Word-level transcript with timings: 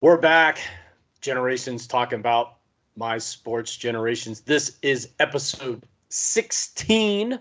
We're 0.00 0.16
back. 0.16 0.60
Generations 1.20 1.88
talking 1.88 2.20
about 2.20 2.58
my 2.94 3.18
sports 3.18 3.76
generations. 3.76 4.42
This 4.42 4.78
is 4.80 5.08
episode 5.18 5.82
16 6.10 7.40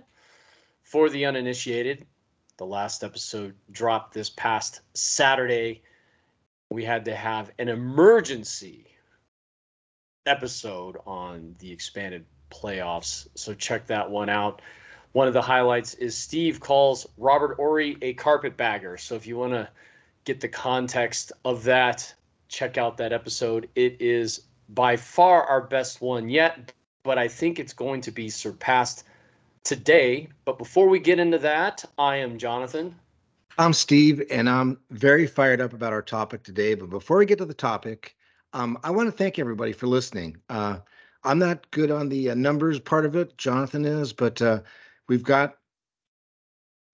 for 0.81 1.07
the 1.11 1.23
uninitiated. 1.23 2.07
The 2.57 2.65
last 2.65 3.03
episode 3.03 3.53
dropped 3.69 4.15
this 4.15 4.31
past 4.31 4.81
Saturday. 4.95 5.83
We 6.71 6.83
had 6.83 7.05
to 7.05 7.15
have 7.15 7.51
an 7.59 7.69
emergency 7.69 8.87
episode 10.25 10.97
on 11.05 11.53
the 11.59 11.71
expanded 11.71 12.25
playoffs. 12.49 13.27
So 13.35 13.53
check 13.53 13.85
that 13.85 14.09
one 14.09 14.29
out. 14.29 14.63
One 15.11 15.27
of 15.27 15.35
the 15.35 15.43
highlights 15.43 15.93
is 15.93 16.17
Steve 16.17 16.59
calls 16.59 17.05
Robert 17.17 17.57
Horry 17.57 17.97
a 18.01 18.15
carpetbagger. 18.15 18.97
So 18.97 19.13
if 19.13 19.27
you 19.27 19.37
want 19.37 19.53
to 19.53 19.69
get 20.25 20.41
the 20.41 20.49
context 20.49 21.31
of 21.45 21.63
that, 21.65 22.15
check 22.47 22.77
out 22.77 22.97
that 22.97 23.13
episode. 23.13 23.69
It 23.75 23.97
is 23.99 24.41
by 24.69 24.97
far 24.97 25.43
our 25.43 25.61
best 25.61 26.01
one 26.01 26.29
yet, 26.29 26.71
but 27.03 27.17
I 27.17 27.27
think 27.27 27.59
it's 27.59 27.73
going 27.73 28.01
to 28.01 28.11
be 28.11 28.29
surpassed 28.29 29.03
today. 29.63 30.29
But 30.45 30.57
before 30.57 30.87
we 30.87 30.99
get 30.99 31.19
into 31.19 31.37
that, 31.39 31.83
I 31.97 32.17
am 32.17 32.37
Jonathan. 32.37 32.95
I'm 33.57 33.73
Steve, 33.73 34.21
and 34.29 34.49
I'm 34.49 34.77
very 34.91 35.25
fired 35.25 35.61
up 35.61 35.73
about 35.73 35.93
our 35.93 36.01
topic 36.01 36.43
today. 36.43 36.75
But 36.75 36.89
before 36.89 37.17
we 37.17 37.25
get 37.25 37.39
to 37.39 37.45
the 37.45 37.53
topic, 37.53 38.15
um, 38.53 38.77
I 38.83 38.91
want 38.91 39.07
to 39.07 39.11
thank 39.11 39.39
everybody 39.39 39.71
for 39.71 39.87
listening. 39.87 40.37
Uh, 40.49 40.77
I'm 41.23 41.39
not 41.39 41.69
good 41.71 41.91
on 41.91 42.09
the 42.09 42.31
uh, 42.31 42.35
numbers 42.35 42.79
part 42.79 43.05
of 43.05 43.15
it. 43.15 43.37
Jonathan 43.37 43.83
is, 43.83 44.13
but 44.13 44.41
uh, 44.41 44.61
we've 45.07 45.23
got 45.23 45.57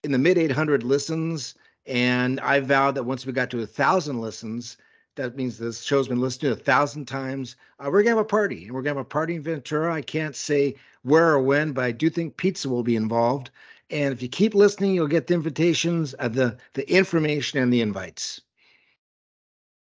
in 0.02 0.12
the 0.12 0.18
mid 0.18 0.38
800 0.38 0.82
listens, 0.82 1.54
and 1.86 2.40
I 2.40 2.60
vowed 2.60 2.94
that 2.94 3.04
once 3.04 3.26
we 3.26 3.32
got 3.32 3.50
to 3.50 3.60
a 3.60 3.66
thousand 3.66 4.20
listens, 4.20 4.76
that 5.16 5.36
means 5.36 5.58
this 5.58 5.82
show's 5.82 6.08
been 6.08 6.20
listened 6.20 6.40
to 6.42 6.52
a 6.52 6.56
thousand 6.56 7.06
times. 7.06 7.56
Uh, 7.78 7.88
we're 7.90 8.02
gonna 8.02 8.16
have 8.16 8.24
a 8.24 8.28
party, 8.28 8.64
and 8.64 8.74
we're 8.74 8.82
gonna 8.82 8.96
have 8.96 9.06
a 9.06 9.08
party 9.08 9.36
in 9.36 9.42
Ventura. 9.42 9.92
I 9.92 10.02
can't 10.02 10.34
say 10.34 10.74
where 11.02 11.30
or 11.30 11.40
when, 11.40 11.72
but 11.72 11.84
I 11.84 11.92
do 11.92 12.10
think 12.10 12.36
pizza 12.36 12.68
will 12.68 12.82
be 12.82 12.96
involved. 12.96 13.50
And 13.90 14.12
if 14.12 14.22
you 14.22 14.28
keep 14.28 14.54
listening, 14.54 14.94
you'll 14.94 15.06
get 15.06 15.26
the 15.26 15.34
invitations, 15.34 16.14
uh, 16.18 16.28
the 16.28 16.56
the 16.72 16.90
information, 16.90 17.60
and 17.60 17.72
the 17.72 17.80
invites. 17.80 18.40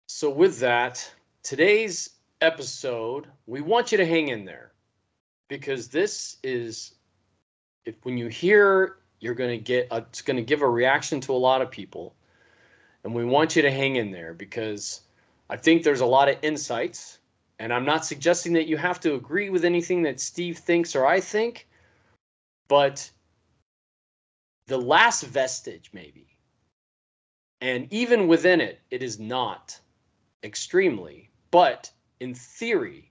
So 0.08 0.30
with 0.30 0.58
that, 0.60 1.12
today's 1.42 2.10
episode, 2.40 3.26
we 3.46 3.60
want 3.60 3.92
you 3.92 3.98
to 3.98 4.06
hang 4.06 4.28
in 4.28 4.44
there 4.44 4.72
because 5.48 5.88
this 5.88 6.38
is 6.42 6.94
if 7.84 7.94
when 8.04 8.16
you 8.16 8.28
hear 8.28 8.96
you're 9.20 9.34
going 9.34 9.50
to 9.50 9.62
get 9.62 9.86
a, 9.90 9.98
it's 9.98 10.22
going 10.22 10.36
to 10.36 10.42
give 10.42 10.62
a 10.62 10.68
reaction 10.68 11.20
to 11.20 11.32
a 11.32 11.34
lot 11.34 11.60
of 11.60 11.70
people 11.70 12.14
and 13.04 13.14
we 13.14 13.24
want 13.24 13.56
you 13.56 13.62
to 13.62 13.70
hang 13.70 13.96
in 13.96 14.10
there 14.10 14.34
because 14.34 15.02
I 15.50 15.56
think 15.56 15.82
there's 15.82 16.00
a 16.00 16.06
lot 16.06 16.28
of 16.28 16.38
insights, 16.42 17.18
and 17.58 17.72
I'm 17.72 17.84
not 17.84 18.04
suggesting 18.04 18.52
that 18.52 18.68
you 18.68 18.76
have 18.76 19.00
to 19.00 19.16
agree 19.16 19.50
with 19.50 19.64
anything 19.64 20.02
that 20.04 20.20
Steve 20.20 20.58
thinks 20.58 20.94
or 20.94 21.04
I 21.04 21.18
think, 21.18 21.66
but 22.68 23.10
the 24.68 24.78
last 24.78 25.24
vestige, 25.24 25.90
maybe, 25.92 26.28
and 27.60 27.92
even 27.92 28.28
within 28.28 28.60
it, 28.60 28.78
it 28.92 29.02
is 29.02 29.18
not 29.18 29.80
extremely, 30.44 31.30
but 31.50 31.90
in 32.20 32.32
theory, 32.32 33.10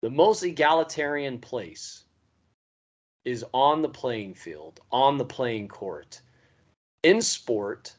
the 0.00 0.08
most 0.08 0.42
egalitarian 0.44 1.38
place 1.38 2.04
is 3.26 3.44
on 3.52 3.82
the 3.82 3.88
playing 3.90 4.32
field, 4.32 4.80
on 4.90 5.18
the 5.18 5.26
playing 5.26 5.68
court. 5.68 6.22
In 7.02 7.20
sport, 7.20 7.94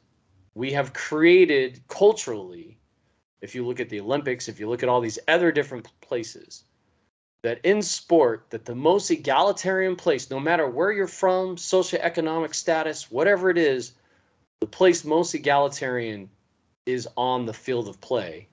we 0.56 0.72
have 0.72 0.94
created 0.94 1.80
culturally 1.88 2.80
if 3.42 3.54
you 3.54 3.66
look 3.66 3.80
at 3.80 3.90
the 3.90 4.00
Olympics, 4.00 4.48
if 4.48 4.60
you 4.60 4.70
look 4.70 4.84
at 4.84 4.90
all 4.90 5.02
these 5.02 5.20
other 5.28 5.52
different 5.52 5.88
places, 6.02 6.64
that 7.44 7.60
in 7.64 7.82
sport, 7.82 8.48
that 8.50 8.66
the 8.66 8.76
most 8.76 9.12
egalitarian 9.12 9.96
place, 9.96 10.30
no 10.30 10.40
matter 10.40 10.68
where 10.70 10.92
you're 10.92 11.08
from, 11.08 11.56
socioeconomic 11.56 12.54
status, 12.54 13.12
whatever 13.12 13.50
it 13.50 13.58
is, 13.58 13.94
the 14.60 14.68
place 14.68 15.06
most 15.06 15.34
egalitarian 15.36 16.30
is 16.86 17.08
on 17.16 17.46
the 17.46 17.54
field 17.54 17.88
of 17.88 18.02
play. 18.02 18.48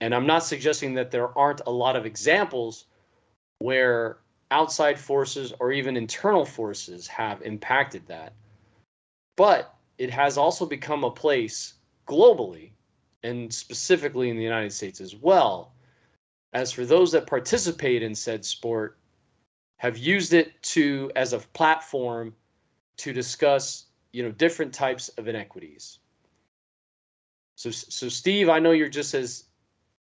And 0.00 0.14
I'm 0.14 0.26
not 0.26 0.44
suggesting 0.44 0.94
that 0.94 1.10
there 1.10 1.36
aren't 1.38 1.62
a 1.66 1.70
lot 1.70 1.96
of 1.96 2.04
examples 2.04 2.86
where 3.60 4.18
outside 4.50 4.98
forces 4.98 5.52
or 5.60 5.72
even 5.72 5.96
internal 5.96 6.44
forces 6.44 7.06
have 7.06 7.42
impacted 7.42 8.06
that. 8.08 8.32
But 9.36 9.74
it 9.98 10.10
has 10.10 10.36
also 10.36 10.66
become 10.66 11.04
a 11.04 11.10
place 11.10 11.74
globally 12.06 12.70
and 13.24 13.52
specifically 13.52 14.28
in 14.28 14.36
the 14.36 14.42
United 14.42 14.72
States 14.72 15.00
as 15.00 15.16
well. 15.16 15.72
As 16.52 16.70
for 16.70 16.84
those 16.84 17.10
that 17.12 17.26
participate 17.26 18.02
in 18.02 18.14
said 18.14 18.44
sport, 18.44 18.98
have 19.78 19.98
used 19.98 20.34
it 20.34 20.62
to 20.62 21.10
as 21.16 21.32
a 21.32 21.38
platform 21.38 22.34
to 22.98 23.12
discuss, 23.12 23.86
you 24.12 24.22
know, 24.22 24.30
different 24.30 24.72
types 24.72 25.08
of 25.08 25.26
inequities. 25.26 25.98
So, 27.56 27.70
so 27.70 28.08
Steve, 28.08 28.48
I 28.48 28.60
know 28.60 28.70
you're 28.70 28.88
just 28.88 29.14
as 29.14 29.44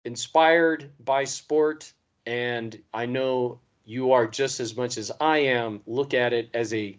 inspired 0.05 0.91
by 1.05 1.25
sport, 1.25 1.93
and 2.27 2.79
I 2.93 3.07
know 3.07 3.61
you 3.85 4.13
are 4.13 4.27
just 4.27 4.61
as 4.61 4.77
much 4.77 4.99
as 4.99 5.11
I 5.21 5.39
am. 5.39 5.81
Look 5.87 6.13
at 6.13 6.33
it 6.33 6.51
as 6.55 6.75
a 6.75 6.99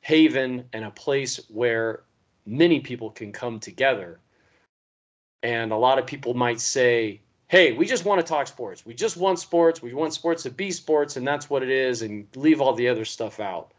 haven 0.00 0.64
and 0.72 0.84
a 0.84 0.90
place 0.90 1.40
where 1.48 2.04
many 2.46 2.80
people 2.80 3.10
can 3.10 3.32
come 3.32 3.58
together 3.58 4.20
and 5.42 5.72
a 5.72 5.76
lot 5.76 5.98
of 5.98 6.06
people 6.06 6.34
might 6.34 6.60
say, 6.60 7.20
hey, 7.48 7.72
we 7.72 7.86
just 7.86 8.04
want 8.04 8.20
to 8.20 8.26
talk 8.26 8.46
sports. 8.46 8.84
We 8.84 8.94
just 8.94 9.16
want 9.16 9.38
sports. 9.38 9.82
We 9.82 9.94
want 9.94 10.12
sports 10.14 10.42
to 10.44 10.50
be 10.50 10.70
sports, 10.70 11.16
and 11.16 11.26
that's 11.26 11.48
what 11.48 11.62
it 11.62 11.70
is, 11.70 12.02
and 12.02 12.26
leave 12.34 12.60
all 12.60 12.74
the 12.74 12.88
other 12.88 13.04
stuff 13.04 13.40
out. 13.40 13.72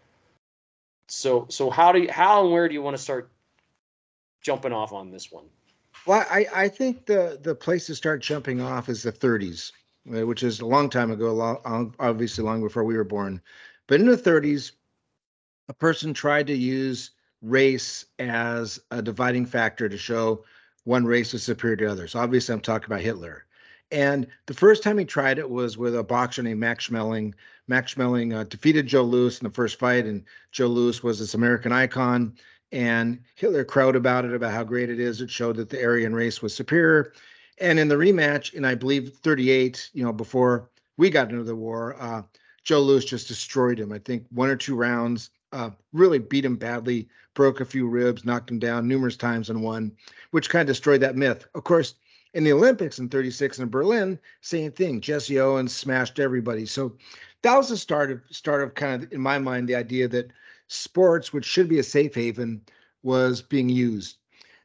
So, 1.09 1.47
so 1.50 1.69
how 1.69 1.91
do 1.91 2.01
you, 2.01 2.12
how 2.12 2.44
and 2.44 2.51
where 2.51 2.67
do 2.67 2.73
you 2.73 2.81
want 2.81 2.96
to 2.97 3.01
start 3.01 3.31
jumping 4.41 4.73
off 4.73 4.94
on 4.94 5.12
this 5.12 5.31
one? 5.31 5.46
Well, 6.06 6.25
I, 6.29 6.47
I 6.53 6.67
think 6.69 7.06
the 7.06 7.40
the 7.41 7.56
place 7.56 7.88
to 7.88 7.96
start 7.96 8.22
jumping 8.22 8.62
off 8.62 8.88
is 8.88 9.03
the 9.03 9.12
30s, 9.12 9.72
uh, 10.16 10.25
which 10.25 10.44
is 10.44 10.59
a 10.59 10.66
long 10.66 10.90
time 10.90 11.12
ago, 11.12 11.34
long, 11.34 11.94
obviously 12.00 12.44
long 12.44 12.62
before 12.62 12.84
we 12.84 12.96
were 12.96 13.03
born. 13.03 13.41
But 13.88 14.00
in 14.00 14.07
the 14.07 14.17
30s, 14.17 14.72
a 15.69 15.73
person 15.73 16.13
tried 16.13 16.47
to 16.47 16.56
use 16.56 17.12
race 17.41 18.06
as 18.19 18.79
a 18.91 19.01
dividing 19.01 19.46
factor 19.46 19.90
to 19.90 19.97
show 19.97 20.44
one 20.87 21.05
race 21.05 21.33
is 21.33 21.43
superior 21.43 21.75
to 21.75 21.91
others. 21.91 22.15
Obviously, 22.15 22.53
I'm 22.53 22.61
talking 22.61 22.85
about 22.85 23.01
Hitler. 23.01 23.45
And 23.91 24.25
the 24.45 24.53
first 24.53 24.83
time 24.83 24.97
he 24.97 25.03
tried 25.03 25.37
it 25.37 25.49
was 25.49 25.77
with 25.77 25.93
a 25.97 26.03
boxer 26.03 26.41
named 26.41 26.61
Max 26.61 26.87
Schmeling. 26.87 27.33
Max 27.67 27.93
Schmeling 27.93 28.33
uh, 28.33 28.45
defeated 28.45 28.87
Joe 28.87 29.03
Louis 29.03 29.37
in 29.37 29.45
the 29.45 29.53
first 29.53 29.79
fight, 29.79 30.05
and 30.05 30.23
Joe 30.53 30.67
Louis 30.67 31.03
was 31.03 31.19
this 31.19 31.33
American 31.33 31.73
icon. 31.73 32.37
And 32.71 33.19
Hitler 33.35 33.65
crowed 33.65 33.97
about 33.97 34.23
it, 34.23 34.33
about 34.33 34.53
how 34.53 34.63
great 34.63 34.89
it 34.89 34.99
is. 34.99 35.19
It 35.19 35.29
showed 35.29 35.57
that 35.57 35.69
the 35.69 35.83
Aryan 35.83 36.15
race 36.15 36.41
was 36.41 36.55
superior. 36.55 37.11
And 37.59 37.79
in 37.79 37.89
the 37.89 37.95
rematch, 37.95 38.53
in 38.53 38.63
I 38.63 38.75
believe 38.75 39.13
38, 39.23 39.89
you 39.93 40.05
know, 40.05 40.13
before 40.13 40.69
we 40.95 41.09
got 41.09 41.31
into 41.31 41.43
the 41.43 41.55
war, 41.55 41.97
uh, 41.99 42.21
Joe 42.63 42.79
Louis 42.79 43.03
just 43.03 43.27
destroyed 43.27 43.79
him. 43.79 43.91
I 43.91 43.99
think 43.99 44.25
one 44.29 44.49
or 44.49 44.55
two 44.55 44.75
rounds, 44.75 45.31
uh, 45.52 45.69
really 45.94 46.19
beat 46.19 46.46
him 46.46 46.56
badly, 46.56 47.08
broke 47.34 47.62
a 47.62 47.66
few 47.66 47.88
ribs, 47.88 48.25
knocked 48.25 48.52
him 48.52 48.59
down 48.59 48.88
numerous 48.88 49.18
times 49.18 49.50
and 49.50 49.62
won, 49.62 49.91
which 50.31 50.50
kind 50.50 50.62
of 50.62 50.68
destroyed 50.68 51.02
that 51.02 51.16
myth. 51.16 51.47
Of 51.56 51.63
course, 51.63 51.96
in 52.34 52.44
the 52.44 52.53
Olympics 52.53 53.00
in 53.00 53.09
36 53.09 53.59
in 53.59 53.69
Berlin, 53.69 54.19
same 54.41 54.72
thing. 54.72 55.02
Jesse 55.02 55.40
Owens 55.40 55.75
smashed 55.75 56.19
everybody. 56.19 56.66
So 56.66 56.96
that 57.41 57.56
was 57.56 57.69
the 57.69 57.78
start 57.78 58.12
of 58.12 58.22
start 58.30 58.62
of 58.62 58.75
kind 58.75 59.03
of 59.03 59.13
in 59.13 59.22
my 59.22 59.38
mind 59.40 59.68
the 59.68 59.75
idea 59.75 60.08
that 60.09 60.31
sports, 60.68 61.31
which 61.31 61.46
should 61.46 61.69
be 61.69 61.79
a 61.79 61.84
safe 61.84 62.14
haven, 62.14 62.61
was 63.03 63.41
being 63.41 63.70
used. 63.70 64.17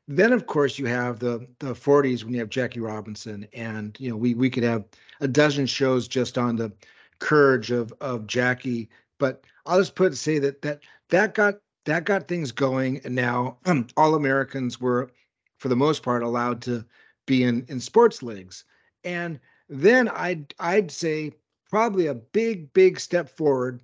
Then 0.09 0.33
of 0.33 0.47
course 0.47 0.79
you 0.79 0.87
have 0.87 1.19
the 1.19 1.47
the 1.61 1.75
40s 1.75 2.25
when 2.25 2.35
you 2.35 2.41
have 2.41 2.51
Jackie 2.51 2.81
Robinson, 2.81 3.47
and 3.55 3.97
you 4.01 4.11
know 4.11 4.17
we 4.17 4.35
we 4.35 4.51
could 4.51 4.65
have 4.65 4.85
a 5.21 5.29
dozen 5.29 5.67
shows 5.67 6.09
just 6.09 6.37
on 6.37 6.57
the 6.57 6.73
courage 7.21 7.71
of 7.71 7.93
of 8.01 8.27
Jackie. 8.27 8.91
But 9.19 9.45
I'll 9.67 9.79
just 9.79 9.95
put 9.95 10.17
say 10.17 10.39
that 10.39 10.63
that 10.63 10.81
that 11.11 11.35
got 11.35 11.59
that 11.85 12.05
got 12.05 12.29
things 12.29 12.53
going, 12.53 13.01
and 13.05 13.15
now 13.15 13.59
um, 13.67 13.87
all 13.97 14.15
Americans 14.15 14.81
were, 14.81 15.11
for 15.59 15.69
the 15.69 15.77
most 15.77 16.03
part, 16.03 16.23
allowed 16.23 16.63
to 16.63 16.85
be 17.27 17.43
in 17.43 17.65
in 17.69 17.81
sports 17.81 18.23
leagues. 18.23 18.65
And 19.05 19.41
then 19.69 20.09
I'd 20.09 20.55
I'd 20.59 20.91
say 20.91 21.33
probably 21.71 22.07
a 22.07 22.15
big 22.15 22.73
big 22.73 23.01
step 23.01 23.29
forward 23.29 23.81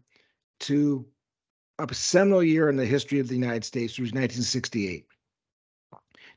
to 0.61 1.07
a 1.79 1.95
seminal 1.95 2.43
year 2.43 2.69
in 2.69 2.77
the 2.77 2.87
history 2.87 3.21
of 3.21 3.29
the 3.29 3.35
United 3.35 3.65
States, 3.65 3.93
which 3.93 4.01
was 4.01 4.13
1968. 4.13 5.07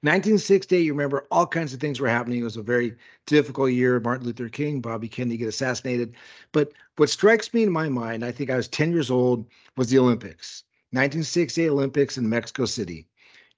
1968, 0.04 0.84
you 0.84 0.94
remember 0.94 1.28
all 1.30 1.46
kinds 1.46 1.74
of 1.74 1.80
things 1.80 2.00
were 2.00 2.10
happening. 2.10 2.40
It 2.40 2.44
was 2.44 2.58
a 2.58 2.64
very 2.64 2.96
difficult 3.28 3.72
year. 3.72 4.00
Martin 4.00 4.26
Luther 4.26 4.50
King, 4.50 4.82
Bobby 4.82 5.08
Kennedy 5.08 5.38
get 5.38 5.48
assassinated. 5.48 6.16
But 6.52 6.74
what 6.96 7.12
strikes 7.12 7.54
me 7.54 7.64
in 7.64 7.72
my 7.72 7.88
mind, 7.88 8.26
I 8.26 8.32
think 8.32 8.50
I 8.50 8.56
was 8.56 8.68
10 8.68 8.92
years 8.92 9.12
old, 9.12 9.46
was 9.78 9.90
the 9.90 10.00
Olympics. 10.00 10.64
1968 10.92 11.70
Olympics 11.70 12.18
in 12.18 12.28
Mexico 12.28 12.66
City. 12.66 13.08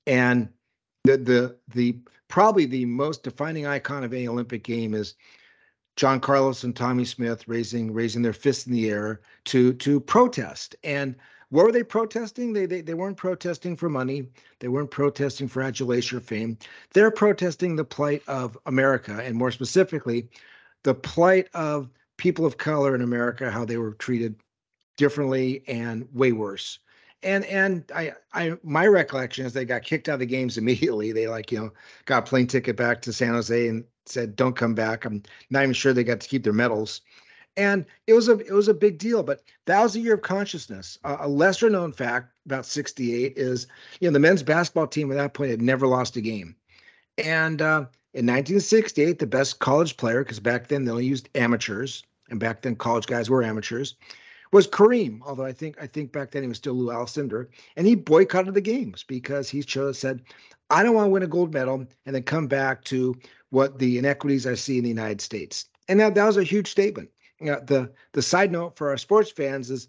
And 0.05 0.49
the 1.05 1.17
the 1.17 1.57
the 1.73 1.97
probably 2.27 2.65
the 2.65 2.85
most 2.85 3.23
defining 3.23 3.65
icon 3.65 4.03
of 4.03 4.13
any 4.13 4.27
Olympic 4.27 4.63
game 4.63 4.93
is 4.93 5.15
John 5.95 6.19
Carlos 6.19 6.63
and 6.63 6.75
Tommie 6.75 7.05
Smith 7.05 7.47
raising 7.47 7.93
raising 7.93 8.21
their 8.21 8.33
fists 8.33 8.67
in 8.67 8.73
the 8.73 8.89
air 8.89 9.21
to 9.45 9.73
to 9.73 9.99
protest. 9.99 10.75
And 10.83 11.15
what 11.53 11.65
were 11.65 11.71
they 11.71 11.83
protesting? 11.83 12.51
They, 12.51 12.65
they 12.65 12.81
they 12.81 12.95
weren't 12.95 13.15
protesting 13.15 13.75
for 13.75 13.87
money. 13.87 14.27
They 14.59 14.69
weren't 14.69 14.89
protesting 14.89 15.47
for 15.47 15.61
adulation 15.61 16.17
or 16.17 16.21
fame. 16.21 16.57
They're 16.93 17.11
protesting 17.11 17.75
the 17.75 17.85
plight 17.85 18.23
of 18.27 18.57
America, 18.65 19.21
and 19.23 19.35
more 19.35 19.51
specifically, 19.51 20.29
the 20.81 20.95
plight 20.95 21.49
of 21.53 21.91
people 22.17 22.47
of 22.47 22.57
color 22.57 22.95
in 22.95 23.03
America, 23.03 23.51
how 23.51 23.65
they 23.65 23.77
were 23.77 23.91
treated 23.93 24.35
differently 24.97 25.63
and 25.67 26.07
way 26.11 26.31
worse. 26.31 26.79
And 27.21 27.45
and 27.45 27.83
I 27.93 28.13
I 28.33 28.57
my 28.63 28.87
recollection 28.87 29.45
is 29.45 29.53
they 29.53 29.63
got 29.63 29.83
kicked 29.83 30.09
out 30.09 30.15
of 30.15 30.21
the 30.21 30.25
games 30.25 30.57
immediately. 30.57 31.11
They 31.11 31.27
like 31.27 31.51
you 31.51 31.59
know 31.59 31.73
got 32.05 32.23
a 32.23 32.29
plane 32.29 32.47
ticket 32.47 32.77
back 32.77 32.99
to 33.03 33.13
San 33.13 33.35
Jose 33.35 33.67
and 33.67 33.83
said 34.07 34.35
don't 34.35 34.55
come 34.55 34.73
back. 34.73 35.05
I'm 35.05 35.21
not 35.51 35.61
even 35.61 35.73
sure 35.73 35.93
they 35.93 36.03
got 36.03 36.19
to 36.21 36.27
keep 36.27 36.43
their 36.43 36.51
medals. 36.51 37.01
And 37.55 37.85
it 38.07 38.13
was 38.13 38.29
a 38.29 38.39
it 38.39 38.51
was 38.51 38.67
a 38.67 38.73
big 38.73 38.97
deal. 38.97 39.23
But 39.23 39.43
that 39.65 39.81
was 39.81 39.95
a 39.95 39.99
year 39.99 40.15
of 40.15 40.21
consciousness. 40.21 40.97
Uh, 41.03 41.17
a 41.19 41.27
lesser 41.27 41.69
known 41.69 41.93
fact 41.93 42.31
about 42.45 42.65
'68 42.65 43.33
is 43.37 43.67
you 43.99 44.09
know 44.09 44.13
the 44.13 44.19
men's 44.19 44.43
basketball 44.43 44.87
team 44.87 45.11
at 45.11 45.17
that 45.17 45.33
point 45.33 45.51
had 45.51 45.61
never 45.61 45.87
lost 45.87 46.17
a 46.17 46.21
game. 46.21 46.55
And 47.17 47.61
uh, 47.61 47.85
in 48.13 48.25
1968, 48.25 49.19
the 49.19 49.27
best 49.27 49.59
college 49.59 49.97
player, 49.97 50.23
because 50.23 50.39
back 50.39 50.67
then 50.67 50.85
they 50.85 50.91
only 50.91 51.05
used 51.05 51.29
amateurs, 51.35 52.03
and 52.29 52.39
back 52.39 52.61
then 52.61 52.75
college 52.75 53.05
guys 53.05 53.29
were 53.29 53.43
amateurs, 53.43 53.95
was 54.51 54.67
Kareem. 54.67 55.19
Although 55.25 55.45
I 55.45 55.51
think 55.51 55.81
I 55.81 55.87
think 55.87 56.11
back 56.11 56.31
then 56.31 56.43
he 56.43 56.47
was 56.47 56.57
still 56.57 56.75
Lou 56.75 56.91
Alcindor, 56.91 57.47
and 57.75 57.85
he 57.85 57.95
boycotted 57.95 58.53
the 58.53 58.61
games 58.61 59.03
because 59.03 59.49
he 59.49 59.61
chose 59.63 59.99
said, 59.99 60.21
"I 60.69 60.83
don't 60.83 60.95
want 60.95 61.07
to 61.07 61.11
win 61.11 61.23
a 61.23 61.27
gold 61.27 61.53
medal 61.53 61.85
and 62.05 62.15
then 62.15 62.23
come 62.23 62.47
back 62.47 62.83
to 62.85 63.15
what 63.49 63.79
the 63.79 63.97
inequities 63.97 64.47
I 64.47 64.55
see 64.55 64.77
in 64.77 64.83
the 64.83 64.89
United 64.89 65.21
States." 65.21 65.65
And 65.87 65.99
that 65.99 66.15
that 66.15 66.25
was 66.25 66.37
a 66.37 66.43
huge 66.43 66.69
statement. 66.69 67.09
Know, 67.43 67.59
the 67.59 67.91
the 68.13 68.21
side 68.21 68.51
note 68.51 68.77
for 68.77 68.89
our 68.89 68.97
sports 68.97 69.31
fans 69.31 69.69
is 69.69 69.87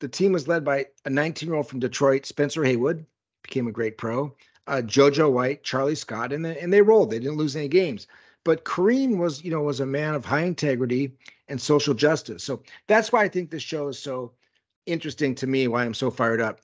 the 0.00 0.08
team 0.08 0.32
was 0.32 0.48
led 0.48 0.64
by 0.64 0.86
a 1.04 1.10
19 1.10 1.48
year 1.48 1.56
old 1.56 1.68
from 1.68 1.80
Detroit, 1.80 2.26
Spencer 2.26 2.64
Haywood, 2.64 3.06
became 3.42 3.68
a 3.68 3.72
great 3.72 3.98
pro 3.98 4.34
uh, 4.66 4.82
JoJo 4.84 5.30
White, 5.32 5.62
Charlie 5.62 5.94
Scott, 5.94 6.32
and 6.32 6.46
and 6.46 6.72
they 6.72 6.82
rolled. 6.82 7.10
They 7.10 7.18
didn't 7.18 7.36
lose 7.36 7.56
any 7.56 7.68
games. 7.68 8.06
But 8.44 8.64
Kareem 8.64 9.18
was, 9.18 9.44
you 9.44 9.50
know, 9.50 9.62
was 9.62 9.80
a 9.80 9.86
man 9.86 10.14
of 10.14 10.24
high 10.24 10.42
integrity 10.42 11.12
and 11.48 11.60
social 11.60 11.94
justice. 11.94 12.42
So 12.42 12.62
that's 12.88 13.12
why 13.12 13.22
I 13.22 13.28
think 13.28 13.50
this 13.50 13.62
show 13.62 13.88
is 13.88 13.98
so 13.98 14.32
interesting 14.86 15.34
to 15.36 15.46
me. 15.46 15.68
Why 15.68 15.84
I'm 15.84 15.94
so 15.94 16.10
fired 16.10 16.40
up. 16.40 16.60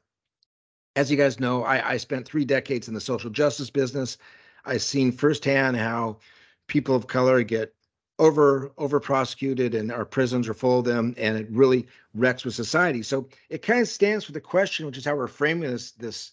As 0.97 1.11
you 1.11 1.17
guys 1.17 1.39
know, 1.39 1.63
I, 1.63 1.93
I 1.93 1.97
spent 1.97 2.27
three 2.27 2.45
decades 2.45 2.89
in 2.89 2.95
the 2.95 3.01
social 3.01 3.31
justice 3.31 3.71
business. 3.71 4.19
I've 4.65 4.83
seen 4.83 5.13
firsthand 5.13 5.77
how 5.77 6.19
people 6.67 6.97
of 6.97 7.07
color 7.07 7.43
get 7.45 7.73
over 8.19 8.73
over 8.79 8.99
prosecuted 8.99 9.75
and 9.75 9.93
our 9.93 10.05
prisons 10.05 10.49
are 10.49 10.55
full 10.55 10.81
of 10.81 10.85
them 10.85 11.15
and 11.17 11.37
it 11.37 11.47
really 11.51 11.87
wrecks 12.15 12.45
with 12.45 12.55
society 12.55 13.03
so 13.03 13.29
it 13.49 13.63
kind 13.63 13.81
of 13.81 13.89
stands 13.89 14.25
for 14.25 14.33
the 14.33 14.41
question 14.41 14.87
which 14.87 14.99
is 14.99 15.05
how 15.05 15.15
we're 15.15 15.29
framing 15.29 15.71
this 15.71 15.93
this 15.93 16.33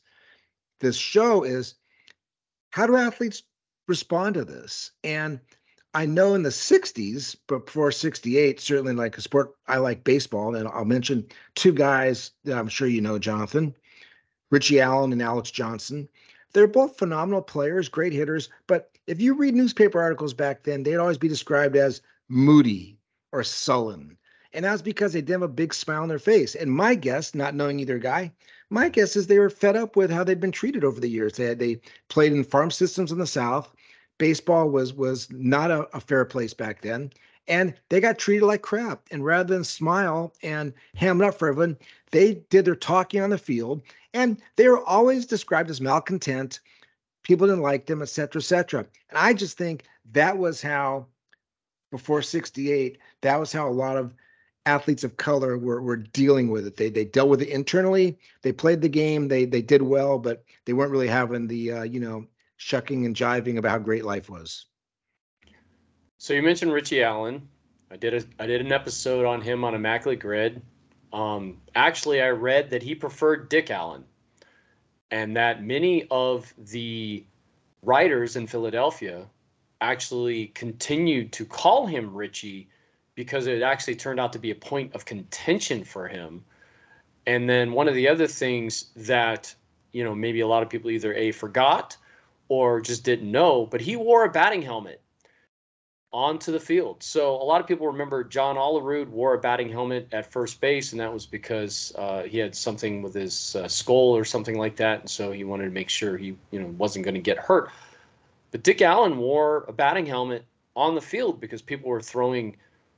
this 0.79 0.95
show 0.95 1.43
is 1.43 1.75
how 2.71 2.85
do 2.85 2.97
athletes 2.97 3.43
respond 3.87 4.35
to 4.35 4.45
this? 4.45 4.91
And 5.03 5.39
I 5.93 6.05
know 6.05 6.35
in 6.35 6.43
the 6.43 6.49
60s, 6.49 7.35
but 7.47 7.65
before 7.65 7.91
68, 7.91 8.59
certainly 8.59 8.93
like 8.93 9.17
a 9.17 9.21
sport, 9.21 9.55
I 9.67 9.77
like 9.77 10.03
baseball. 10.03 10.55
And 10.55 10.67
I'll 10.67 10.85
mention 10.85 11.25
two 11.55 11.71
guys 11.71 12.31
that 12.43 12.57
I'm 12.57 12.67
sure 12.67 12.87
you 12.87 13.01
know, 13.01 13.17
Jonathan 13.19 13.75
Richie 14.51 14.79
Allen 14.79 15.11
and 15.11 15.21
Alex 15.21 15.49
Johnson. 15.51 16.07
They're 16.53 16.67
both 16.67 16.97
phenomenal 16.97 17.41
players, 17.41 17.89
great 17.89 18.13
hitters. 18.13 18.49
But 18.67 18.94
if 19.07 19.21
you 19.21 19.33
read 19.33 19.55
newspaper 19.55 20.01
articles 20.01 20.33
back 20.33 20.63
then, 20.63 20.83
they'd 20.83 20.97
always 20.97 21.17
be 21.17 21.27
described 21.27 21.75
as 21.75 22.01
moody 22.29 22.97
or 23.31 23.43
sullen. 23.43 24.17
And 24.53 24.63
that's 24.63 24.81
because 24.81 25.13
they 25.13 25.21
didn't 25.21 25.41
have 25.41 25.49
a 25.49 25.53
big 25.53 25.73
smile 25.73 26.01
on 26.01 26.07
their 26.07 26.17
face. 26.17 26.55
And 26.55 26.71
my 26.71 26.95
guess, 26.95 27.35
not 27.35 27.55
knowing 27.55 27.79
either 27.79 27.99
guy, 27.99 28.31
my 28.69 28.89
guess 28.89 29.15
is 29.15 29.27
they 29.27 29.39
were 29.39 29.49
fed 29.49 29.75
up 29.75 29.95
with 29.95 30.09
how 30.09 30.23
they'd 30.23 30.39
been 30.39 30.51
treated 30.51 30.83
over 30.83 30.99
the 30.99 31.09
years. 31.09 31.33
They 31.33 31.45
had, 31.45 31.59
they 31.59 31.81
played 32.07 32.31
in 32.31 32.43
farm 32.43 32.71
systems 32.71 33.11
in 33.11 33.17
the 33.17 33.27
South. 33.27 33.71
Baseball 34.17 34.69
was 34.69 34.93
was 34.93 35.29
not 35.31 35.71
a, 35.71 35.81
a 35.95 35.99
fair 35.99 36.23
place 36.23 36.53
back 36.53 36.81
then, 36.81 37.11
and 37.49 37.73
they 37.89 37.99
got 37.99 38.17
treated 38.17 38.45
like 38.45 38.61
crap. 38.61 39.01
And 39.11 39.25
rather 39.25 39.53
than 39.53 39.65
smile 39.65 40.33
and 40.41 40.73
ham 40.95 41.21
it 41.21 41.27
up 41.27 41.37
for 41.37 41.49
everyone, 41.49 41.77
they 42.11 42.35
did 42.49 42.63
their 42.63 42.75
talking 42.75 43.21
on 43.21 43.29
the 43.29 43.37
field, 43.37 43.81
and 44.13 44.41
they 44.55 44.69
were 44.69 44.83
always 44.85 45.25
described 45.25 45.69
as 45.69 45.81
malcontent. 45.81 46.61
People 47.25 47.47
didn't 47.47 47.63
like 47.63 47.87
them, 47.87 48.01
et 48.01 48.09
cetera, 48.09 48.39
et 48.39 48.45
cetera. 48.45 48.85
And 49.09 49.17
I 49.17 49.33
just 49.33 49.57
think 49.57 49.85
that 50.13 50.37
was 50.37 50.61
how, 50.61 51.07
before 51.91 52.21
'68, 52.21 52.99
that 53.21 53.39
was 53.39 53.51
how 53.51 53.67
a 53.67 53.69
lot 53.69 53.97
of 53.97 54.13
athletes 54.67 55.03
of 55.03 55.17
color 55.17 55.57
were, 55.57 55.81
were 55.81 55.97
dealing 55.97 56.49
with 56.49 56.67
it. 56.67 56.77
They 56.77 56.89
they 56.89 57.05
dealt 57.05 57.29
with 57.29 57.41
it 57.41 57.49
internally. 57.49 58.17
They 58.43 58.51
played 58.51 58.81
the 58.81 58.89
game. 58.89 59.27
They 59.27 59.45
they 59.45 59.61
did 59.61 59.81
well, 59.81 60.19
but 60.19 60.43
they 60.65 60.73
weren't 60.73 60.91
really 60.91 61.07
having 61.07 61.47
the 61.47 61.71
uh, 61.71 61.83
you 61.83 61.99
know 61.99 62.27
shucking 62.57 63.05
and 63.05 63.15
jiving 63.15 63.57
about 63.57 63.71
how 63.71 63.79
great 63.79 64.05
life 64.05 64.29
was. 64.29 64.67
So 66.17 66.33
you 66.33 66.41
mentioned 66.41 66.71
Richie 66.71 67.03
Allen. 67.03 67.47
I 67.91 67.97
did 67.97 68.13
a 68.13 68.23
I 68.39 68.45
did 68.45 68.61
an 68.61 68.71
episode 68.71 69.25
on 69.25 69.41
him 69.41 69.63
on 69.63 69.75
Immaculate 69.75 70.19
Grid. 70.19 70.61
Um, 71.13 71.61
actually, 71.75 72.21
I 72.21 72.29
read 72.29 72.69
that 72.71 72.83
he 72.83 72.93
preferred 72.93 73.49
Dick 73.49 73.71
Allen, 73.71 74.03
and 75.11 75.35
that 75.35 75.63
many 75.63 76.07
of 76.11 76.53
the 76.57 77.23
writers 77.83 78.35
in 78.35 78.47
Philadelphia 78.47 79.25
actually 79.81 80.47
continued 80.47 81.31
to 81.33 81.45
call 81.45 81.85
him 81.85 82.13
Richie 82.13 82.67
because 83.13 83.47
it 83.47 83.61
actually 83.61 83.95
turned 83.95 84.19
out 84.19 84.33
to 84.33 84.39
be 84.39 84.51
a 84.51 84.55
point 84.55 84.93
of 84.93 85.05
contention 85.05 85.83
for 85.83 86.07
him. 86.07 86.43
And 87.27 87.49
then 87.49 87.71
one 87.71 87.87
of 87.87 87.95
the 87.95 88.07
other 88.07 88.27
things 88.27 88.91
that, 88.95 89.53
you 89.91 90.03
know, 90.03 90.13
maybe 90.13 90.41
a 90.41 90.47
lot 90.47 90.63
of 90.63 90.69
people 90.69 90.91
either 90.91 91.13
A, 91.13 91.31
forgot 91.31 91.95
or 92.49 92.81
just 92.81 93.03
didn't 93.03 93.31
know, 93.31 93.65
but 93.65 93.81
he 93.81 93.95
wore 93.95 94.25
a 94.25 94.31
batting 94.31 94.61
helmet 94.61 95.01
onto 96.15 96.51
the 96.51 96.59
field. 96.59 97.03
So 97.03 97.35
a 97.35 97.43
lot 97.43 97.59
of 97.59 97.67
people 97.67 97.87
remember 97.87 98.23
John 98.23 98.55
Olerud 98.55 99.09
wore 99.09 99.33
a 99.33 99.37
batting 99.37 99.69
helmet 99.69 100.07
at 100.13 100.31
first 100.31 100.61
base, 100.61 100.93
and 100.93 101.01
that 101.01 101.11
was 101.11 101.25
because 101.25 101.93
uh, 101.97 102.23
he 102.23 102.37
had 102.37 102.55
something 102.55 103.01
with 103.01 103.13
his 103.13 103.55
uh, 103.57 103.67
skull 103.67 104.15
or 104.15 104.23
something 104.23 104.57
like 104.57 104.77
that, 104.77 105.01
and 105.01 105.09
so 105.09 105.33
he 105.33 105.43
wanted 105.43 105.65
to 105.65 105.71
make 105.71 105.89
sure 105.89 106.17
he, 106.17 106.37
you 106.51 106.59
know, 106.61 106.67
wasn't 106.77 107.03
going 107.03 107.15
to 107.15 107.21
get 107.21 107.37
hurt. 107.37 107.69
But 108.51 108.63
Dick 108.63 108.81
Allen 108.81 109.17
wore 109.17 109.65
a 109.67 109.73
batting 109.73 110.05
helmet 110.05 110.45
on 110.75 110.95
the 110.95 111.01
field 111.01 111.41
because 111.41 111.61
people 111.61 111.89
were 111.89 112.01
throwing 112.01 112.55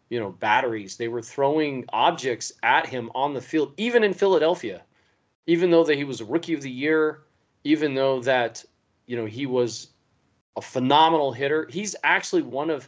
you 0.09 0.19
know, 0.19 0.29
batteries. 0.29 0.95
They 0.95 1.07
were 1.07 1.21
throwing 1.21 1.85
objects 1.89 2.53
at 2.63 2.85
him 2.85 3.11
on 3.13 3.33
the 3.33 3.41
field, 3.41 3.73
even 3.77 4.03
in 4.03 4.13
Philadelphia, 4.13 4.83
even 5.47 5.71
though 5.71 5.83
that 5.83 5.97
he 5.97 6.03
was 6.03 6.21
a 6.21 6.25
rookie 6.25 6.53
of 6.53 6.61
the 6.61 6.71
year, 6.71 7.23
even 7.63 7.93
though 7.93 8.21
that, 8.21 8.63
you 9.05 9.17
know, 9.17 9.25
he 9.25 9.45
was 9.45 9.89
a 10.55 10.61
phenomenal 10.61 11.31
hitter. 11.31 11.67
He's 11.69 11.95
actually 12.03 12.41
one 12.41 12.69
of, 12.69 12.87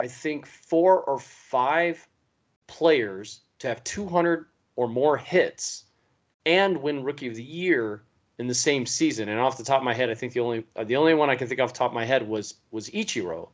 I 0.00 0.06
think, 0.06 0.46
four 0.46 1.02
or 1.02 1.18
five 1.18 2.06
players 2.66 3.40
to 3.58 3.68
have 3.68 3.82
200 3.84 4.46
or 4.76 4.88
more 4.88 5.16
hits 5.16 5.84
and 6.46 6.80
win 6.80 7.02
rookie 7.02 7.28
of 7.28 7.34
the 7.34 7.42
year 7.42 8.02
in 8.38 8.46
the 8.46 8.54
same 8.54 8.86
season. 8.86 9.28
And 9.28 9.40
off 9.40 9.58
the 9.58 9.64
top 9.64 9.78
of 9.78 9.84
my 9.84 9.94
head, 9.94 10.10
I 10.10 10.14
think 10.14 10.32
the 10.32 10.40
only 10.40 10.64
uh, 10.76 10.84
the 10.84 10.96
only 10.96 11.14
one 11.14 11.30
I 11.30 11.36
can 11.36 11.48
think 11.48 11.60
off 11.60 11.72
the 11.72 11.78
top 11.78 11.90
of 11.90 11.94
my 11.94 12.04
head 12.04 12.26
was 12.28 12.54
was 12.70 12.88
Ichiro. 12.90 13.48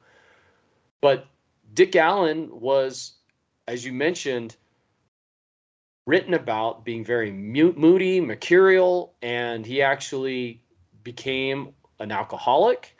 But 1.01 1.27
Dick 1.73 1.97
Allen 1.97 2.49
was, 2.53 3.15
as 3.67 3.85
you 3.85 3.93
mentioned, 3.93 4.57
written 6.07 6.35
about 6.35 6.85
being 6.85 7.05
very 7.05 7.33
moody, 7.33 8.21
mercurial, 8.21 9.15
and 9.23 9.65
he 9.65 9.83
actually 9.83 10.63
became 11.03 11.75
an 11.99 12.13
alcoholic. 12.13 12.97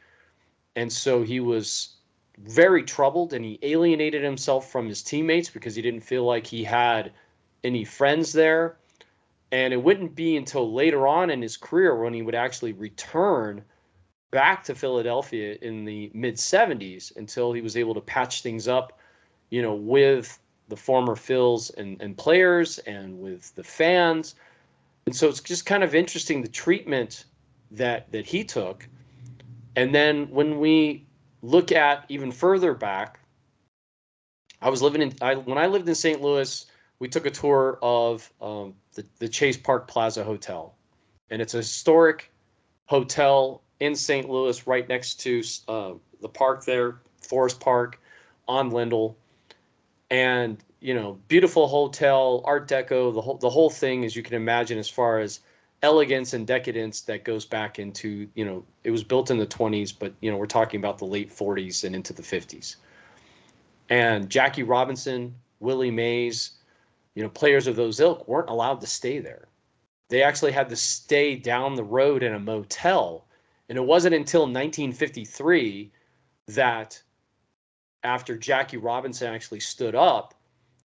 And 0.77 0.93
so 0.93 1.23
he 1.23 1.41
was 1.41 1.97
very 2.39 2.83
troubled 2.83 3.33
and 3.33 3.45
he 3.45 3.59
alienated 3.63 4.23
himself 4.23 4.71
from 4.71 4.89
his 4.89 5.03
teammates 5.03 5.51
because 5.51 5.75
he 5.75 5.83
didn't 5.83 6.01
feel 6.01 6.25
like 6.25 6.47
he 6.47 6.65
had 6.65 7.13
any 7.63 7.85
friends 7.85 8.33
there. 8.33 8.77
And 9.53 9.73
it 9.73 9.83
wouldn't 9.83 10.15
be 10.15 10.37
until 10.37 10.73
later 10.73 11.07
on 11.07 11.31
in 11.31 11.41
his 11.41 11.57
career 11.57 11.97
when 11.97 12.13
he 12.13 12.23
would 12.23 12.35
actually 12.35 12.73
return 12.73 13.63
back 14.31 14.65
to 14.65 14.75
Philadelphia 14.75 15.57
in 15.63 15.85
the 15.85 16.11
mid 16.13 16.35
70s 16.35 17.17
until 17.17 17.53
he 17.53 17.61
was 17.61 17.77
able 17.77 17.95
to 17.95 18.01
patch 18.01 18.43
things 18.43 18.67
up, 18.67 18.99
you 19.51 19.63
know, 19.63 19.75
with 19.75 20.41
the 20.69 20.77
former 20.77 21.15
Phils 21.15 21.73
and, 21.77 22.01
and 22.01 22.17
players 22.17 22.79
and 22.81 23.21
with 23.21 23.55
the 23.55 23.63
fans. 23.63 24.35
And 25.07 25.15
so 25.15 25.29
it's 25.29 25.41
just 25.41 25.67
kind 25.67 25.85
of 25.85 25.95
interesting 25.95 26.43
the 26.43 26.49
treatment 26.49 27.27
that 27.71 28.11
that 28.11 28.27
he 28.27 28.43
took. 28.43 28.89
And 29.77 29.95
then 29.95 30.29
when 30.31 30.59
we 30.59 31.07
look 31.45 31.73
at 31.73 32.07
even 32.09 32.33
further 32.33 32.75
back, 32.75 33.21
I 34.63 34.71
was 34.71 34.81
living 34.81 35.03
in 35.03 35.13
I, 35.21 35.35
when 35.35 35.59
I 35.59 35.67
lived 35.67 35.89
in 35.89 35.95
St. 35.95 36.21
Louis. 36.21 36.67
We 37.01 37.09
took 37.09 37.27
a 37.27 37.31
tour 37.31 37.79
of 37.83 38.33
um, 38.41 38.75
the, 38.95 39.05
the 39.19 39.29
Chase 39.29 39.57
Park 39.57 39.87
Plaza 39.87 40.25
Hotel, 40.25 40.75
and 41.31 41.43
it's 41.43 41.55
a 41.55 41.59
historic 41.59 42.31
hotel 42.87 43.63
in 43.81 43.95
St. 43.95 44.29
Louis, 44.29 44.67
right 44.67 44.89
next 44.89 45.21
to 45.21 45.43
uh, 45.69 45.93
the 46.23 46.29
park 46.29 46.65
there, 46.65 46.97
Forest 47.21 47.61
Park, 47.61 48.01
on 48.49 48.71
Lindell, 48.71 49.17
and 50.11 50.63
you 50.81 50.95
know, 50.95 51.19
beautiful 51.29 51.67
hotel, 51.67 52.43
Art 52.45 52.69
Deco, 52.69 53.13
the 53.13 53.21
whole 53.21 53.37
the 53.37 53.51
whole 53.51 53.71
thing, 53.71 54.05
as 54.05 54.17
you 54.17 54.23
can 54.23 54.35
imagine, 54.35 54.79
as 54.79 54.89
far 54.89 55.19
as 55.19 55.41
elegance 55.85 56.33
and 56.33 56.47
decadence 56.47 57.03
that 57.03 57.25
goes 57.25 57.45
back 57.45 57.79
into 57.79 58.27
you 58.35 58.45
know 58.45 58.65
it 58.83 58.91
was 58.91 59.05
built 59.05 59.31
in 59.31 59.39
the 59.39 59.47
20s 59.47 59.93
but 59.97 60.13
you 60.21 60.31
know 60.31 60.37
we're 60.37 60.47
talking 60.47 60.81
about 60.81 60.99
the 60.99 61.05
late 61.05 61.31
40s 61.31 61.85
and 61.85 61.95
into 61.95 62.13
the 62.13 62.23
50s 62.23 62.77
and 63.91 64.29
jackie 64.29 64.63
robinson 64.63 65.35
willie 65.61 65.91
mays 65.91 66.55
you 67.15 67.23
know 67.23 67.29
players 67.29 67.67
of 67.67 67.77
those 67.77 68.01
ilk 68.01 68.27
weren't 68.29 68.51
allowed 68.51 68.81
to 68.81 68.87
stay 68.87 69.19
there. 69.19 69.49
They 70.11 70.23
actually 70.23 70.53
had 70.53 70.69
to 70.69 70.77
stay 70.77 71.37
down 71.37 71.75
the 71.75 71.85
road 71.85 72.23
in 72.23 72.35
a 72.35 72.39
motel. 72.39 73.27
And 73.69 73.79
it 73.79 73.85
wasn't 73.85 74.15
until 74.15 74.43
1953 74.43 75.91
that 76.49 77.03
after 78.03 78.37
jackie 78.37 78.77
robinson 78.77 79.33
actually 79.33 79.61
stood 79.61 79.95
up 79.95 80.35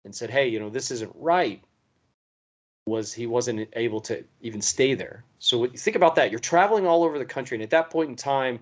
and 0.05 0.13
said 0.13 0.31
hey 0.31 0.49
you 0.49 0.59
know 0.59 0.69
this 0.69 0.91
isn't 0.91 1.13
right 1.15 1.63
was 2.87 3.13
he 3.13 3.27
wasn't 3.27 3.69
able 3.75 4.01
to 4.03 4.23
even 4.43 4.61
stay 4.61 4.95
there. 4.95 5.25
So 5.39 5.67
think 5.67 5.97
about 5.97 6.15
that. 6.17 6.31
You're 6.31 6.41
traveling 6.41 6.87
all 6.87 7.03
over 7.03 7.19
the 7.19 7.25
country, 7.25 7.57
and 7.57 7.63
at 7.63 7.71
that 7.71 7.91
point 7.91 8.11
in 8.11 8.17
time, 8.17 8.61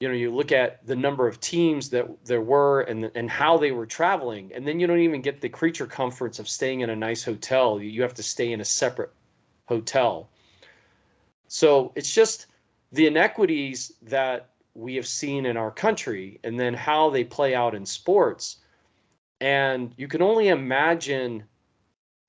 you 0.00 0.08
know, 0.08 0.14
you 0.14 0.34
look 0.34 0.52
at 0.52 0.84
the 0.86 0.96
number 0.96 1.28
of 1.28 1.40
teams 1.40 1.90
that 1.90 2.08
there 2.24 2.40
were 2.40 2.82
and 2.82 3.10
and 3.14 3.30
how 3.30 3.58
they 3.58 3.72
were 3.72 3.86
traveling, 3.86 4.52
and 4.54 4.66
then 4.66 4.80
you 4.80 4.86
don't 4.86 5.00
even 5.00 5.20
get 5.20 5.40
the 5.40 5.48
creature 5.48 5.86
comforts 5.86 6.38
of 6.38 6.48
staying 6.48 6.80
in 6.80 6.90
a 6.90 6.96
nice 6.96 7.22
hotel. 7.22 7.80
You 7.80 8.02
have 8.02 8.14
to 8.14 8.22
stay 8.22 8.52
in 8.52 8.60
a 8.60 8.64
separate 8.64 9.12
hotel. 9.66 10.30
So 11.48 11.92
it's 11.94 12.12
just 12.12 12.46
the 12.92 13.06
inequities 13.06 13.92
that 14.02 14.50
we 14.74 14.94
have 14.96 15.06
seen 15.06 15.46
in 15.46 15.56
our 15.56 15.70
country, 15.70 16.40
and 16.42 16.58
then 16.58 16.74
how 16.74 17.10
they 17.10 17.24
play 17.24 17.54
out 17.54 17.74
in 17.74 17.84
sports. 17.84 18.58
And 19.40 19.92
you 19.98 20.08
can 20.08 20.22
only 20.22 20.48
imagine 20.48 21.44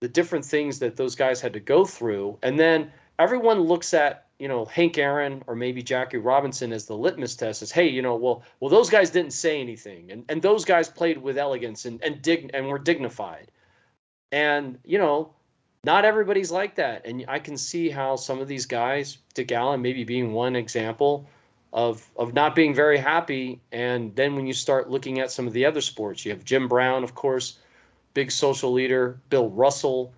the 0.02 0.08
different 0.08 0.46
things 0.46 0.80
that 0.80 0.96
those 0.96 1.16
guys 1.16 1.42
had 1.42 1.54
to 1.54 1.60
go 1.60 1.86
through. 1.86 2.38
And 2.44 2.60
then 2.60 2.92
everyone 3.20 3.62
looks 3.62 3.94
at, 3.94 4.28
you 4.40 4.48
know, 4.48 4.66
Hank 4.66 4.98
Aaron 4.98 5.44
or 5.48 5.56
maybe 5.56 5.82
Jackie 5.82 6.18
Robinson 6.18 6.74
as 6.74 6.86
the 6.86 6.98
litmus 6.98 7.36
test 7.36 7.62
as, 7.62 7.72
hey, 7.72 7.88
you 7.88 8.02
know, 8.02 8.16
well, 8.16 8.44
well, 8.60 8.70
those 8.70 8.90
guys 8.90 9.10
didn't 9.10 9.32
say 9.32 9.62
anything. 9.62 10.12
And 10.12 10.26
and 10.30 10.42
those 10.42 10.66
guys 10.66 10.90
played 10.90 11.18
with 11.18 11.38
elegance 11.38 11.86
and, 11.86 12.02
and 12.04 12.22
dig 12.22 12.52
and 12.54 12.68
were 12.68 12.80
dignified. 12.80 13.52
And, 14.32 14.78
you 14.84 14.98
know, 14.98 15.34
not 15.86 16.04
everybody's 16.04 16.52
like 16.52 16.76
that. 16.76 17.06
And 17.06 17.24
I 17.28 17.40
can 17.40 17.58
see 17.58 17.90
how 17.90 18.16
some 18.16 18.40
of 18.40 18.48
these 18.48 18.66
guys, 18.66 19.20
Dick 19.34 19.52
Allen 19.52 19.82
maybe 19.82 20.04
being 20.04 20.34
one 20.34 20.56
example, 20.56 21.28
of 21.76 22.10
of 22.16 22.34
not 22.34 22.56
being 22.56 22.74
very 22.74 22.98
happy. 22.98 23.62
And 23.72 24.16
then 24.16 24.36
when 24.36 24.48
you 24.48 24.54
start 24.54 24.90
looking 24.90 25.20
at 25.20 25.30
some 25.30 25.46
of 25.46 25.54
the 25.54 25.66
other 25.66 25.82
sports, 25.82 26.26
you 26.26 26.32
have 26.32 26.44
Jim 26.44 26.68
Brown, 26.68 27.04
of 27.04 27.16
course, 27.16 27.60
big 28.16 28.32
social 28.32 28.72
leader, 28.72 29.20
Bill 29.30 29.52
Russell, 29.52 30.12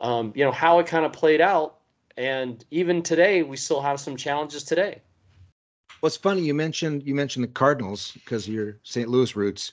um, 0.00 0.32
you 0.34 0.44
know, 0.44 0.50
how 0.50 0.80
it 0.80 0.88
kind 0.88 1.04
of 1.04 1.12
played 1.12 1.40
out. 1.40 1.76
And 2.16 2.64
even 2.72 3.02
today, 3.02 3.44
we 3.44 3.56
still 3.56 3.80
have 3.80 4.00
some 4.00 4.16
challenges 4.16 4.64
today. 4.64 5.00
What's 6.00 6.16
funny, 6.16 6.40
you 6.40 6.54
mentioned 6.54 7.04
you 7.04 7.14
mentioned 7.14 7.44
the 7.44 7.48
Cardinals 7.48 8.12
because 8.12 8.48
of 8.48 8.54
your 8.54 8.78
St. 8.82 9.08
Louis 9.08 9.36
roots, 9.36 9.72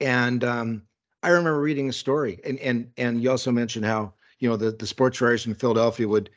and 0.00 0.42
um, 0.42 0.82
I 1.22 1.28
remember 1.28 1.60
reading 1.60 1.88
a 1.88 1.92
story, 1.92 2.40
and 2.44 2.58
and 2.58 2.90
and 2.98 3.22
you 3.22 3.30
also 3.30 3.52
mentioned 3.52 3.84
how 3.84 4.12
you 4.40 4.48
know 4.48 4.56
the 4.56 4.72
the 4.72 4.86
sports 4.86 5.20
writers 5.20 5.46
in 5.46 5.54
Philadelphia 5.54 6.08
would 6.08 6.30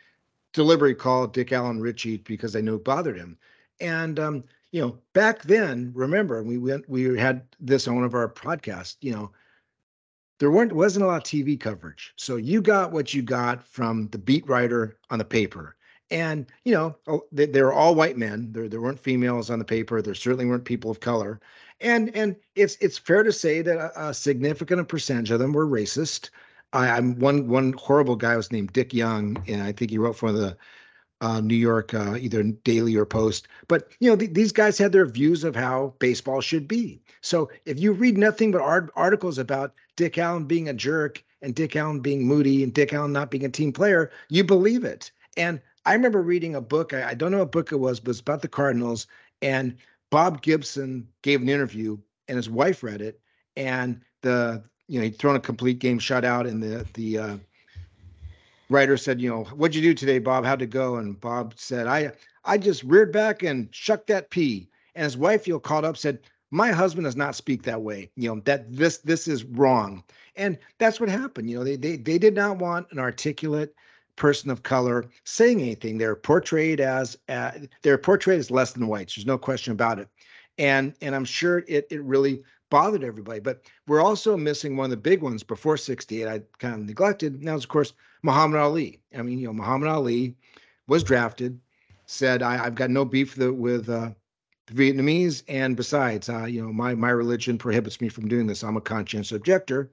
deliberately 0.53 0.93
call 0.95 1.25
Dick 1.25 1.51
Allen 1.51 1.81
Richie 1.81 2.17
because 2.17 2.53
they 2.53 2.61
knew 2.61 2.75
it 2.75 2.83
bothered 2.83 3.17
him, 3.17 3.35
and 3.79 4.19
um, 4.19 4.43
you 4.71 4.81
know 4.81 4.99
back 5.13 5.41
then, 5.41 5.91
remember 5.95 6.43
we 6.43 6.59
went 6.59 6.87
we 6.87 7.17
had 7.17 7.41
this 7.59 7.87
on 7.87 7.95
one 7.95 8.03
of 8.03 8.13
our 8.13 8.29
podcasts, 8.29 8.97
you 9.01 9.11
know 9.11 9.31
there 10.41 10.49
weren't 10.49 10.73
wasn't 10.73 11.05
a 11.05 11.07
lot 11.07 11.17
of 11.17 11.23
TV 11.23 11.57
coverage. 11.57 12.13
So 12.15 12.35
you 12.35 12.63
got 12.63 12.91
what 12.91 13.13
you 13.13 13.21
got 13.21 13.63
from 13.63 14.07
the 14.07 14.17
beat 14.17 14.49
writer 14.49 14.97
on 15.11 15.19
the 15.19 15.23
paper. 15.23 15.75
And 16.09 16.47
you 16.65 16.73
know, 16.73 16.97
oh, 17.05 17.21
they, 17.31 17.45
they 17.45 17.61
were 17.61 17.71
all 17.71 17.93
white 17.93 18.17
men. 18.17 18.51
There 18.51 18.67
there 18.67 18.81
weren't 18.81 18.99
females 18.99 19.51
on 19.51 19.59
the 19.59 19.65
paper. 19.65 20.01
There 20.01 20.15
certainly 20.15 20.47
weren't 20.47 20.65
people 20.65 20.89
of 20.89 20.99
color. 20.99 21.39
And 21.79 22.09
and 22.15 22.35
it's 22.55 22.75
it's 22.81 22.97
fair 22.97 23.21
to 23.21 23.31
say 23.31 23.61
that 23.61 23.77
a, 23.77 24.09
a 24.09 24.13
significant 24.15 24.87
percentage 24.87 25.29
of 25.29 25.37
them 25.37 25.53
were 25.53 25.67
racist. 25.67 26.31
I, 26.73 26.97
am 26.97 27.19
one 27.19 27.47
one 27.47 27.73
horrible 27.73 28.15
guy 28.15 28.35
was 28.35 28.51
named 28.51 28.73
Dick 28.73 28.95
Young, 28.95 29.37
and 29.47 29.61
I 29.61 29.71
think 29.71 29.91
he 29.91 29.99
wrote 29.99 30.17
for 30.17 30.31
the 30.31 30.57
uh, 31.21 31.39
New 31.39 31.55
York, 31.55 31.93
uh, 31.93 32.15
either 32.15 32.43
Daily 32.43 32.95
or 32.95 33.05
Post. 33.05 33.47
But 33.67 33.89
you 33.99 34.09
know, 34.09 34.15
th- 34.15 34.33
these 34.33 34.51
guys 34.51 34.77
had 34.77 34.91
their 34.91 35.05
views 35.05 35.43
of 35.43 35.55
how 35.55 35.93
baseball 35.99 36.41
should 36.41 36.67
be. 36.67 37.01
So 37.21 37.49
if 37.65 37.79
you 37.79 37.93
read 37.93 38.17
nothing 38.17 38.51
but 38.51 38.61
art- 38.61 38.91
articles 38.95 39.37
about 39.37 39.73
Dick 39.95 40.17
Allen 40.17 40.45
being 40.45 40.67
a 40.67 40.73
jerk 40.73 41.23
and 41.41 41.55
Dick 41.55 41.75
Allen 41.75 41.99
being 41.99 42.27
moody 42.27 42.63
and 42.63 42.73
Dick 42.73 42.91
Allen 42.93 43.13
not 43.13 43.31
being 43.31 43.45
a 43.45 43.49
team 43.49 43.71
player, 43.71 44.11
you 44.29 44.43
believe 44.43 44.83
it. 44.83 45.11
And 45.37 45.61
I 45.85 45.93
remember 45.93 46.21
reading 46.21 46.55
a 46.55 46.61
book. 46.61 46.93
I, 46.93 47.09
I 47.09 47.13
don't 47.13 47.31
know 47.31 47.39
what 47.39 47.51
book 47.51 47.71
it 47.71 47.77
was, 47.77 47.99
but 47.99 48.11
it's 48.11 48.19
about 48.19 48.41
the 48.41 48.47
Cardinals. 48.47 49.07
And 49.41 49.77
Bob 50.09 50.41
Gibson 50.41 51.07
gave 51.21 51.41
an 51.41 51.49
interview, 51.49 51.97
and 52.27 52.35
his 52.35 52.49
wife 52.49 52.83
read 52.83 53.01
it. 53.01 53.19
And 53.55 54.01
the 54.21 54.63
you 54.87 54.99
know 54.99 55.05
he'd 55.05 55.17
thrown 55.17 55.35
a 55.35 55.39
complete 55.39 55.79
game 55.79 55.99
shutout, 55.99 56.47
and 56.47 56.61
the 56.61 56.85
the 56.93 57.17
uh, 57.17 57.37
writer 58.71 58.97
said, 58.97 59.21
you 59.21 59.29
know, 59.29 59.43
what'd 59.43 59.75
you 59.75 59.81
do 59.81 59.93
today, 59.93 60.19
Bob? 60.19 60.45
How'd 60.45 60.61
it 60.61 60.67
go? 60.67 60.95
And 60.95 61.19
Bob 61.19 61.53
said, 61.57 61.87
I 61.87 62.13
I 62.43 62.57
just 62.57 62.83
reared 62.83 63.11
back 63.11 63.43
and 63.43 63.67
shucked 63.71 64.07
that 64.07 64.29
pea. 64.29 64.67
And 64.95 65.03
his 65.03 65.17
wife, 65.17 65.47
you 65.47 65.53
know, 65.53 65.59
called 65.59 65.85
up, 65.85 65.97
said, 65.97 66.19
My 66.49 66.71
husband 66.71 67.05
does 67.05 67.15
not 67.15 67.35
speak 67.35 67.63
that 67.63 67.81
way. 67.81 68.09
You 68.15 68.29
know, 68.33 68.41
that 68.45 68.71
this 68.73 68.97
this 68.99 69.27
is 69.27 69.43
wrong. 69.43 70.03
And 70.35 70.57
that's 70.79 70.99
what 70.99 71.09
happened. 71.09 71.49
You 71.49 71.59
know, 71.59 71.63
they 71.63 71.75
they 71.75 71.97
they 71.97 72.17
did 72.17 72.33
not 72.33 72.57
want 72.57 72.87
an 72.91 72.99
articulate 72.99 73.75
person 74.15 74.49
of 74.49 74.63
color 74.63 75.05
saying 75.23 75.61
anything. 75.61 75.97
They're 75.97 76.15
portrayed 76.15 76.79
as 76.79 77.17
uh, 77.29 77.51
they're 77.81 77.97
portrayed 77.97 78.39
as 78.39 78.51
less 78.51 78.71
than 78.73 78.87
whites. 78.87 79.15
There's 79.15 79.25
no 79.25 79.37
question 79.37 79.73
about 79.73 79.99
it. 79.99 80.07
And 80.57 80.93
and 81.01 81.15
I'm 81.15 81.25
sure 81.25 81.63
it 81.67 81.87
it 81.89 82.03
really 82.03 82.43
bothered 82.71 83.03
everybody. 83.03 83.39
But 83.39 83.61
we're 83.87 84.01
also 84.01 84.35
missing 84.35 84.75
one 84.75 84.85
of 84.85 84.89
the 84.89 84.97
big 84.97 85.21
ones 85.21 85.43
before 85.43 85.77
68. 85.77 86.27
I 86.27 86.41
kind 86.57 86.73
of 86.73 86.87
neglected. 86.87 87.43
Now, 87.43 87.53
of 87.53 87.67
course, 87.67 87.93
Muhammad 88.23 88.59
Ali. 88.59 88.99
I 89.15 89.21
mean, 89.21 89.37
you 89.37 89.45
know, 89.45 89.53
Muhammad 89.53 89.89
Ali 89.89 90.35
was 90.87 91.03
drafted, 91.03 91.59
said, 92.07 92.41
I, 92.41 92.57
have 92.57 92.73
got 92.73 92.89
no 92.89 93.05
beef 93.05 93.35
the, 93.35 93.53
with 93.53 93.87
uh, 93.87 94.09
the 94.65 94.73
Vietnamese, 94.73 95.43
and 95.47 95.77
besides, 95.77 96.29
uh, 96.29 96.45
you 96.45 96.61
know, 96.61 96.73
my 96.73 96.95
my 96.95 97.09
religion 97.09 97.57
prohibits 97.57 98.01
me 98.01 98.09
from 98.09 98.27
doing 98.27 98.47
this. 98.47 98.63
I'm 98.63 98.77
a 98.77 98.81
conscientious 98.81 99.31
objector. 99.31 99.91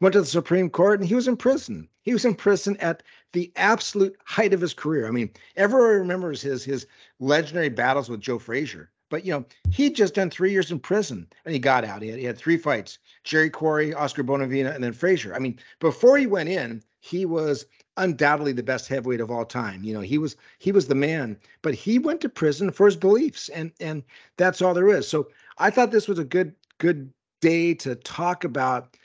Went 0.00 0.12
to 0.12 0.20
the 0.20 0.26
Supreme 0.26 0.68
Court, 0.68 1.00
and 1.00 1.08
he 1.08 1.14
was 1.14 1.26
in 1.26 1.38
prison. 1.38 1.88
He 2.02 2.12
was 2.12 2.26
in 2.26 2.34
prison 2.34 2.76
at 2.78 3.02
the 3.32 3.50
absolute 3.56 4.14
height 4.24 4.52
of 4.52 4.60
his 4.60 4.74
career. 4.74 5.06
I 5.06 5.10
mean, 5.10 5.30
everyone 5.56 6.00
remembers 6.00 6.42
his 6.42 6.64
his 6.64 6.86
legendary 7.18 7.70
battles 7.70 8.10
with 8.10 8.20
Joe 8.20 8.38
Frazier. 8.38 8.90
But 9.08 9.24
you 9.24 9.32
know, 9.32 9.44
he'd 9.70 9.94
just 9.94 10.14
done 10.14 10.30
three 10.30 10.50
years 10.50 10.70
in 10.70 10.80
prison 10.80 11.26
and 11.44 11.54
he 11.54 11.60
got 11.60 11.84
out. 11.84 12.02
He 12.02 12.08
had, 12.08 12.18
he 12.18 12.24
had 12.24 12.38
three 12.38 12.56
fights: 12.56 12.98
Jerry 13.24 13.50
Quarry, 13.50 13.94
Oscar 13.94 14.24
Bonavena, 14.24 14.74
and 14.74 14.82
then 14.82 14.92
Frazier. 14.92 15.34
I 15.34 15.38
mean, 15.38 15.58
before 15.80 16.18
he 16.18 16.26
went 16.26 16.48
in, 16.48 16.82
he 17.00 17.24
was 17.24 17.66
undoubtedly 17.96 18.52
the 18.52 18.62
best 18.62 18.88
heavyweight 18.88 19.20
of 19.20 19.30
all 19.30 19.44
time. 19.44 19.84
You 19.84 19.94
know, 19.94 20.00
he 20.00 20.18
was 20.18 20.36
he 20.58 20.72
was 20.72 20.88
the 20.88 20.94
man, 20.94 21.38
but 21.62 21.74
he 21.74 21.98
went 21.98 22.20
to 22.22 22.28
prison 22.28 22.70
for 22.72 22.86
his 22.86 22.96
beliefs, 22.96 23.48
and 23.50 23.72
and 23.80 24.02
that's 24.36 24.60
all 24.60 24.74
there 24.74 24.88
is. 24.88 25.06
So 25.06 25.28
I 25.58 25.70
thought 25.70 25.92
this 25.92 26.08
was 26.08 26.18
a 26.18 26.24
good 26.24 26.54
good 26.78 27.12
day 27.40 27.74
to 27.74 27.94
talk 27.94 28.44
about 28.44 28.96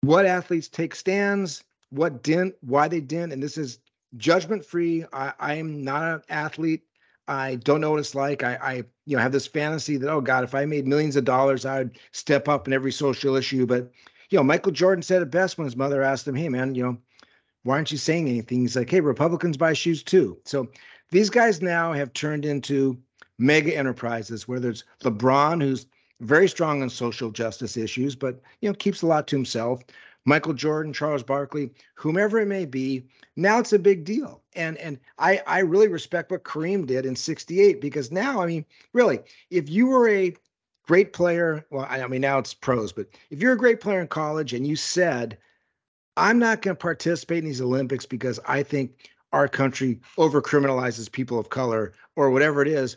what 0.00 0.26
athletes 0.26 0.68
take 0.68 0.94
stands, 0.94 1.62
what 1.90 2.22
didn't, 2.22 2.54
why 2.60 2.88
they 2.88 3.00
didn't, 3.00 3.32
and 3.32 3.42
this 3.42 3.56
is 3.56 3.78
judgment 4.16 4.64
free. 4.64 5.04
I, 5.12 5.32
I 5.38 5.54
am 5.54 5.82
not 5.82 6.02
an 6.02 6.22
athlete. 6.28 6.82
I 7.28 7.56
don't 7.56 7.80
know 7.80 7.90
what 7.90 8.00
it's 8.00 8.14
like. 8.14 8.42
I, 8.42 8.54
I, 8.62 8.72
you 9.04 9.16
know, 9.16 9.22
have 9.22 9.32
this 9.32 9.46
fantasy 9.46 9.96
that, 9.96 10.10
oh 10.10 10.20
God, 10.20 10.44
if 10.44 10.54
I 10.54 10.64
made 10.64 10.86
millions 10.86 11.16
of 11.16 11.24
dollars, 11.24 11.64
I 11.64 11.78
would 11.78 11.98
step 12.12 12.48
up 12.48 12.66
in 12.66 12.72
every 12.72 12.92
social 12.92 13.36
issue. 13.36 13.66
But, 13.66 13.90
you 14.30 14.38
know, 14.38 14.44
Michael 14.44 14.72
Jordan 14.72 15.02
said 15.02 15.22
it 15.22 15.30
best 15.30 15.58
when 15.58 15.64
his 15.64 15.76
mother 15.76 16.02
asked 16.02 16.26
him, 16.28 16.34
hey, 16.34 16.48
man, 16.48 16.74
you 16.74 16.82
know, 16.82 16.98
why 17.64 17.74
aren't 17.74 17.90
you 17.90 17.98
saying 17.98 18.28
anything? 18.28 18.60
He's 18.60 18.76
like, 18.76 18.90
hey, 18.90 19.00
Republicans 19.00 19.56
buy 19.56 19.72
shoes 19.72 20.02
too. 20.02 20.38
So 20.44 20.68
these 21.10 21.30
guys 21.30 21.60
now 21.60 21.92
have 21.92 22.12
turned 22.12 22.44
into 22.44 22.98
mega 23.38 23.76
enterprises 23.76 24.48
Whether 24.48 24.70
it's 24.70 24.84
LeBron, 25.02 25.62
who's 25.62 25.86
very 26.20 26.48
strong 26.48 26.82
on 26.82 26.90
social 26.90 27.30
justice 27.30 27.76
issues, 27.76 28.16
but, 28.16 28.40
you 28.60 28.68
know, 28.68 28.74
keeps 28.74 29.02
a 29.02 29.06
lot 29.06 29.26
to 29.28 29.36
himself. 29.36 29.82
Michael 30.26 30.52
Jordan, 30.52 30.92
Charles 30.92 31.22
Barkley, 31.22 31.70
whomever 31.94 32.38
it 32.38 32.46
may 32.46 32.66
be. 32.66 33.06
Now 33.36 33.60
it's 33.60 33.72
a 33.72 33.78
big 33.78 34.04
deal. 34.04 34.42
And 34.54 34.76
and 34.78 34.98
I 35.18 35.40
I 35.46 35.60
really 35.60 35.88
respect 35.88 36.30
what 36.30 36.44
Kareem 36.44 36.84
did 36.84 37.06
in 37.06 37.16
68 37.16 37.80
because 37.80 38.12
now, 38.12 38.42
I 38.42 38.46
mean, 38.46 38.66
really, 38.92 39.20
if 39.50 39.70
you 39.70 39.86
were 39.86 40.08
a 40.08 40.34
great 40.86 41.12
player, 41.12 41.64
well, 41.70 41.86
I, 41.88 42.06
mean 42.06 42.20
now 42.20 42.38
it's 42.38 42.54
pros, 42.54 42.92
but 42.92 43.06
if 43.30 43.40
you're 43.40 43.52
a 43.52 43.58
great 43.58 43.80
player 43.80 44.00
in 44.00 44.08
college 44.08 44.52
and 44.52 44.66
you 44.66 44.76
said, 44.76 45.38
I'm 46.16 46.38
not 46.38 46.62
going 46.62 46.76
to 46.76 46.80
participate 46.80 47.38
in 47.38 47.44
these 47.44 47.60
Olympics 47.60 48.06
because 48.06 48.40
I 48.46 48.62
think 48.62 49.10
our 49.32 49.48
country 49.48 50.00
over 50.18 50.40
criminalizes 50.40 51.10
people 51.10 51.38
of 51.38 51.50
color 51.50 51.92
or 52.14 52.30
whatever 52.30 52.62
it 52.62 52.68
is, 52.68 52.96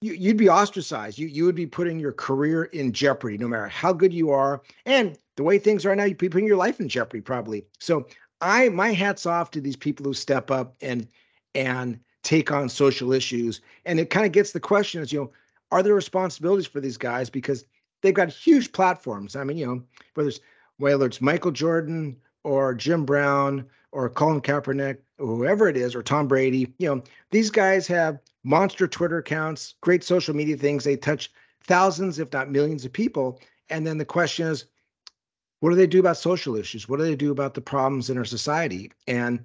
you, 0.00 0.28
would 0.28 0.36
be 0.36 0.48
ostracized. 0.48 1.18
You 1.18 1.28
you 1.28 1.44
would 1.44 1.54
be 1.54 1.66
putting 1.66 1.98
your 1.98 2.12
career 2.12 2.64
in 2.64 2.92
jeopardy, 2.92 3.38
no 3.38 3.48
matter 3.48 3.68
how 3.68 3.92
good 3.92 4.12
you 4.12 4.30
are, 4.30 4.62
and 4.84 5.16
the 5.36 5.42
way 5.42 5.58
things 5.58 5.84
are 5.84 5.96
now, 5.96 6.04
you're 6.04 6.16
putting 6.16 6.46
your 6.46 6.56
life 6.56 6.80
in 6.80 6.88
jeopardy 6.88 7.20
probably. 7.20 7.64
So 7.78 8.06
I 8.40 8.68
my 8.68 8.92
hats 8.92 9.26
off 9.26 9.50
to 9.52 9.60
these 9.60 9.76
people 9.76 10.04
who 10.04 10.14
step 10.14 10.50
up 10.50 10.74
and 10.80 11.08
and 11.54 11.98
take 12.22 12.50
on 12.50 12.68
social 12.68 13.12
issues. 13.12 13.60
And 13.84 14.00
it 14.00 14.10
kind 14.10 14.26
of 14.26 14.32
gets 14.32 14.52
the 14.52 14.60
question 14.60 15.02
is, 15.02 15.12
you 15.12 15.20
know, 15.20 15.32
are 15.70 15.82
there 15.82 15.94
responsibilities 15.94 16.66
for 16.66 16.80
these 16.80 16.96
guys 16.96 17.30
because 17.30 17.64
they've 18.02 18.14
got 18.14 18.28
huge 18.28 18.72
platforms. 18.72 19.34
I 19.34 19.44
mean, 19.44 19.56
you 19.56 19.66
know, 19.66 19.82
whether 20.14 20.28
it's 20.28 20.40
whether 20.78 21.06
it's 21.06 21.20
Michael 21.20 21.52
Jordan 21.52 22.16
or 22.42 22.74
Jim 22.74 23.04
Brown 23.04 23.64
or 23.92 24.10
Colin 24.10 24.40
Kaepernick 24.40 24.98
or 25.18 25.26
whoever 25.26 25.68
it 25.68 25.76
is 25.76 25.94
or 25.94 26.02
Tom 26.02 26.28
Brady, 26.28 26.72
you 26.78 26.88
know, 26.88 27.02
these 27.30 27.50
guys 27.50 27.86
have 27.86 28.18
monster 28.42 28.86
Twitter 28.86 29.18
accounts, 29.18 29.74
great 29.80 30.04
social 30.04 30.34
media 30.34 30.56
things. 30.56 30.84
They 30.84 30.96
touch 30.96 31.30
thousands, 31.62 32.18
if 32.18 32.32
not 32.32 32.50
millions 32.50 32.84
of 32.84 32.92
people. 32.92 33.40
And 33.70 33.86
then 33.86 33.98
the 33.98 34.04
question 34.04 34.46
is, 34.48 34.66
what 35.64 35.70
do 35.70 35.76
they 35.76 35.86
do 35.86 35.98
about 35.98 36.18
social 36.18 36.56
issues? 36.56 36.90
What 36.90 36.98
do 36.98 37.04
they 37.04 37.16
do 37.16 37.32
about 37.32 37.54
the 37.54 37.62
problems 37.62 38.10
in 38.10 38.18
our 38.18 38.24
society? 38.26 38.92
And 39.06 39.42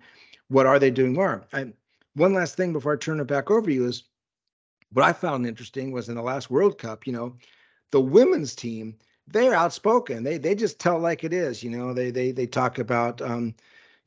what 0.50 0.66
are 0.66 0.78
they 0.78 0.92
doing 0.92 1.14
more? 1.14 1.48
And 1.54 1.74
one 2.14 2.34
last 2.34 2.58
thing 2.58 2.74
before 2.74 2.92
I 2.92 2.98
turn 2.98 3.22
it 3.22 3.28
back 3.28 3.50
over 3.50 3.68
to 3.68 3.74
you 3.74 3.86
is 3.86 4.04
what 4.92 5.06
I 5.06 5.14
found 5.14 5.48
interesting 5.48 5.94
was 5.94 6.10
in 6.10 6.16
the 6.16 6.22
last 6.22 6.52
World 6.52 6.78
Cup, 6.78 7.08
you 7.08 7.14
know, 7.14 7.38
the 7.92 8.02
women's 8.02 8.54
team, 8.54 8.98
they're 9.28 9.54
outspoken. 9.54 10.24
They 10.24 10.38
they 10.38 10.56
just 10.56 10.78
tell 10.78 11.00
like 11.00 11.24
it 11.24 11.32
is, 11.32 11.64
you 11.64 11.70
know. 11.70 11.94
They 11.94 12.12
they 12.12 12.34
they 12.34 12.48
talk 12.48 12.80
about 12.80 13.22
um, 13.22 13.56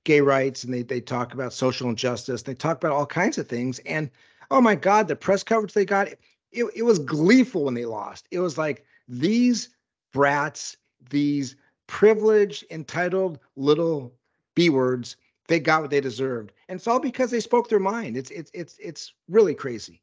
gay 0.04 0.20
rights 0.20 0.64
and 0.64 0.74
they 0.74 0.82
they 0.82 1.00
talk 1.00 1.32
about 1.32 1.54
social 1.54 1.88
injustice. 1.88 2.42
They 2.42 2.54
talk 2.54 2.76
about 2.76 2.92
all 2.92 3.06
kinds 3.06 3.38
of 3.38 3.48
things. 3.48 3.78
And 3.86 4.10
oh 4.50 4.60
my 4.60 4.74
God, 4.74 5.08
the 5.08 5.16
press 5.16 5.42
coverage 5.42 5.72
they 5.72 5.86
got, 5.86 6.08
it, 6.08 6.66
it 6.76 6.82
was 6.82 6.98
gleeful 6.98 7.64
when 7.64 7.72
they 7.72 7.86
lost. 7.86 8.28
It 8.30 8.40
was 8.40 8.58
like 8.58 8.84
these 9.08 9.70
brats, 10.12 10.76
these 11.08 11.56
privileged, 11.92 12.64
entitled 12.70 13.38
little 13.54 14.14
B 14.54 14.70
words, 14.70 15.16
they 15.46 15.60
got 15.60 15.82
what 15.82 15.90
they 15.90 16.00
deserved. 16.00 16.50
And 16.68 16.76
it's 16.76 16.86
all 16.86 16.98
because 16.98 17.30
they 17.30 17.38
spoke 17.38 17.68
their 17.68 17.78
mind. 17.78 18.16
It's 18.16 18.30
it's 18.30 18.50
it's 18.54 18.78
it's 18.80 19.12
really 19.28 19.54
crazy. 19.54 20.00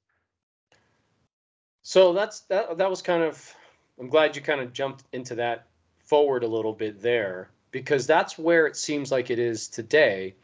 So 1.82 2.14
that's 2.14 2.42
that 2.42 2.78
that 2.78 2.90
was 2.90 3.02
kind 3.02 3.24
of 3.24 3.56
I'm 4.00 4.08
glad 4.08 4.36
you 4.36 4.42
kind 4.44 4.62
of 4.62 4.72
jumped 4.72 5.06
into 5.14 5.34
that 5.36 5.66
forward 6.06 6.44
a 6.44 6.48
little 6.48 6.74
bit 6.74 7.02
there 7.02 7.50
because 7.72 8.06
that's 8.06 8.38
where 8.38 8.68
it 8.68 8.76
seems 8.76 9.12
like 9.12 9.32
it 9.32 9.40
is 9.40 9.68
today. 9.68 10.36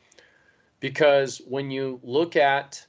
Because 0.79 1.43
when 1.47 1.69
you 1.69 1.99
look 2.01 2.35
at, 2.35 2.83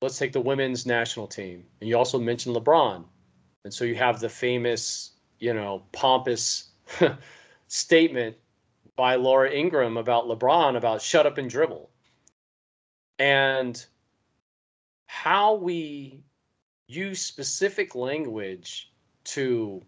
let's 0.00 0.18
take 0.18 0.32
the 0.32 0.40
women's 0.40 0.86
national 0.86 1.26
team, 1.26 1.62
and 1.80 1.90
you 1.90 1.98
also 1.98 2.18
mentioned 2.18 2.56
LeBron. 2.56 3.04
And 3.64 3.74
so 3.74 3.84
you 3.84 3.96
have 3.96 4.18
the 4.18 4.30
famous, 4.30 5.12
you 5.38 5.52
know, 5.52 5.82
pompous 5.92 6.70
statement 7.68 8.36
by 8.96 9.16
Laura 9.16 9.50
Ingraham 9.50 9.96
about 9.96 10.26
LeBron 10.26 10.76
about 10.76 11.02
shut 11.02 11.26
up 11.26 11.38
and 11.38 11.50
dribble. 11.50 11.90
And 13.18 13.84
how 15.06 15.54
we 15.54 16.22
use 16.88 17.20
specific 17.20 17.94
language 17.94 18.92
to 19.24 19.82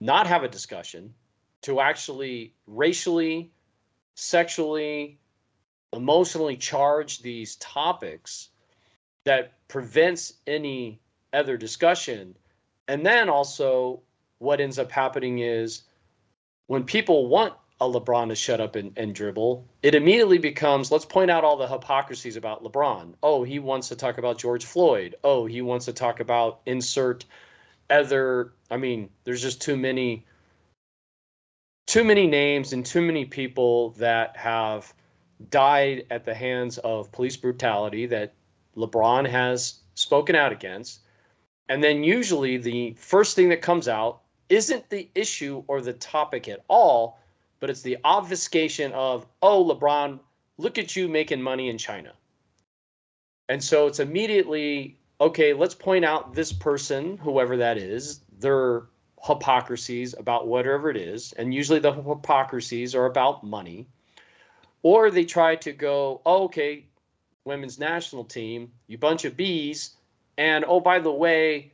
not 0.00 0.26
have 0.26 0.44
a 0.44 0.48
discussion, 0.48 1.12
to 1.62 1.80
actually 1.80 2.54
racially, 2.66 3.50
sexually, 4.14 5.18
emotionally 5.92 6.56
charge 6.56 7.20
these 7.20 7.56
topics 7.56 8.50
that 9.24 9.52
prevents 9.68 10.34
any 10.46 11.00
other 11.32 11.56
discussion. 11.56 12.36
And 12.88 13.04
then 13.04 13.28
also, 13.28 14.02
what 14.38 14.60
ends 14.60 14.78
up 14.78 14.90
happening 14.90 15.40
is 15.40 15.82
when 16.68 16.84
people 16.84 17.26
want 17.26 17.54
a 17.80 17.84
LeBron 17.84 18.28
to 18.28 18.34
shut 18.34 18.60
up 18.60 18.76
and, 18.76 18.92
and 18.96 19.14
dribble, 19.14 19.66
it 19.82 19.94
immediately 19.94 20.38
becomes 20.38 20.92
let's 20.92 21.04
point 21.04 21.30
out 21.30 21.44
all 21.44 21.56
the 21.56 21.66
hypocrisies 21.66 22.36
about 22.36 22.62
LeBron. 22.62 23.14
Oh, 23.22 23.42
he 23.42 23.58
wants 23.58 23.88
to 23.88 23.96
talk 23.96 24.18
about 24.18 24.38
George 24.38 24.64
Floyd. 24.64 25.16
Oh, 25.24 25.46
he 25.46 25.62
wants 25.62 25.86
to 25.86 25.92
talk 25.92 26.20
about 26.20 26.60
insert 26.66 27.24
other 27.90 28.52
I 28.70 28.76
mean, 28.76 29.08
there's 29.24 29.42
just 29.42 29.62
too 29.62 29.76
many 29.76 30.24
too 31.86 32.04
many 32.04 32.26
names 32.26 32.72
and 32.72 32.84
too 32.84 33.00
many 33.00 33.24
people 33.24 33.90
that 33.90 34.36
have 34.36 34.92
died 35.50 36.04
at 36.10 36.24
the 36.24 36.34
hands 36.34 36.78
of 36.78 37.10
police 37.12 37.36
brutality 37.36 38.04
that 38.06 38.34
LeBron 38.76 39.26
has 39.26 39.80
spoken 39.94 40.36
out 40.36 40.52
against. 40.52 41.00
And 41.70 41.82
then 41.82 42.04
usually 42.04 42.58
the 42.58 42.94
first 42.98 43.36
thing 43.36 43.48
that 43.48 43.62
comes 43.62 43.88
out 43.88 44.20
isn't 44.48 44.88
the 44.88 45.08
issue 45.14 45.62
or 45.66 45.80
the 45.80 45.92
topic 45.94 46.48
at 46.48 46.64
all, 46.68 47.18
but 47.60 47.70
it's 47.70 47.82
the 47.82 47.98
obfuscation 48.04 48.92
of, 48.92 49.26
oh, 49.42 49.64
LeBron, 49.64 50.18
look 50.58 50.78
at 50.78 50.96
you 50.96 51.08
making 51.08 51.42
money 51.42 51.68
in 51.68 51.78
China. 51.78 52.12
And 53.48 53.62
so 53.62 53.86
it's 53.86 54.00
immediately 54.00 54.98
okay, 55.20 55.52
let's 55.52 55.74
point 55.74 56.04
out 56.04 56.34
this 56.34 56.52
person, 56.52 57.16
whoever 57.18 57.56
that 57.56 57.76
is, 57.76 58.20
their 58.38 58.84
hypocrisies 59.24 60.14
about 60.18 60.46
whatever 60.46 60.90
it 60.90 60.96
is. 60.96 61.32
And 61.34 61.52
usually 61.52 61.80
the 61.80 61.92
hypocrisies 61.92 62.94
are 62.94 63.06
about 63.06 63.44
money. 63.44 63.86
Or 64.82 65.10
they 65.10 65.24
try 65.24 65.56
to 65.56 65.72
go, 65.72 66.20
oh, 66.24 66.44
okay, 66.44 66.84
women's 67.44 67.78
national 67.78 68.24
team, 68.24 68.70
you 68.86 68.96
bunch 68.96 69.24
of 69.24 69.36
bees. 69.36 69.96
And 70.36 70.64
oh, 70.68 70.78
by 70.78 71.00
the 71.00 71.12
way, 71.12 71.72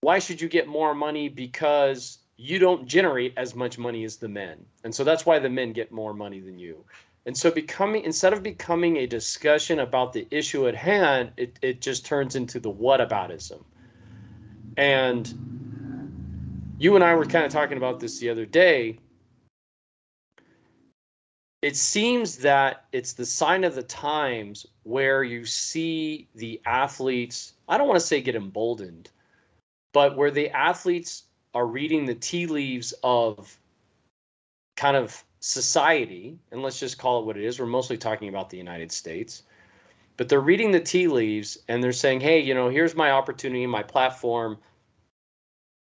why 0.00 0.18
should 0.18 0.40
you 0.40 0.48
get 0.48 0.68
more 0.68 0.94
money? 0.94 1.28
Because 1.28 2.18
you 2.36 2.58
don't 2.58 2.86
generate 2.86 3.32
as 3.36 3.54
much 3.54 3.78
money 3.78 4.04
as 4.04 4.16
the 4.16 4.28
men. 4.28 4.64
And 4.84 4.94
so 4.94 5.04
that's 5.04 5.24
why 5.24 5.38
the 5.38 5.48
men 5.48 5.72
get 5.72 5.90
more 5.90 6.12
money 6.12 6.40
than 6.40 6.58
you. 6.58 6.84
And 7.24 7.36
so 7.36 7.50
becoming 7.50 8.04
instead 8.04 8.32
of 8.32 8.42
becoming 8.42 8.98
a 8.98 9.06
discussion 9.06 9.80
about 9.80 10.12
the 10.12 10.28
issue 10.30 10.68
at 10.68 10.76
hand, 10.76 11.32
it, 11.36 11.58
it 11.60 11.80
just 11.80 12.06
turns 12.06 12.36
into 12.36 12.60
the 12.60 12.70
what 12.70 13.00
whataboutism. 13.00 13.64
And 14.76 16.76
you 16.78 16.94
and 16.94 17.02
I 17.02 17.14
were 17.14 17.24
kind 17.24 17.44
of 17.44 17.50
talking 17.50 17.78
about 17.78 17.98
this 17.98 18.18
the 18.18 18.28
other 18.28 18.46
day. 18.46 18.98
It 21.62 21.74
seems 21.74 22.36
that 22.38 22.84
it's 22.92 23.14
the 23.14 23.26
sign 23.26 23.64
of 23.64 23.74
the 23.74 23.82
times 23.82 24.66
where 24.84 25.24
you 25.24 25.44
see 25.46 26.28
the 26.34 26.60
athletes, 26.64 27.54
I 27.66 27.76
don't 27.76 27.88
want 27.88 27.98
to 27.98 28.06
say 28.06 28.20
get 28.20 28.36
emboldened, 28.36 29.10
but 29.96 30.14
where 30.14 30.30
the 30.30 30.50
athletes 30.50 31.22
are 31.54 31.64
reading 31.64 32.04
the 32.04 32.14
tea 32.14 32.44
leaves 32.44 32.92
of 33.02 33.58
kind 34.76 34.94
of 34.94 35.24
society, 35.40 36.38
and 36.52 36.60
let's 36.62 36.78
just 36.78 36.98
call 36.98 37.18
it 37.20 37.24
what 37.24 37.38
it 37.38 37.44
is, 37.44 37.58
we're 37.58 37.64
mostly 37.64 37.96
talking 37.96 38.28
about 38.28 38.50
the 38.50 38.58
United 38.58 38.92
States, 38.92 39.44
but 40.18 40.28
they're 40.28 40.42
reading 40.42 40.70
the 40.70 40.80
tea 40.80 41.08
leaves 41.08 41.56
and 41.68 41.82
they're 41.82 41.92
saying, 41.92 42.20
hey, 42.20 42.38
you 42.38 42.52
know, 42.52 42.68
here's 42.68 42.94
my 42.94 43.10
opportunity, 43.10 43.66
my 43.66 43.82
platform 43.82 44.58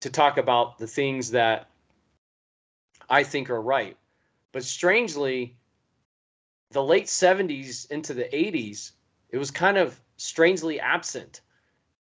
to 0.01 0.09
talk 0.09 0.37
about 0.37 0.77
the 0.77 0.87
things 0.87 1.31
that 1.31 1.69
I 3.09 3.23
think 3.23 3.49
are 3.49 3.61
right. 3.61 3.95
But 4.51 4.65
strangely, 4.65 5.55
the 6.71 6.83
late 6.83 7.05
70s 7.05 7.89
into 7.89 8.13
the 8.13 8.25
80s, 8.25 8.91
it 9.29 9.37
was 9.37 9.49
kind 9.49 9.77
of 9.77 9.97
strangely 10.17 10.77
absent. 10.77 11.39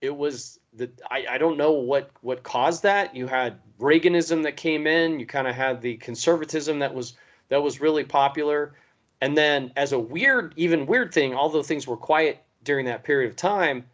It 0.00 0.16
was 0.16 0.58
the 0.74 0.90
I, 1.11 1.26
I 1.30 1.38
don't 1.38 1.56
know 1.56 1.72
what 1.72 2.11
what 2.20 2.42
caused 2.42 2.82
that. 2.85 3.14
You 3.14 3.26
had 3.26 3.58
Reaganism 3.78 4.42
that 4.44 4.56
came 4.56 4.87
in, 4.87 5.20
you 5.20 5.26
kind 5.26 5.46
of 5.46 5.54
had 5.54 5.80
the 5.80 5.96
conservatism 5.96 6.78
that 6.78 6.94
was 6.94 7.14
that 7.48 7.62
was 7.62 7.80
really 7.80 8.04
popular. 8.04 8.74
And 9.20 9.37
then, 9.37 9.72
as 9.76 9.92
a 9.92 9.98
weird, 9.98 10.52
even 10.56 10.87
weird 10.87 11.14
thing, 11.14 11.35
although 11.35 11.62
things 11.62 11.87
were 11.87 11.96
quiet 11.96 12.42
during 12.64 12.87
that 12.87 13.04
period 13.04 13.30
of 13.30 13.37
time, 13.37 13.85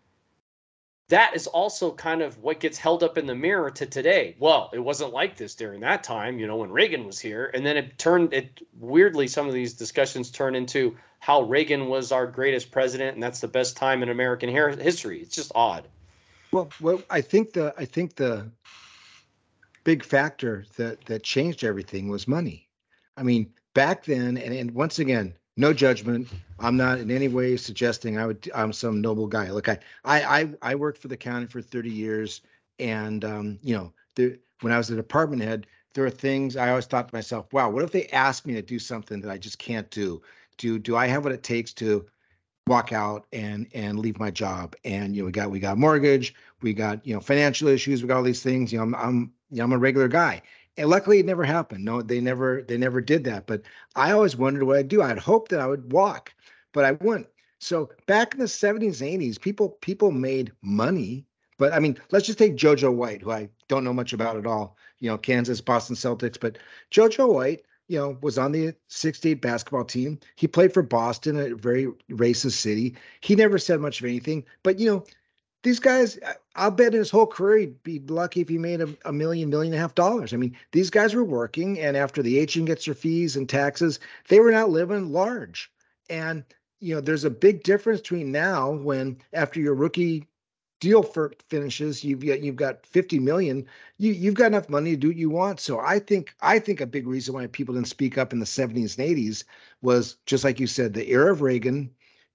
that 1.08 1.34
is 1.34 1.46
also 1.46 1.90
kind 1.90 2.22
of 2.22 2.38
what 2.38 2.60
gets 2.60 2.78
held 2.78 3.02
up 3.02 3.18
in 3.18 3.26
the 3.26 3.34
mirror 3.34 3.70
to 3.70 3.86
today. 3.86 4.36
Well, 4.38 4.70
it 4.72 4.78
wasn't 4.78 5.12
like 5.12 5.36
this 5.36 5.54
during 5.54 5.80
that 5.80 6.02
time, 6.02 6.38
you 6.38 6.46
know, 6.46 6.56
when 6.56 6.70
Reagan 6.70 7.04
was 7.04 7.18
here. 7.18 7.50
And 7.54 7.64
then 7.64 7.76
it 7.76 7.98
turned, 7.98 8.32
it 8.32 8.62
weirdly, 8.78 9.26
some 9.26 9.46
of 9.46 9.54
these 9.54 9.74
discussions 9.74 10.30
turn 10.30 10.54
into 10.54 10.96
how 11.18 11.42
Reagan 11.42 11.88
was 11.88 12.12
our 12.12 12.26
greatest 12.26 12.70
president 12.70 13.14
and 13.14 13.22
that's 13.22 13.40
the 13.40 13.48
best 13.48 13.76
time 13.76 14.02
in 14.02 14.10
American 14.10 14.48
history. 14.50 15.20
It's 15.20 15.34
just 15.34 15.52
odd. 15.54 15.88
Well, 16.52 16.70
well, 16.80 17.02
I 17.10 17.20
think 17.20 17.52
the, 17.52 17.74
I 17.76 17.84
think 17.84 18.16
the 18.16 18.50
big 19.84 20.04
factor 20.04 20.64
that, 20.76 21.04
that 21.06 21.22
changed 21.22 21.64
everything 21.64 22.08
was 22.08 22.26
money. 22.26 22.68
I 23.16 23.22
mean, 23.22 23.52
back 23.74 24.04
then, 24.04 24.36
and, 24.36 24.54
and 24.54 24.70
once 24.70 24.98
again, 24.98 25.34
no 25.56 25.72
judgment. 25.72 26.28
I'm 26.60 26.76
not 26.76 26.98
in 26.98 27.10
any 27.10 27.28
way 27.28 27.56
suggesting 27.56 28.16
I 28.16 28.26
would. 28.26 28.48
I'm 28.54 28.72
some 28.72 29.00
noble 29.00 29.26
guy. 29.26 29.50
Look, 29.50 29.68
I 29.68 29.78
I 30.04 30.22
I, 30.22 30.54
I 30.62 30.74
worked 30.76 30.98
for 30.98 31.08
the 31.08 31.16
county 31.16 31.46
for 31.46 31.60
30 31.60 31.90
years, 31.90 32.42
and 32.78 33.24
um, 33.24 33.58
you 33.62 33.76
know, 33.76 33.92
the, 34.14 34.38
when 34.60 34.72
I 34.72 34.78
was 34.78 34.88
a 34.90 34.96
department 34.96 35.42
head, 35.42 35.66
there 35.94 36.04
are 36.04 36.10
things 36.10 36.56
I 36.56 36.70
always 36.70 36.86
thought 36.86 37.08
to 37.08 37.14
myself, 37.14 37.52
wow, 37.52 37.70
what 37.70 37.82
if 37.82 37.90
they 37.90 38.06
asked 38.08 38.46
me 38.46 38.54
to 38.54 38.62
do 38.62 38.78
something 38.78 39.20
that 39.20 39.30
I 39.32 39.36
just 39.38 39.58
can't 39.58 39.90
do? 39.90 40.22
do 40.58 40.78
do 40.78 40.96
I 40.96 41.06
have 41.06 41.24
what 41.24 41.32
it 41.32 41.42
takes 41.42 41.72
to 41.74 42.06
walk 42.68 42.92
out 42.92 43.26
and 43.32 43.66
and 43.74 43.98
leave 43.98 44.18
my 44.18 44.30
job? 44.30 44.76
And 44.84 45.16
you 45.16 45.22
know, 45.22 45.26
we 45.26 45.32
got 45.32 45.50
we 45.50 45.60
got 45.60 45.78
mortgage, 45.78 46.34
we 46.62 46.72
got 46.74 47.04
you 47.06 47.14
know 47.14 47.20
financial 47.20 47.68
issues, 47.68 48.02
we 48.02 48.08
got 48.08 48.18
all 48.18 48.22
these 48.22 48.42
things. 48.42 48.72
You 48.72 48.78
know, 48.78 48.84
I'm 48.84 48.94
I'm 48.94 49.32
you 49.50 49.58
know, 49.58 49.64
I'm 49.64 49.72
a 49.72 49.78
regular 49.78 50.08
guy. 50.08 50.42
And 50.76 50.88
luckily 50.88 51.18
it 51.18 51.26
never 51.26 51.44
happened. 51.44 51.84
No, 51.84 52.02
they 52.02 52.20
never 52.20 52.62
they 52.62 52.76
never 52.76 53.00
did 53.00 53.24
that. 53.24 53.46
But 53.46 53.62
I 53.96 54.12
always 54.12 54.36
wondered 54.36 54.64
what 54.64 54.76
I'd 54.76 54.88
do. 54.88 55.02
I'd 55.02 55.18
hope 55.18 55.48
that 55.48 55.60
I 55.60 55.66
would 55.66 55.92
walk, 55.92 56.32
but 56.72 56.84
I 56.84 56.92
wouldn't. 56.92 57.28
So 57.58 57.90
back 58.06 58.34
in 58.34 58.40
the 58.40 58.46
70s, 58.46 59.02
80s, 59.02 59.40
people 59.40 59.70
people 59.80 60.12
made 60.12 60.52
money. 60.62 61.26
But 61.58 61.72
I 61.72 61.80
mean, 61.80 61.98
let's 62.12 62.26
just 62.26 62.38
take 62.38 62.54
JoJo 62.54 62.94
White, 62.94 63.22
who 63.22 63.32
I 63.32 63.48
don't 63.66 63.82
know 63.82 63.92
much 63.92 64.12
about 64.12 64.36
at 64.36 64.46
all. 64.46 64.76
You 65.00 65.10
know, 65.10 65.18
Kansas, 65.18 65.60
Boston 65.60 65.96
Celtics, 65.96 66.38
but 66.38 66.58
JoJo 66.92 67.32
White, 67.32 67.62
you 67.88 67.98
know, 67.98 68.18
was 68.22 68.38
on 68.38 68.52
the 68.52 68.74
68 68.88 69.40
basketball 69.40 69.84
team. 69.84 70.20
He 70.36 70.46
played 70.46 70.72
for 70.72 70.82
Boston, 70.82 71.38
a 71.38 71.54
very 71.56 71.86
racist 72.10 72.52
city. 72.52 72.94
He 73.20 73.34
never 73.34 73.58
said 73.58 73.80
much 73.80 74.00
of 74.00 74.06
anything, 74.06 74.44
but 74.62 74.78
you 74.78 74.90
know, 74.90 75.04
these 75.64 75.80
guys, 75.80 76.18
I'll 76.54 76.70
bet 76.70 76.94
in 76.94 77.00
his 77.00 77.10
whole 77.10 77.26
career 77.26 77.58
he'd 77.58 77.82
be 77.82 77.98
lucky 77.98 78.42
if 78.42 78.48
he 78.48 78.58
made 78.58 78.80
a, 78.80 78.94
a 79.04 79.12
million, 79.12 79.50
million 79.50 79.72
and 79.72 79.78
a 79.78 79.82
half 79.82 79.94
dollars. 79.94 80.32
I 80.32 80.36
mean, 80.36 80.56
these 80.70 80.88
guys 80.88 81.14
were 81.14 81.24
working, 81.24 81.80
and 81.80 81.96
after 81.96 82.22
the 82.22 82.38
agent 82.38 82.66
gets 82.66 82.84
their 82.84 82.94
fees 82.94 83.34
and 83.34 83.48
taxes, 83.48 83.98
they 84.28 84.38
were 84.38 84.52
not 84.52 84.70
living 84.70 85.12
large. 85.12 85.72
And 86.08 86.44
you 86.80 86.94
know, 86.94 87.00
there's 87.00 87.24
a 87.24 87.30
big 87.30 87.64
difference 87.64 88.00
between 88.00 88.30
now 88.30 88.70
when 88.70 89.18
after 89.32 89.58
your 89.58 89.74
rookie 89.74 90.27
deal 90.80 91.02
for 91.02 91.32
finishes, 91.48 92.04
you've 92.04 92.24
got 92.24 92.40
you've 92.40 92.56
got 92.56 92.86
50 92.86 93.18
million. 93.18 93.66
You 93.98 94.12
you've 94.12 94.34
got 94.34 94.46
enough 94.46 94.68
money 94.68 94.92
to 94.92 94.96
do 94.96 95.08
what 95.08 95.16
you 95.16 95.30
want. 95.30 95.60
So 95.60 95.80
I 95.80 95.98
think 95.98 96.34
I 96.40 96.58
think 96.58 96.80
a 96.80 96.86
big 96.86 97.06
reason 97.06 97.34
why 97.34 97.46
people 97.46 97.74
didn't 97.74 97.88
speak 97.88 98.18
up 98.18 98.32
in 98.32 98.38
the 98.38 98.46
70s 98.46 98.98
and 98.98 99.08
80s 99.08 99.44
was 99.82 100.16
just 100.26 100.44
like 100.44 100.60
you 100.60 100.66
said, 100.66 100.94
the 100.94 101.10
era 101.10 101.32
of 101.32 101.42
Reagan 101.42 101.90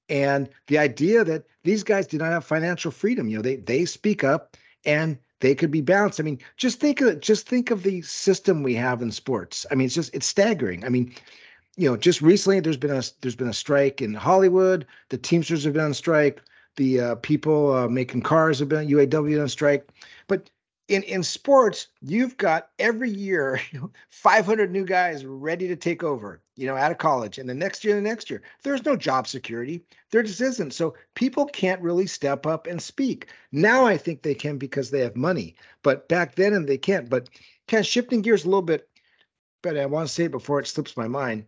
and 0.10 0.50
the 0.68 0.78
idea 0.78 1.24
that 1.24 1.46
these 1.64 1.84
guys 1.84 2.08
did 2.08 2.20
not 2.20 2.32
have 2.32 2.46
financial 2.46 2.92
freedom. 2.92 3.28
You 3.28 3.38
know, 3.38 3.42
they 3.42 3.56
they 3.58 3.86
speak 3.86 4.24
up 4.24 4.58
and 4.86 5.18
they 5.40 5.56
could 5.56 5.72
be 5.72 5.82
balanced 5.82 6.20
I 6.20 6.24
mean, 6.24 6.40
just 6.58 6.80
think 6.80 7.02
of 7.02 7.20
just 7.20 7.48
think 7.48 7.72
of 7.72 7.84
the 7.84 8.02
system 8.02 8.64
we 8.64 8.76
have 8.76 9.02
in 9.02 9.12
sports. 9.12 9.66
I 9.72 9.76
mean, 9.76 9.86
it's 9.86 9.96
just 9.96 10.14
it's 10.14 10.28
staggering. 10.28 10.86
I 10.86 10.90
mean, 10.90 11.14
you 11.76 11.90
know, 11.90 11.98
just 11.98 12.22
recently 12.22 12.60
there's 12.60 12.78
been 12.78 12.92
a 12.92 13.04
there's 13.22 13.36
been 13.36 13.48
a 13.48 13.54
strike 13.54 14.02
in 14.02 14.14
Hollywood. 14.14 14.86
The 15.10 15.18
Teamsters 15.18 15.64
have 15.64 15.74
been 15.74 15.84
on 15.84 15.94
strike. 15.94 16.42
The 16.76 17.00
uh, 17.00 17.16
people 17.16 17.74
uh, 17.74 17.88
making 17.88 18.22
cars 18.22 18.60
have 18.60 18.70
been 18.70 18.88
UAW 18.88 19.42
on 19.42 19.50
strike. 19.50 19.88
But 20.28 20.50
in 20.88 21.04
in 21.04 21.24
sports, 21.24 21.88
you've 22.02 22.38
got 22.38 22.70
every 22.80 23.10
year 23.10 23.60
500 24.10 24.72
new 24.72 24.86
guys 24.86 25.26
ready 25.26 25.68
to 25.68 25.76
take 25.76 26.04
over, 26.04 26.42
you 26.58 26.68
know, 26.68 26.76
out 26.76 26.92
of 26.92 26.98
college, 26.98 27.38
and 27.38 27.50
the 27.50 27.54
next 27.54 27.84
year, 27.84 27.96
the 27.96 28.02
next 28.02 28.30
year, 28.30 28.42
there's 28.64 28.86
no 28.86 28.96
job 28.96 29.28
security. 29.28 29.84
There 30.12 30.24
just 30.24 30.42
isn't. 30.42 30.74
So 30.74 30.96
people 31.16 31.46
can't 31.46 31.82
really 31.82 32.08
step 32.08 32.46
up 32.46 32.68
and 32.68 32.82
speak. 32.82 33.28
Now 33.52 33.86
I 33.86 33.98
think 33.98 34.22
they 34.22 34.36
can 34.36 34.58
because 34.58 34.92
they 34.92 35.00
have 35.02 35.16
money, 35.16 35.56
but 35.84 36.08
back 36.10 36.36
then 36.36 36.54
and 36.54 36.68
they 36.68 36.78
can't. 36.78 37.10
But 37.10 37.30
kind 37.68 37.80
of 37.82 37.88
shifting 37.88 38.22
gears 38.22 38.44
a 38.44 38.48
little 38.50 38.62
bit, 38.62 38.90
but 39.62 39.78
I 39.78 39.86
want 39.86 40.08
to 40.08 40.14
say 40.14 40.26
it 40.26 40.32
before 40.32 40.60
it 40.60 40.68
slips 40.68 40.98
my 40.98 41.08
mind. 41.08 41.46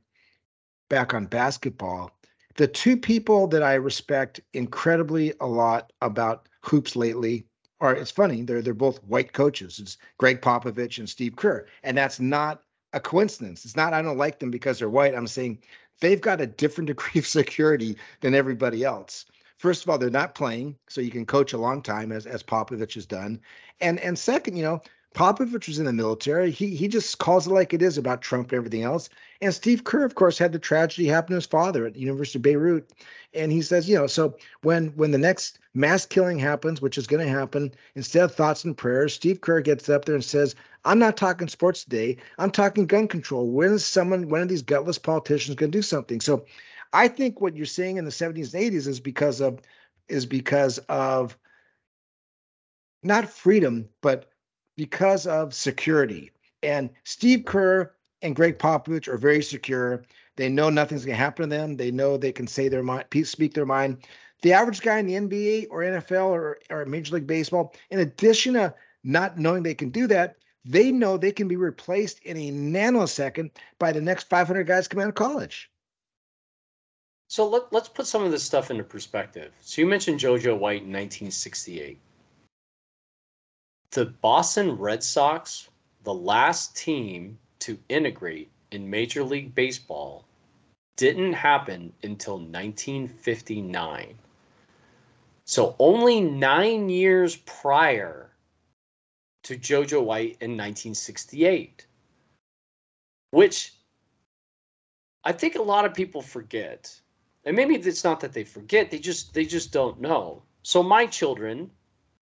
Back 0.87 1.13
on 1.13 1.25
basketball, 1.25 2.11
the 2.55 2.67
two 2.67 2.97
people 2.97 3.47
that 3.47 3.63
I 3.63 3.75
respect 3.75 4.39
incredibly 4.53 5.33
a 5.41 5.47
lot 5.47 5.91
about 6.01 6.47
hoops 6.61 6.95
lately 6.95 7.45
are 7.81 7.93
it's 7.93 8.11
funny 8.11 8.41
they're 8.41 8.61
they're 8.61 8.73
both 8.73 9.03
white 9.03 9.33
coaches. 9.33 9.79
It's 9.79 9.97
Gregg 10.17 10.41
Popovich 10.41 10.97
and 10.97 11.09
Steve 11.09 11.35
Kerr, 11.35 11.67
and 11.83 11.97
that's 11.97 12.19
not 12.19 12.61
a 12.93 12.99
coincidence. 12.99 13.65
It's 13.65 13.75
not 13.75 13.93
I 13.93 14.01
don't 14.01 14.17
like 14.17 14.39
them 14.39 14.51
because 14.51 14.79
they're 14.79 14.89
white. 14.89 15.13
I'm 15.13 15.27
saying 15.27 15.59
they've 15.99 16.21
got 16.21 16.41
a 16.41 16.47
different 16.47 16.87
degree 16.93 17.19
of 17.19 17.27
security 17.27 17.97
than 18.21 18.33
everybody 18.33 18.83
else. 18.83 19.25
First 19.57 19.83
of 19.83 19.89
all, 19.89 19.97
they're 19.97 20.09
not 20.09 20.35
playing, 20.35 20.77
so 20.89 21.01
you 21.01 21.11
can 21.11 21.25
coach 21.25 21.53
a 21.53 21.57
long 21.57 21.81
time 21.81 22.11
as 22.11 22.25
as 22.25 22.43
Popovich 22.43 22.93
has 22.95 23.05
done, 23.05 23.41
and 23.81 23.99
and 23.99 24.17
second, 24.17 24.55
you 24.55 24.63
know, 24.63 24.81
Popovich 25.15 25.69
was 25.69 25.79
in 25.79 25.85
the 25.85 25.93
military. 25.93 26.51
He 26.51 26.75
he 26.75 26.89
just 26.89 27.19
calls 27.19 27.47
it 27.47 27.51
like 27.51 27.73
it 27.73 27.81
is 27.81 27.97
about 27.97 28.21
Trump 28.21 28.51
and 28.51 28.57
everything 28.57 28.83
else. 28.83 29.09
And 29.41 29.53
Steve 29.53 29.85
Kerr, 29.85 30.03
of 30.03 30.15
course, 30.15 30.37
had 30.37 30.51
the 30.51 30.59
tragedy 30.59 31.07
happen 31.07 31.29
to 31.29 31.35
his 31.35 31.45
father 31.45 31.85
at 31.85 31.93
the 31.93 32.01
University 32.01 32.37
of 32.37 32.43
Beirut. 32.43 32.91
And 33.33 33.49
he 33.49 33.61
says, 33.61 33.87
you 33.87 33.95
know, 33.95 34.07
so 34.07 34.35
when 34.63 34.89
when 34.97 35.11
the 35.11 35.17
next 35.17 35.59
mass 35.73 36.05
killing 36.05 36.37
happens, 36.37 36.81
which 36.81 36.97
is 36.97 37.07
going 37.07 37.25
to 37.25 37.31
happen, 37.31 37.73
instead 37.95 38.25
of 38.25 38.35
thoughts 38.35 38.65
and 38.65 38.75
prayers, 38.75 39.13
Steve 39.13 39.39
Kerr 39.39 39.61
gets 39.61 39.87
up 39.87 40.03
there 40.03 40.15
and 40.15 40.23
says, 40.23 40.53
I'm 40.83 40.99
not 40.99 41.15
talking 41.15 41.47
sports 41.47 41.85
today. 41.85 42.17
I'm 42.37 42.51
talking 42.51 42.85
gun 42.85 43.07
control. 43.07 43.49
When 43.49 43.71
is 43.71 43.85
someone, 43.85 44.27
one 44.27 44.41
of 44.41 44.49
these 44.49 44.61
gutless 44.61 44.97
politicians 44.97 45.55
going 45.55 45.71
to 45.71 45.77
do 45.77 45.81
something? 45.81 46.19
So 46.19 46.45
I 46.91 47.07
think 47.07 47.39
what 47.39 47.55
you're 47.55 47.65
seeing 47.65 47.95
in 47.95 48.03
the 48.03 48.11
70s 48.11 48.53
and 48.53 48.63
80s 48.63 48.85
is 48.85 48.99
because 48.99 49.39
of 49.39 49.61
is 50.09 50.25
because 50.25 50.77
of 50.89 51.37
not 53.01 53.29
freedom, 53.29 53.87
but 54.01 54.29
because 54.75 55.27
of 55.27 55.53
security. 55.53 56.31
And 56.63 56.89
Steve 57.03 57.45
Kerr 57.45 57.93
and 58.21 58.35
Gregg 58.35 58.57
Popovich 58.57 59.07
are 59.07 59.17
very 59.17 59.43
secure. 59.43 60.03
They 60.35 60.49
know 60.49 60.69
nothing's 60.69 61.05
going 61.05 61.17
to 61.17 61.23
happen 61.23 61.49
to 61.49 61.55
them. 61.55 61.77
They 61.77 61.91
know 61.91 62.17
they 62.17 62.31
can 62.31 62.47
say 62.47 62.67
their 62.67 62.83
mind, 62.83 63.05
speak 63.23 63.53
their 63.53 63.65
mind. 63.65 64.05
The 64.41 64.53
average 64.53 64.81
guy 64.81 64.99
in 64.99 65.07
the 65.07 65.13
NBA 65.13 65.67
or 65.69 65.81
NFL 65.81 66.27
or, 66.27 66.59
or 66.69 66.85
Major 66.85 67.15
League 67.15 67.27
Baseball, 67.27 67.73
in 67.89 67.99
addition 67.99 68.53
to 68.53 68.73
not 69.03 69.37
knowing 69.37 69.63
they 69.63 69.73
can 69.73 69.89
do 69.89 70.07
that, 70.07 70.37
they 70.65 70.91
know 70.91 71.15
they 71.15 71.31
can 71.31 71.47
be 71.47 71.55
replaced 71.55 72.19
in 72.23 72.37
a 72.37 72.51
nanosecond 72.51 73.51
by 73.79 73.91
the 73.91 74.01
next 74.01 74.27
500 74.29 74.65
guys 74.65 74.87
coming 74.87 75.03
out 75.03 75.09
of 75.09 75.15
college. 75.15 75.69
So 77.27 77.47
let, 77.47 77.71
let's 77.71 77.89
put 77.89 78.07
some 78.07 78.23
of 78.23 78.31
this 78.31 78.43
stuff 78.43 78.71
into 78.71 78.83
perspective. 78.83 79.51
So 79.61 79.81
you 79.81 79.87
mentioned 79.87 80.19
JoJo 80.19 80.57
White 80.57 80.83
in 80.83 80.91
1968 80.91 81.99
the 83.95 84.05
Boston 84.05 84.77
Red 84.77 85.01
Sox, 85.01 85.69
the 86.03 86.13
last 86.13 86.75
team 86.75 87.39
to 87.59 87.79
integrate 87.87 88.51
in 88.71 88.89
Major 88.89 89.23
League 89.23 89.55
Baseball, 89.55 90.25
didn't 90.97 91.31
happen 91.31 91.93
until 92.03 92.33
1959. 92.33 94.13
So 95.45 95.77
only 95.79 96.19
nine 96.19 96.89
years 96.89 97.37
prior 97.37 98.31
to 99.43 99.55
JoJo 99.55 100.03
White 100.03 100.37
in 100.41 100.57
1968, 100.57 101.87
which 103.31 103.75
I 105.23 105.31
think 105.31 105.55
a 105.55 105.61
lot 105.61 105.85
of 105.85 105.93
people 105.93 106.21
forget. 106.21 106.93
And 107.45 107.55
maybe 107.55 107.75
it's 107.75 108.03
not 108.03 108.19
that 108.19 108.33
they 108.33 108.43
forget, 108.43 108.91
they 108.91 108.99
just 108.99 109.33
they 109.33 109.45
just 109.45 109.71
don't 109.71 110.01
know. 110.01 110.41
So 110.63 110.83
my 110.83 111.05
children 111.05 111.71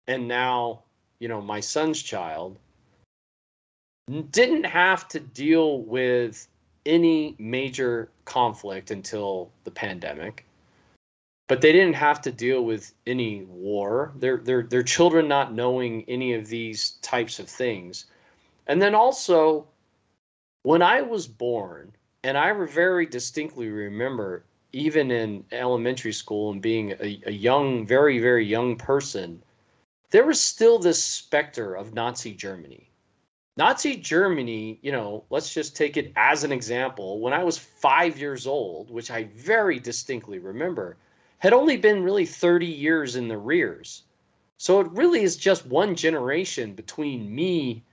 and 0.07 0.29
now 0.29 0.85
you 1.20 1.28
know, 1.28 1.40
my 1.40 1.61
son's 1.61 2.02
child, 2.02 2.59
didn't 4.31 4.64
have 4.64 5.09
to 5.09 5.20
deal 5.20 5.83
with 5.83 6.48
any 6.87 7.35
major 7.38 8.09
conflict 8.24 8.90
until 8.90 9.50
the 9.64 9.70
pandemic. 9.70 10.44
But 11.46 11.61
they 11.61 11.72
didn't 11.72 11.94
have 11.94 12.20
to 12.22 12.33
deal 12.33 12.64
with 12.64 12.92
any 13.07 13.42
war. 13.44 14.12
Their 14.16 14.38
their 14.38 14.62
their 14.62 14.83
children 14.83 15.28
not 15.28 15.54
knowing 15.54 16.04
any 16.09 16.35
of 16.35 16.46
these 16.46 16.92
types 17.02 17.38
of 17.38 17.48
things. 17.48 18.07
And 18.66 18.81
then 18.81 18.94
also 18.94 19.66
when 20.62 20.83
I 20.83 21.00
was 21.00 21.26
born, 21.26 21.92
and 22.24 22.37
I 22.37 22.52
very 22.52 23.07
distinctly 23.07 23.68
remember 23.68 24.44
even 24.72 25.11
in 25.11 25.44
elementary 25.52 26.12
school 26.12 26.52
and 26.52 26.61
being 26.61 26.92
a, 27.00 27.20
a 27.26 27.33
young, 27.33 27.87
very, 27.87 28.18
very 28.18 28.44
young 28.44 28.76
person, 28.76 29.42
there 30.11 30.25
was 30.25 30.40
still 30.40 30.79
this 30.79 31.03
specter 31.03 31.75
of 31.75 31.94
Nazi 31.94 32.33
Germany. 32.33 32.90
Nazi 33.57 33.97
Germany, 33.97 34.79
you 34.83 34.92
know, 34.92 35.25
let's 35.31 35.53
just 35.53 35.77
take 35.77 35.97
it 35.97 36.12
as 36.16 36.44
an 36.44 36.53
example. 36.53 37.21
When 37.21 37.33
I 37.33 37.42
was 37.42 37.59
five 37.59 38.18
years 38.18 38.47
old, 38.47 38.90
which 38.90 39.11
I 39.11 39.25
very 39.35 39.79
distinctly 39.81 40.38
remember, 40.38 40.97
had 41.38 41.53
only 41.53 41.77
been 41.77 42.05
really 42.05 42.25
30 42.25 42.66
years 42.66 43.16
in 43.16 43.29
the 43.29 43.37
rears. 43.37 44.05
So 44.59 44.81
it 44.81 44.90
really 44.92 45.23
is 45.23 45.37
just 45.37 45.66
one 45.66 45.94
generation 45.94 46.75
between 46.75 47.35
me 47.35 47.85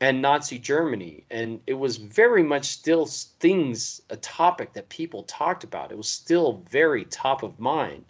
and 0.00 0.22
Nazi 0.22 0.58
Germany. 0.58 1.24
And 1.30 1.60
it 1.66 1.74
was 1.74 1.96
very 1.96 2.42
much 2.42 2.66
still 2.66 3.06
things, 3.06 4.00
a 4.10 4.16
topic 4.16 4.72
that 4.72 4.88
people 4.88 5.24
talked 5.24 5.64
about. 5.64 5.92
It 5.92 5.98
was 5.98 6.08
still 6.08 6.64
very 6.70 7.04
top 7.06 7.42
of 7.42 7.60
mind. 7.60 8.04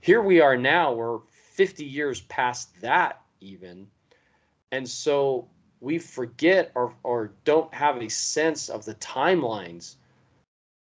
Here 0.00 0.20
we 0.20 0.40
are 0.40 0.56
now, 0.56 0.92
we're 0.92 1.20
50 1.54 1.84
years 1.84 2.20
past 2.22 2.80
that 2.80 3.22
even 3.40 3.86
and 4.72 4.88
so 4.88 5.48
we 5.80 5.98
forget 5.98 6.72
or 6.74 6.94
or 7.04 7.32
don't 7.44 7.72
have 7.72 8.02
a 8.02 8.08
sense 8.08 8.68
of 8.68 8.84
the 8.84 8.94
timelines 8.96 9.96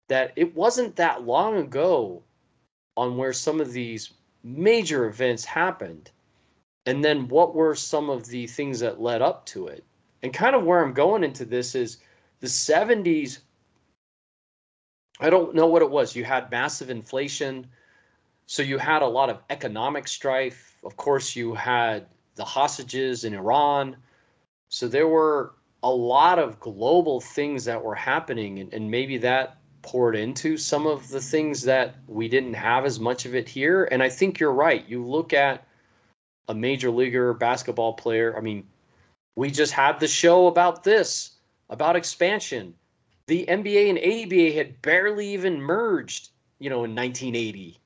that 0.09 0.33
it 0.35 0.55
wasn't 0.55 0.95
that 0.95 1.23
long 1.23 1.57
ago 1.57 2.21
on 2.97 3.15
where 3.17 3.33
some 3.33 3.61
of 3.61 3.71
these 3.71 4.13
major 4.43 5.05
events 5.05 5.45
happened 5.45 6.11
and 6.87 7.03
then 7.03 7.27
what 7.27 7.53
were 7.55 7.75
some 7.75 8.09
of 8.09 8.25
the 8.27 8.47
things 8.47 8.79
that 8.79 9.01
led 9.01 9.21
up 9.21 9.45
to 9.45 9.67
it 9.67 9.83
and 10.23 10.33
kind 10.33 10.55
of 10.55 10.63
where 10.63 10.83
i'm 10.83 10.93
going 10.93 11.23
into 11.23 11.45
this 11.45 11.75
is 11.75 11.97
the 12.39 12.47
70s 12.47 13.39
I 15.19 15.29
don't 15.29 15.55
know 15.55 15.67
what 15.67 15.81
it 15.81 15.89
was. 15.89 16.15
You 16.15 16.23
had 16.23 16.51
massive 16.51 16.89
inflation. 16.89 17.67
So 18.47 18.61
you 18.61 18.77
had 18.77 19.01
a 19.01 19.07
lot 19.07 19.29
of 19.29 19.39
economic 19.49 20.07
strife. 20.07 20.77
Of 20.83 20.97
course, 20.97 21.35
you 21.35 21.53
had 21.55 22.07
the 22.35 22.45
hostages 22.45 23.23
in 23.23 23.33
Iran. 23.33 23.97
So 24.69 24.87
there 24.87 25.07
were 25.07 25.53
a 25.83 25.89
lot 25.89 26.39
of 26.39 26.59
global 26.59 27.21
things 27.21 27.65
that 27.65 27.81
were 27.81 27.95
happening, 27.95 28.59
and, 28.59 28.73
and 28.73 28.89
maybe 28.89 29.17
that 29.19 29.57
poured 29.81 30.15
into 30.15 30.57
some 30.57 30.87
of 30.87 31.09
the 31.09 31.21
things 31.21 31.61
that 31.61 31.95
we 32.07 32.27
didn't 32.27 32.55
have 32.55 32.85
as 32.85 32.99
much 32.99 33.25
of 33.25 33.35
it 33.35 33.47
here. 33.47 33.85
And 33.85 34.01
I 34.01 34.09
think 34.09 34.39
you're 34.39 34.51
right. 34.51 34.87
You 34.87 35.05
look 35.05 35.31
at 35.31 35.65
a 36.47 36.55
major 36.55 36.89
leaguer 36.89 37.33
basketball 37.33 37.93
player. 37.93 38.35
I 38.35 38.41
mean, 38.41 38.65
we 39.35 39.51
just 39.51 39.73
had 39.73 39.99
the 39.99 40.07
show 40.07 40.47
about 40.47 40.83
this, 40.83 41.31
about 41.69 41.95
expansion. 41.95 42.73
The 43.27 43.45
NBA 43.47 43.89
and 43.89 43.99
ABA 43.99 44.55
had 44.55 44.81
barely 44.81 45.27
even 45.33 45.61
merged, 45.61 46.29
you 46.59 46.69
know, 46.69 46.83
in 46.83 46.95
1980. 46.95 47.79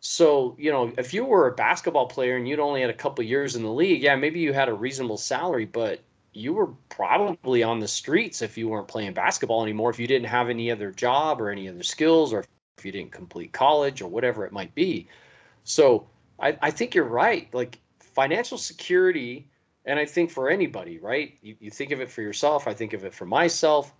So, 0.00 0.54
you 0.58 0.70
know, 0.70 0.92
if 0.96 1.12
you 1.12 1.24
were 1.24 1.48
a 1.48 1.54
basketball 1.54 2.06
player 2.06 2.36
and 2.36 2.48
you'd 2.48 2.60
only 2.60 2.80
had 2.80 2.90
a 2.90 2.94
couple 2.94 3.24
years 3.24 3.56
in 3.56 3.62
the 3.62 3.72
league, 3.72 4.02
yeah, 4.02 4.14
maybe 4.14 4.40
you 4.40 4.52
had 4.52 4.68
a 4.68 4.74
reasonable 4.74 5.16
salary, 5.16 5.64
but 5.64 6.00
you 6.32 6.52
were 6.52 6.68
probably 6.88 7.62
on 7.62 7.80
the 7.80 7.88
streets 7.88 8.42
if 8.42 8.56
you 8.56 8.68
weren't 8.68 8.86
playing 8.86 9.12
basketball 9.12 9.62
anymore, 9.62 9.90
if 9.90 9.98
you 9.98 10.06
didn't 10.06 10.28
have 10.28 10.50
any 10.50 10.70
other 10.70 10.92
job 10.92 11.40
or 11.40 11.50
any 11.50 11.68
other 11.68 11.82
skills, 11.82 12.32
or 12.32 12.44
if 12.78 12.84
you 12.84 12.92
didn't 12.92 13.10
complete 13.10 13.52
college 13.52 14.00
or 14.00 14.08
whatever 14.08 14.46
it 14.46 14.52
might 14.52 14.72
be. 14.74 15.08
So 15.64 16.06
I, 16.38 16.56
I 16.62 16.70
think 16.70 16.94
you're 16.94 17.04
right. 17.04 17.52
Like 17.52 17.80
financial 17.98 18.58
security, 18.58 19.48
and 19.84 19.98
I 19.98 20.04
think 20.04 20.30
for 20.30 20.48
anybody, 20.48 20.98
right? 20.98 21.36
You, 21.42 21.56
you 21.58 21.70
think 21.70 21.90
of 21.90 22.00
it 22.00 22.10
for 22.10 22.22
yourself, 22.22 22.68
I 22.68 22.74
think 22.74 22.92
of 22.92 23.04
it 23.04 23.14
for 23.14 23.26
myself. 23.26 23.92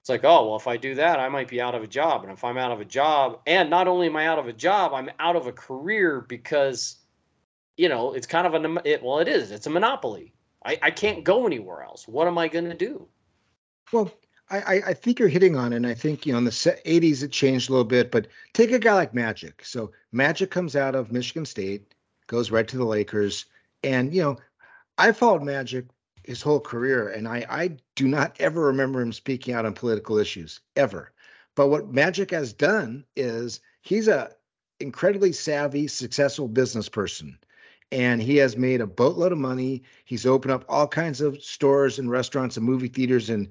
It's 0.00 0.08
like, 0.08 0.24
oh, 0.24 0.48
well, 0.48 0.56
if 0.56 0.66
I 0.66 0.76
do 0.76 0.94
that, 0.94 1.18
I 1.18 1.28
might 1.28 1.48
be 1.48 1.60
out 1.60 1.74
of 1.74 1.82
a 1.82 1.86
job. 1.86 2.22
And 2.22 2.32
if 2.32 2.44
I'm 2.44 2.56
out 2.56 2.70
of 2.70 2.80
a 2.80 2.84
job, 2.84 3.40
and 3.46 3.68
not 3.68 3.88
only 3.88 4.06
am 4.06 4.16
I 4.16 4.26
out 4.26 4.38
of 4.38 4.46
a 4.46 4.52
job, 4.52 4.92
I'm 4.94 5.10
out 5.18 5.36
of 5.36 5.46
a 5.46 5.52
career 5.52 6.20
because, 6.20 6.96
you 7.76 7.88
know, 7.88 8.14
it's 8.14 8.26
kind 8.26 8.46
of 8.46 8.54
a, 8.54 8.88
it, 8.88 9.02
well, 9.02 9.18
it 9.18 9.28
is, 9.28 9.50
it's 9.50 9.66
a 9.66 9.70
monopoly 9.70 10.32
I, 10.64 10.78
I 10.82 10.90
can't 10.90 11.24
go 11.24 11.46
anywhere 11.46 11.82
else. 11.82 12.06
What 12.08 12.28
am 12.28 12.38
I 12.38 12.48
going 12.48 12.66
to 12.66 12.74
do? 12.74 13.06
Well, 13.92 14.12
I, 14.50 14.82
I 14.86 14.94
think 14.94 15.18
you're 15.18 15.28
hitting 15.28 15.56
on 15.56 15.72
it. 15.72 15.76
And 15.76 15.86
I 15.86 15.94
think, 15.94 16.24
you 16.24 16.32
know, 16.32 16.38
in 16.38 16.44
the 16.44 16.50
80s, 16.50 17.22
it 17.22 17.32
changed 17.32 17.68
a 17.68 17.72
little 17.72 17.84
bit, 17.84 18.10
but 18.10 18.28
take 18.54 18.72
a 18.72 18.78
guy 18.78 18.94
like 18.94 19.14
Magic. 19.14 19.62
So 19.64 19.92
Magic 20.10 20.50
comes 20.50 20.74
out 20.74 20.94
of 20.94 21.12
Michigan 21.12 21.44
State, 21.44 21.94
goes 22.26 22.50
right 22.50 22.66
to 22.68 22.78
the 22.78 22.84
Lakers. 22.84 23.44
And, 23.84 24.14
you 24.14 24.22
know, 24.22 24.36
I 24.96 25.12
followed 25.12 25.42
Magic 25.42 25.84
his 26.24 26.42
whole 26.42 26.60
career, 26.60 27.08
and 27.08 27.28
I, 27.28 27.46
I 27.48 27.76
do 27.98 28.06
not 28.06 28.36
ever 28.38 28.62
remember 28.62 29.00
him 29.00 29.12
speaking 29.12 29.54
out 29.54 29.66
on 29.66 29.74
political 29.74 30.18
issues, 30.18 30.60
ever. 30.76 31.12
But 31.56 31.66
what 31.66 31.92
Magic 31.92 32.30
has 32.30 32.52
done 32.52 33.04
is 33.16 33.60
he's 33.82 34.06
a 34.06 34.30
incredibly 34.78 35.32
savvy, 35.32 35.88
successful 35.88 36.46
business 36.46 36.88
person 36.88 37.36
and 37.90 38.22
he 38.22 38.36
has 38.36 38.56
made 38.56 38.80
a 38.80 38.86
boatload 38.86 39.32
of 39.32 39.38
money. 39.38 39.82
He's 40.04 40.26
opened 40.26 40.52
up 40.52 40.64
all 40.68 40.86
kinds 40.86 41.20
of 41.20 41.42
stores 41.42 41.98
and 41.98 42.08
restaurants 42.08 42.56
and 42.56 42.64
movie 42.64 42.86
theaters 42.88 43.30
and 43.30 43.48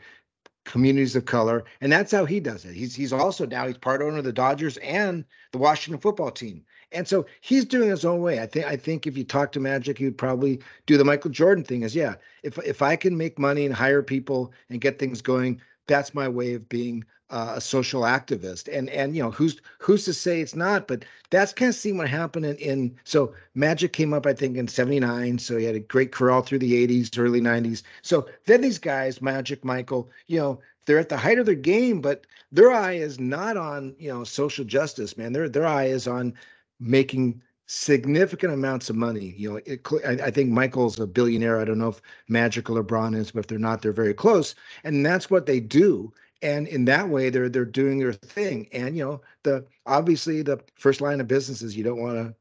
communities 0.63 1.15
of 1.15 1.25
color, 1.25 1.65
and 1.81 1.91
that's 1.91 2.11
how 2.11 2.23
he 2.23 2.39
does 2.39 2.63
it. 2.63 2.73
He's 2.73 2.95
he's 2.95 3.11
also 3.11 3.45
now 3.45 3.67
he's 3.67 3.77
part 3.77 4.01
owner 4.01 4.19
of 4.19 4.23
the 4.23 4.31
Dodgers 4.31 4.77
and 4.77 5.25
the 5.51 5.57
Washington 5.57 5.99
football 5.99 6.31
team, 6.31 6.63
and 6.91 7.07
so 7.07 7.25
he's 7.41 7.65
doing 7.65 7.89
his 7.89 8.05
own 8.05 8.21
way. 8.21 8.39
I 8.39 8.45
think 8.45 8.65
I 8.65 8.77
think 8.77 9.07
if 9.07 9.17
you 9.17 9.23
talk 9.23 9.51
to 9.53 9.59
Magic, 9.59 9.97
he 9.97 10.05
would 10.05 10.17
probably 10.17 10.59
do 10.85 10.97
the 10.97 11.05
Michael 11.05 11.31
Jordan 11.31 11.63
thing. 11.63 11.83
Is 11.83 11.95
yeah, 11.95 12.15
if 12.43 12.57
if 12.59 12.81
I 12.81 12.95
can 12.95 13.17
make 13.17 13.39
money 13.39 13.65
and 13.65 13.75
hire 13.75 14.03
people 14.03 14.51
and 14.69 14.81
get 14.81 14.99
things 14.99 15.21
going, 15.21 15.61
that's 15.87 16.13
my 16.13 16.27
way 16.27 16.53
of 16.53 16.69
being 16.69 17.03
uh, 17.29 17.53
a 17.57 17.61
social 17.61 18.03
activist 18.03 18.73
and 18.73 18.89
and 18.89 19.15
you 19.15 19.21
know 19.21 19.31
who's 19.31 19.59
who's 19.79 20.05
to 20.05 20.13
say 20.13 20.39
it's 20.39 20.55
not 20.55 20.87
but 20.87 21.03
that's 21.29 21.51
kind 21.51 21.67
of 21.67 21.75
seen 21.75 21.97
what 21.97 22.07
happened 22.07 22.45
in, 22.45 22.55
in 22.57 22.95
so 23.03 23.33
magic 23.53 23.91
came 23.91 24.13
up 24.13 24.25
i 24.25 24.33
think 24.33 24.55
in 24.55 24.65
79 24.67 25.37
so 25.37 25.57
he 25.57 25.65
had 25.65 25.75
a 25.75 25.79
great 25.79 26.13
career 26.13 26.31
all 26.31 26.41
through 26.41 26.59
the 26.59 26.87
80s 26.87 27.17
early 27.19 27.41
90s 27.41 27.83
so 28.01 28.27
then 28.45 28.61
these 28.61 28.79
guys 28.79 29.21
magic 29.21 29.65
michael 29.65 30.09
you 30.27 30.39
know 30.39 30.59
they're 30.85 30.99
at 30.99 31.09
the 31.09 31.17
height 31.17 31.37
of 31.37 31.45
their 31.45 31.55
game 31.55 31.99
but 31.99 32.25
their 32.53 32.71
eye 32.71 32.93
is 32.93 33.19
not 33.19 33.57
on 33.57 33.93
you 33.99 34.07
know 34.07 34.23
social 34.23 34.63
justice 34.63 35.17
man 35.17 35.33
their 35.33 35.49
their 35.49 35.67
eye 35.67 35.87
is 35.87 36.07
on 36.07 36.33
making 36.79 37.41
significant 37.65 38.53
amounts 38.53 38.89
of 38.89 38.95
money. 38.95 39.33
You 39.37 39.51
know, 39.51 39.59
it, 39.65 39.85
I, 40.05 40.27
I, 40.27 40.31
think 40.31 40.51
Michael's 40.51 40.99
a 40.99 41.05
billionaire. 41.05 41.59
I 41.59 41.65
don't 41.65 41.79
know 41.79 41.89
if 41.89 42.01
Magic 42.29 42.69
or 42.69 42.81
LeBron 42.81 43.15
is, 43.15 43.31
but 43.31 43.41
if 43.41 43.47
they're 43.47 43.59
not, 43.59 43.81
they're 43.81 43.91
very 43.91 44.13
close. 44.13 44.55
And 44.85 45.05
that's 45.05 45.29
what 45.29 45.45
they 45.45 45.59
do 45.59 46.13
and 46.41 46.67
in 46.67 46.85
that 46.85 47.09
way 47.09 47.29
they're 47.29 47.49
they're 47.49 47.65
doing 47.65 47.99
their 47.99 48.13
thing 48.13 48.67
and 48.71 48.95
you 48.97 49.03
know 49.03 49.21
the 49.43 49.65
obviously 49.85 50.41
the 50.41 50.59
first 50.75 51.01
line 51.01 51.19
of 51.19 51.27
business 51.27 51.61
is 51.61 51.75
you 51.75 51.83
don't 51.83 52.01
want 52.01 52.15
to 52.15 52.35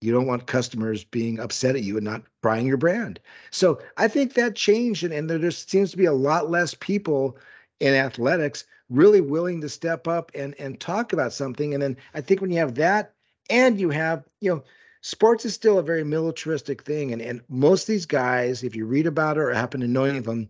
you 0.00 0.12
don't 0.12 0.26
want 0.26 0.46
customers 0.46 1.04
being 1.04 1.38
upset 1.38 1.76
at 1.76 1.82
you 1.82 1.96
and 1.96 2.04
not 2.04 2.22
buying 2.42 2.66
your 2.66 2.76
brand 2.76 3.20
so 3.50 3.78
i 3.96 4.08
think 4.08 4.34
that 4.34 4.54
changed 4.54 5.04
and, 5.04 5.12
and 5.12 5.28
there 5.28 5.38
just 5.38 5.70
seems 5.70 5.90
to 5.90 5.96
be 5.96 6.06
a 6.06 6.12
lot 6.12 6.50
less 6.50 6.74
people 6.74 7.36
in 7.80 7.94
athletics 7.94 8.64
really 8.88 9.20
willing 9.20 9.60
to 9.60 9.68
step 9.68 10.08
up 10.08 10.30
and 10.34 10.54
and 10.58 10.80
talk 10.80 11.12
about 11.12 11.32
something 11.32 11.74
and 11.74 11.82
then 11.82 11.96
i 12.14 12.20
think 12.20 12.40
when 12.40 12.50
you 12.50 12.58
have 12.58 12.74
that 12.74 13.14
and 13.50 13.78
you 13.78 13.90
have 13.90 14.24
you 14.40 14.50
know 14.50 14.62
sports 15.02 15.44
is 15.44 15.54
still 15.54 15.78
a 15.78 15.82
very 15.82 16.04
militaristic 16.04 16.82
thing 16.82 17.12
and 17.12 17.20
and 17.20 17.42
most 17.48 17.82
of 17.82 17.88
these 17.88 18.06
guys 18.06 18.62
if 18.62 18.74
you 18.74 18.86
read 18.86 19.06
about 19.06 19.36
it 19.36 19.40
or 19.40 19.52
happen 19.52 19.80
to 19.80 19.88
know 19.88 20.04
any 20.04 20.18
of 20.18 20.24
them 20.24 20.48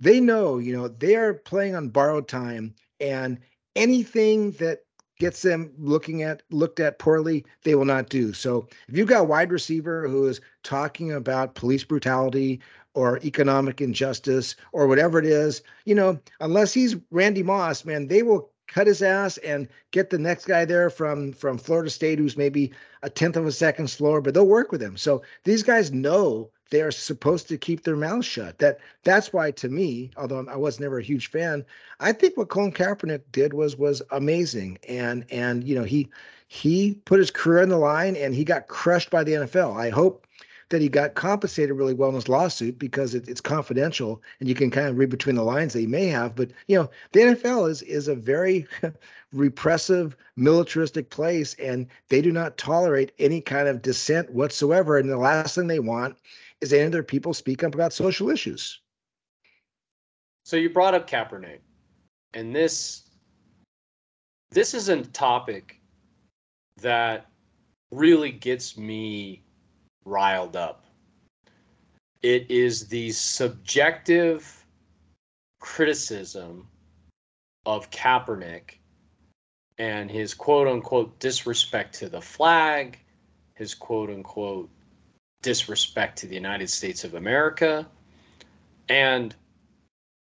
they 0.00 0.20
know, 0.20 0.58
you 0.58 0.76
know, 0.76 0.88
they 0.88 1.16
are 1.16 1.34
playing 1.34 1.74
on 1.74 1.88
borrowed 1.88 2.28
time 2.28 2.74
and 3.00 3.38
anything 3.74 4.52
that 4.52 4.80
gets 5.18 5.40
them 5.42 5.72
looking 5.78 6.22
at 6.22 6.42
looked 6.50 6.78
at 6.78 6.98
poorly, 6.98 7.44
they 7.62 7.74
will 7.74 7.86
not 7.86 8.10
do. 8.10 8.32
So 8.32 8.68
if 8.88 8.96
you've 8.96 9.08
got 9.08 9.22
a 9.22 9.24
wide 9.24 9.50
receiver 9.50 10.06
who 10.06 10.26
is 10.26 10.40
talking 10.62 11.12
about 11.12 11.54
police 11.54 11.84
brutality 11.84 12.60
or 12.92 13.18
economic 13.24 13.80
injustice 13.80 14.56
or 14.72 14.86
whatever 14.86 15.18
it 15.18 15.24
is, 15.24 15.62
you 15.86 15.94
know, 15.94 16.18
unless 16.40 16.74
he's 16.74 16.96
Randy 17.10 17.42
Moss, 17.42 17.84
man, 17.84 18.08
they 18.08 18.22
will 18.22 18.50
cut 18.66 18.86
his 18.86 19.02
ass 19.02 19.38
and 19.38 19.68
get 19.90 20.10
the 20.10 20.18
next 20.18 20.46
guy 20.46 20.64
there 20.64 20.90
from 20.90 21.32
from 21.32 21.58
Florida 21.58 21.90
State 21.90 22.18
who's 22.18 22.36
maybe 22.36 22.72
a 23.02 23.10
tenth 23.10 23.36
of 23.36 23.46
a 23.46 23.52
second 23.52 23.88
slower, 23.88 24.20
but 24.20 24.34
they'll 24.34 24.46
work 24.46 24.72
with 24.72 24.82
him. 24.82 24.96
So 24.96 25.22
these 25.44 25.62
guys 25.62 25.92
know 25.92 26.50
they 26.70 26.82
are 26.82 26.90
supposed 26.90 27.48
to 27.48 27.56
keep 27.56 27.84
their 27.84 27.96
mouths 27.96 28.26
shut. 28.26 28.58
That 28.58 28.78
that's 29.04 29.32
why 29.32 29.52
to 29.52 29.68
me, 29.68 30.10
although 30.16 30.44
I 30.48 30.56
was 30.56 30.80
never 30.80 30.98
a 30.98 31.04
huge 31.04 31.30
fan, 31.30 31.64
I 32.00 32.12
think 32.12 32.36
what 32.36 32.48
Colin 32.48 32.72
Kaepernick 32.72 33.22
did 33.32 33.54
was 33.54 33.76
was 33.76 34.02
amazing. 34.10 34.78
And 34.88 35.24
and 35.30 35.64
you 35.64 35.74
know 35.74 35.84
he 35.84 36.08
he 36.48 36.94
put 37.04 37.18
his 37.18 37.30
career 37.30 37.62
on 37.62 37.68
the 37.68 37.78
line 37.78 38.16
and 38.16 38.34
he 38.34 38.44
got 38.44 38.68
crushed 38.68 39.10
by 39.10 39.24
the 39.24 39.32
NFL. 39.32 39.76
I 39.76 39.90
hope 39.90 40.25
that 40.68 40.80
he 40.80 40.88
got 40.88 41.14
compensated 41.14 41.76
really 41.76 41.94
well 41.94 42.08
in 42.08 42.14
his 42.16 42.28
lawsuit 42.28 42.78
because 42.78 43.14
it, 43.14 43.28
it's 43.28 43.40
confidential 43.40 44.20
and 44.40 44.48
you 44.48 44.54
can 44.54 44.70
kind 44.70 44.88
of 44.88 44.98
read 44.98 45.10
between 45.10 45.36
the 45.36 45.44
lines 45.44 45.72
that 45.72 45.80
he 45.80 45.86
may 45.86 46.06
have. 46.06 46.34
But 46.34 46.50
you 46.66 46.76
know, 46.76 46.90
the 47.12 47.20
NFL 47.20 47.70
is 47.70 47.82
is 47.82 48.08
a 48.08 48.14
very 48.14 48.66
repressive, 49.32 50.16
militaristic 50.36 51.10
place, 51.10 51.54
and 51.54 51.86
they 52.08 52.20
do 52.20 52.32
not 52.32 52.58
tolerate 52.58 53.12
any 53.18 53.40
kind 53.40 53.68
of 53.68 53.82
dissent 53.82 54.30
whatsoever. 54.32 54.98
And 54.98 55.08
the 55.08 55.16
last 55.16 55.54
thing 55.54 55.68
they 55.68 55.78
want 55.78 56.16
is 56.60 56.72
any 56.72 56.82
of 56.82 56.92
their 56.92 57.02
people 57.02 57.32
speak 57.32 57.62
up 57.62 57.74
about 57.74 57.92
social 57.92 58.28
issues. 58.28 58.80
So 60.44 60.56
you 60.56 60.70
brought 60.70 60.94
up 60.94 61.08
Kaepernick, 61.08 61.60
and 62.34 62.54
this 62.54 63.02
this 64.50 64.74
is 64.74 64.88
a 64.88 65.02
topic 65.02 65.80
that 66.82 67.26
really 67.90 68.32
gets 68.32 68.76
me 68.76 69.42
riled 70.06 70.56
up. 70.56 70.84
It 72.22 72.50
is 72.50 72.88
the 72.88 73.10
subjective 73.12 74.64
criticism 75.60 76.68
of 77.66 77.90
Kaepernick 77.90 78.78
and 79.78 80.10
his 80.10 80.32
quote 80.32 80.68
unquote 80.68 81.18
disrespect 81.18 81.94
to 81.96 82.08
the 82.08 82.20
flag, 82.20 82.98
his 83.54 83.74
quote 83.74 84.08
unquote 84.08 84.70
disrespect 85.42 86.18
to 86.18 86.26
the 86.26 86.34
United 86.34 86.70
States 86.70 87.04
of 87.04 87.14
America. 87.14 87.86
And 88.88 89.34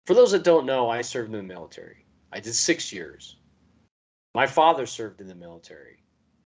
for 0.06 0.14
those 0.14 0.32
that 0.32 0.44
don't 0.44 0.66
know, 0.66 0.90
I 0.90 1.00
served 1.02 1.32
in 1.32 1.36
the 1.36 1.54
military. 1.54 2.04
I 2.32 2.40
did 2.40 2.54
six 2.54 2.92
years. 2.92 3.36
My 4.34 4.46
father 4.46 4.86
served 4.86 5.20
in 5.20 5.28
the 5.28 5.34
military. 5.34 6.02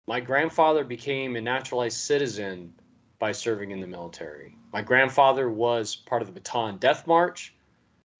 My 0.06 0.20
grandfather 0.20 0.84
became 0.84 1.36
a 1.36 1.40
naturalized 1.40 1.98
citizen 1.98 2.72
by 3.18 3.32
serving 3.32 3.70
in 3.70 3.80
the 3.80 3.86
military. 3.86 4.56
My 4.72 4.82
grandfather 4.82 5.50
was 5.50 5.96
part 5.96 6.22
of 6.22 6.32
the 6.32 6.40
Bataan 6.40 6.78
Death 6.78 7.06
March. 7.06 7.54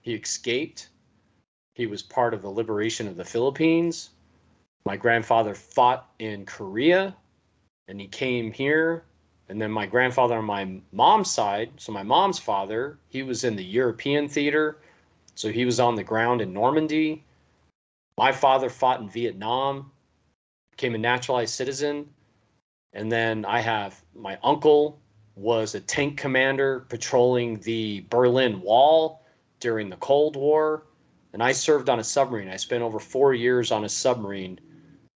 He 0.00 0.14
escaped. 0.14 0.88
He 1.74 1.87
was 1.87 2.02
part 2.02 2.32
of 2.32 2.42
the 2.42 2.50
liberation 2.50 3.06
of 3.06 3.16
the 3.16 3.24
Philippines. 3.24 4.11
My 4.85 4.96
grandfather 4.96 5.54
fought 5.54 6.11
in 6.18 6.46
Korea 6.46 7.14
and 7.88 8.00
he 8.00 8.06
came 8.06 8.52
here 8.52 9.04
and 9.48 9.61
then 9.61 9.70
my 9.70 9.87
grandfather 9.87 10.37
on 10.37 10.44
my 10.44 10.80
mom's 10.92 11.30
side, 11.30 11.70
so 11.76 11.92
my 11.92 12.02
mom's 12.02 12.38
father, 12.38 12.98
he 13.09 13.22
was 13.22 13.44
in 13.44 13.54
the 13.54 13.64
European 13.64 14.28
theater. 14.28 14.78
So 15.35 15.52
he 15.52 15.64
was 15.64 15.78
on 15.78 15.94
the 15.94 16.02
ground 16.02 16.40
in 16.40 16.52
Normandy. 16.52 17.24
My 18.18 18.32
father 18.32 18.70
fought 18.70 19.00
in 19.00 19.09
Vietnam, 19.09 19.92
became 20.72 20.94
a 20.94 20.98
naturalized 20.98 21.54
citizen. 21.54 22.09
And 22.96 23.12
then 23.12 23.44
I 23.44 23.61
have 23.61 24.02
my 24.14 24.38
uncle 24.42 24.98
was 25.35 25.74
a 25.74 25.80
tank 25.80 26.16
commander 26.16 26.80
patrolling 26.88 27.61
the 27.61 28.06
Berlin 28.09 28.62
Wall 28.62 29.22
during 29.61 29.90
the 29.90 29.96
Cold 29.96 30.35
War. 30.35 30.85
And 31.35 31.42
I 31.42 31.52
served 31.52 31.90
on 31.90 31.98
a 31.98 32.04
submarine. 32.04 32.48
I 32.48 32.56
spent 32.56 32.82
over 32.82 32.98
four 32.98 33.35
years 33.35 33.70
on 33.70 33.85
a 33.85 33.88
submarine, 33.88 34.59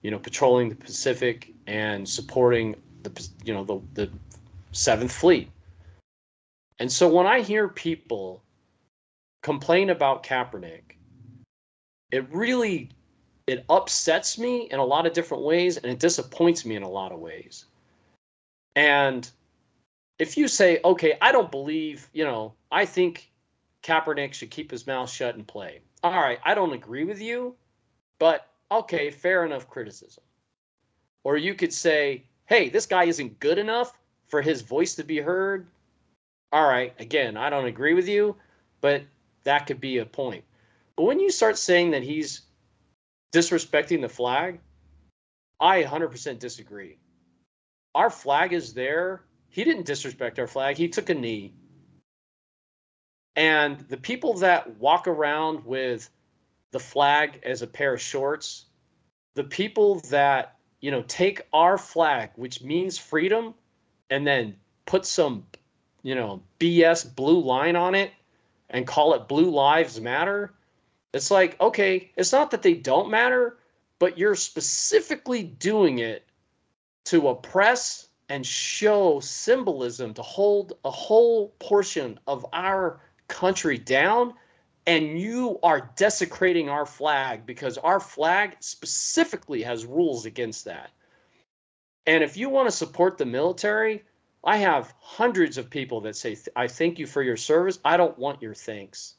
you 0.02 0.10
know, 0.10 0.18
patrolling 0.18 0.68
the 0.68 0.74
Pacific 0.74 1.54
and 1.66 2.06
supporting 2.06 2.76
the, 3.02 3.28
you 3.44 3.54
know, 3.54 3.64
the, 3.64 3.80
the 3.94 4.10
Seventh 4.72 5.10
Fleet. 5.12 5.50
And 6.80 6.92
so 6.92 7.08
when 7.08 7.26
I 7.26 7.40
hear 7.40 7.66
people 7.66 8.42
complain 9.42 9.88
about 9.88 10.22
Kaepernick, 10.22 10.96
it 12.12 12.30
really 12.30 12.90
it 13.46 13.64
upsets 13.70 14.38
me 14.38 14.68
in 14.70 14.78
a 14.78 14.84
lot 14.84 15.06
of 15.06 15.14
different 15.14 15.42
ways 15.42 15.78
and 15.78 15.86
it 15.86 15.98
disappoints 15.98 16.66
me 16.66 16.76
in 16.76 16.82
a 16.82 16.88
lot 16.88 17.10
of 17.10 17.18
ways. 17.18 17.64
And 18.76 19.28
if 20.18 20.36
you 20.36 20.48
say, 20.48 20.80
okay, 20.84 21.16
I 21.20 21.32
don't 21.32 21.50
believe, 21.50 22.08
you 22.12 22.24
know, 22.24 22.54
I 22.70 22.84
think 22.84 23.30
Kaepernick 23.82 24.34
should 24.34 24.50
keep 24.50 24.70
his 24.70 24.86
mouth 24.86 25.10
shut 25.10 25.34
and 25.34 25.46
play. 25.46 25.80
All 26.02 26.12
right, 26.12 26.38
I 26.44 26.54
don't 26.54 26.72
agree 26.72 27.04
with 27.04 27.20
you, 27.20 27.54
but 28.18 28.46
okay, 28.70 29.10
fair 29.10 29.44
enough 29.44 29.68
criticism. 29.68 30.24
Or 31.24 31.36
you 31.36 31.54
could 31.54 31.72
say, 31.72 32.24
hey, 32.46 32.68
this 32.68 32.86
guy 32.86 33.04
isn't 33.04 33.40
good 33.40 33.58
enough 33.58 33.98
for 34.28 34.40
his 34.40 34.62
voice 34.62 34.94
to 34.94 35.04
be 35.04 35.18
heard. 35.18 35.66
All 36.52 36.68
right, 36.68 36.94
again, 36.98 37.36
I 37.36 37.50
don't 37.50 37.66
agree 37.66 37.94
with 37.94 38.08
you, 38.08 38.36
but 38.80 39.02
that 39.44 39.66
could 39.66 39.80
be 39.80 39.98
a 39.98 40.06
point. 40.06 40.44
But 40.96 41.04
when 41.04 41.20
you 41.20 41.30
start 41.30 41.58
saying 41.58 41.90
that 41.92 42.02
he's 42.02 42.42
disrespecting 43.32 44.00
the 44.00 44.08
flag, 44.08 44.58
I 45.60 45.82
100% 45.82 46.38
disagree. 46.38 46.98
Our 47.94 48.10
flag 48.10 48.52
is 48.52 48.74
there. 48.74 49.24
He 49.48 49.64
didn't 49.64 49.86
disrespect 49.86 50.38
our 50.38 50.46
flag, 50.46 50.76
he 50.76 50.88
took 50.88 51.10
a 51.10 51.14
knee. 51.14 51.54
And 53.36 53.80
the 53.88 53.96
people 53.96 54.34
that 54.34 54.78
walk 54.78 55.08
around 55.08 55.64
with 55.64 56.10
the 56.72 56.80
flag 56.80 57.40
as 57.42 57.62
a 57.62 57.66
pair 57.66 57.94
of 57.94 58.00
shorts, 58.00 58.66
the 59.34 59.44
people 59.44 60.00
that, 60.10 60.56
you 60.80 60.90
know, 60.90 61.02
take 61.08 61.42
our 61.52 61.78
flag, 61.78 62.30
which 62.36 62.62
means 62.62 62.98
freedom, 62.98 63.54
and 64.10 64.26
then 64.26 64.56
put 64.86 65.06
some, 65.06 65.46
you 66.02 66.14
know, 66.14 66.42
BS 66.58 67.14
blue 67.14 67.40
line 67.40 67.76
on 67.76 67.94
it 67.94 68.12
and 68.70 68.86
call 68.86 69.14
it 69.14 69.28
Blue 69.28 69.50
Lives 69.50 70.00
Matter, 70.00 70.54
it's 71.12 71.30
like, 71.30 71.60
okay, 71.60 72.10
it's 72.16 72.32
not 72.32 72.50
that 72.52 72.62
they 72.62 72.74
don't 72.74 73.10
matter, 73.10 73.58
but 73.98 74.16
you're 74.16 74.36
specifically 74.36 75.42
doing 75.42 75.98
it 75.98 76.24
to 77.06 77.28
oppress 77.28 78.08
and 78.28 78.46
show 78.46 79.20
symbolism 79.20 80.14
to 80.14 80.22
hold 80.22 80.74
a 80.84 80.90
whole 80.90 81.48
portion 81.58 82.18
of 82.26 82.46
our 82.52 83.00
country 83.28 83.76
down. 83.76 84.34
And 84.86 85.20
you 85.20 85.58
are 85.62 85.90
desecrating 85.96 86.68
our 86.68 86.86
flag 86.86 87.44
because 87.44 87.76
our 87.78 88.00
flag 88.00 88.56
specifically 88.60 89.62
has 89.62 89.84
rules 89.84 90.26
against 90.26 90.64
that. 90.64 90.90
And 92.06 92.24
if 92.24 92.36
you 92.36 92.48
want 92.48 92.68
to 92.68 92.76
support 92.76 93.18
the 93.18 93.26
military, 93.26 94.02
I 94.42 94.56
have 94.56 94.94
hundreds 95.00 95.58
of 95.58 95.68
people 95.68 96.00
that 96.02 96.16
say, 96.16 96.36
I 96.56 96.66
thank 96.66 96.98
you 96.98 97.06
for 97.06 97.22
your 97.22 97.36
service. 97.36 97.78
I 97.84 97.96
don't 97.96 98.18
want 98.18 98.40
your 98.40 98.54
thanks. 98.54 99.16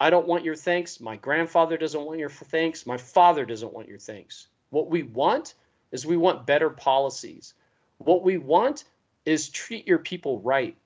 I 0.00 0.10
don't 0.10 0.26
want 0.26 0.44
your 0.44 0.56
thanks. 0.56 1.00
My 1.00 1.16
grandfather 1.16 1.76
doesn't 1.76 2.04
want 2.04 2.18
your 2.18 2.30
thanks. 2.30 2.86
My 2.86 2.96
father 2.96 3.44
doesn't 3.44 3.72
want 3.72 3.88
your 3.88 3.98
thanks. 3.98 4.48
What 4.70 4.90
we 4.90 5.04
want 5.04 5.54
is 5.92 6.06
we 6.06 6.16
want 6.16 6.46
better 6.46 6.70
policies. 6.70 7.54
What 7.98 8.22
we 8.22 8.38
want 8.38 8.84
is 9.24 9.48
treat 9.48 9.86
your 9.86 9.98
people 9.98 10.40
right. 10.40 10.76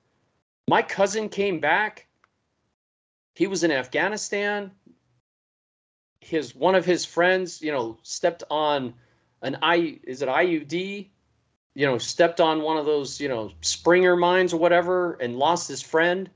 My 0.69 0.83
cousin 0.83 1.29
came 1.29 1.61
back. 1.61 2.07
He 3.35 3.47
was 3.47 3.65
in 3.65 3.71
Afghanistan. 3.71 4.71
His 6.21 6.55
one 6.55 6.75
of 6.75 6.85
his 6.85 7.05
friends, 7.05 7.61
you 7.61 7.71
know, 7.71 7.99
stepped 8.03 8.45
on 8.51 8.95
an 9.43 9.59
I 9.63 9.99
is 10.05 10.23
it 10.23 10.29
IUD? 10.29 11.09
You 11.75 11.87
know, 11.87 11.99
stepped 11.99 12.41
on 12.41 12.63
one 12.63 12.77
of 12.77 12.87
those, 12.87 13.21
you 13.21 13.29
know, 13.29 13.51
Springer 13.61 14.17
mines 14.17 14.53
or 14.53 14.59
whatever 14.59 15.15
and 15.15 15.37
lost 15.37 15.69
his 15.69 15.83
friend 15.83 16.31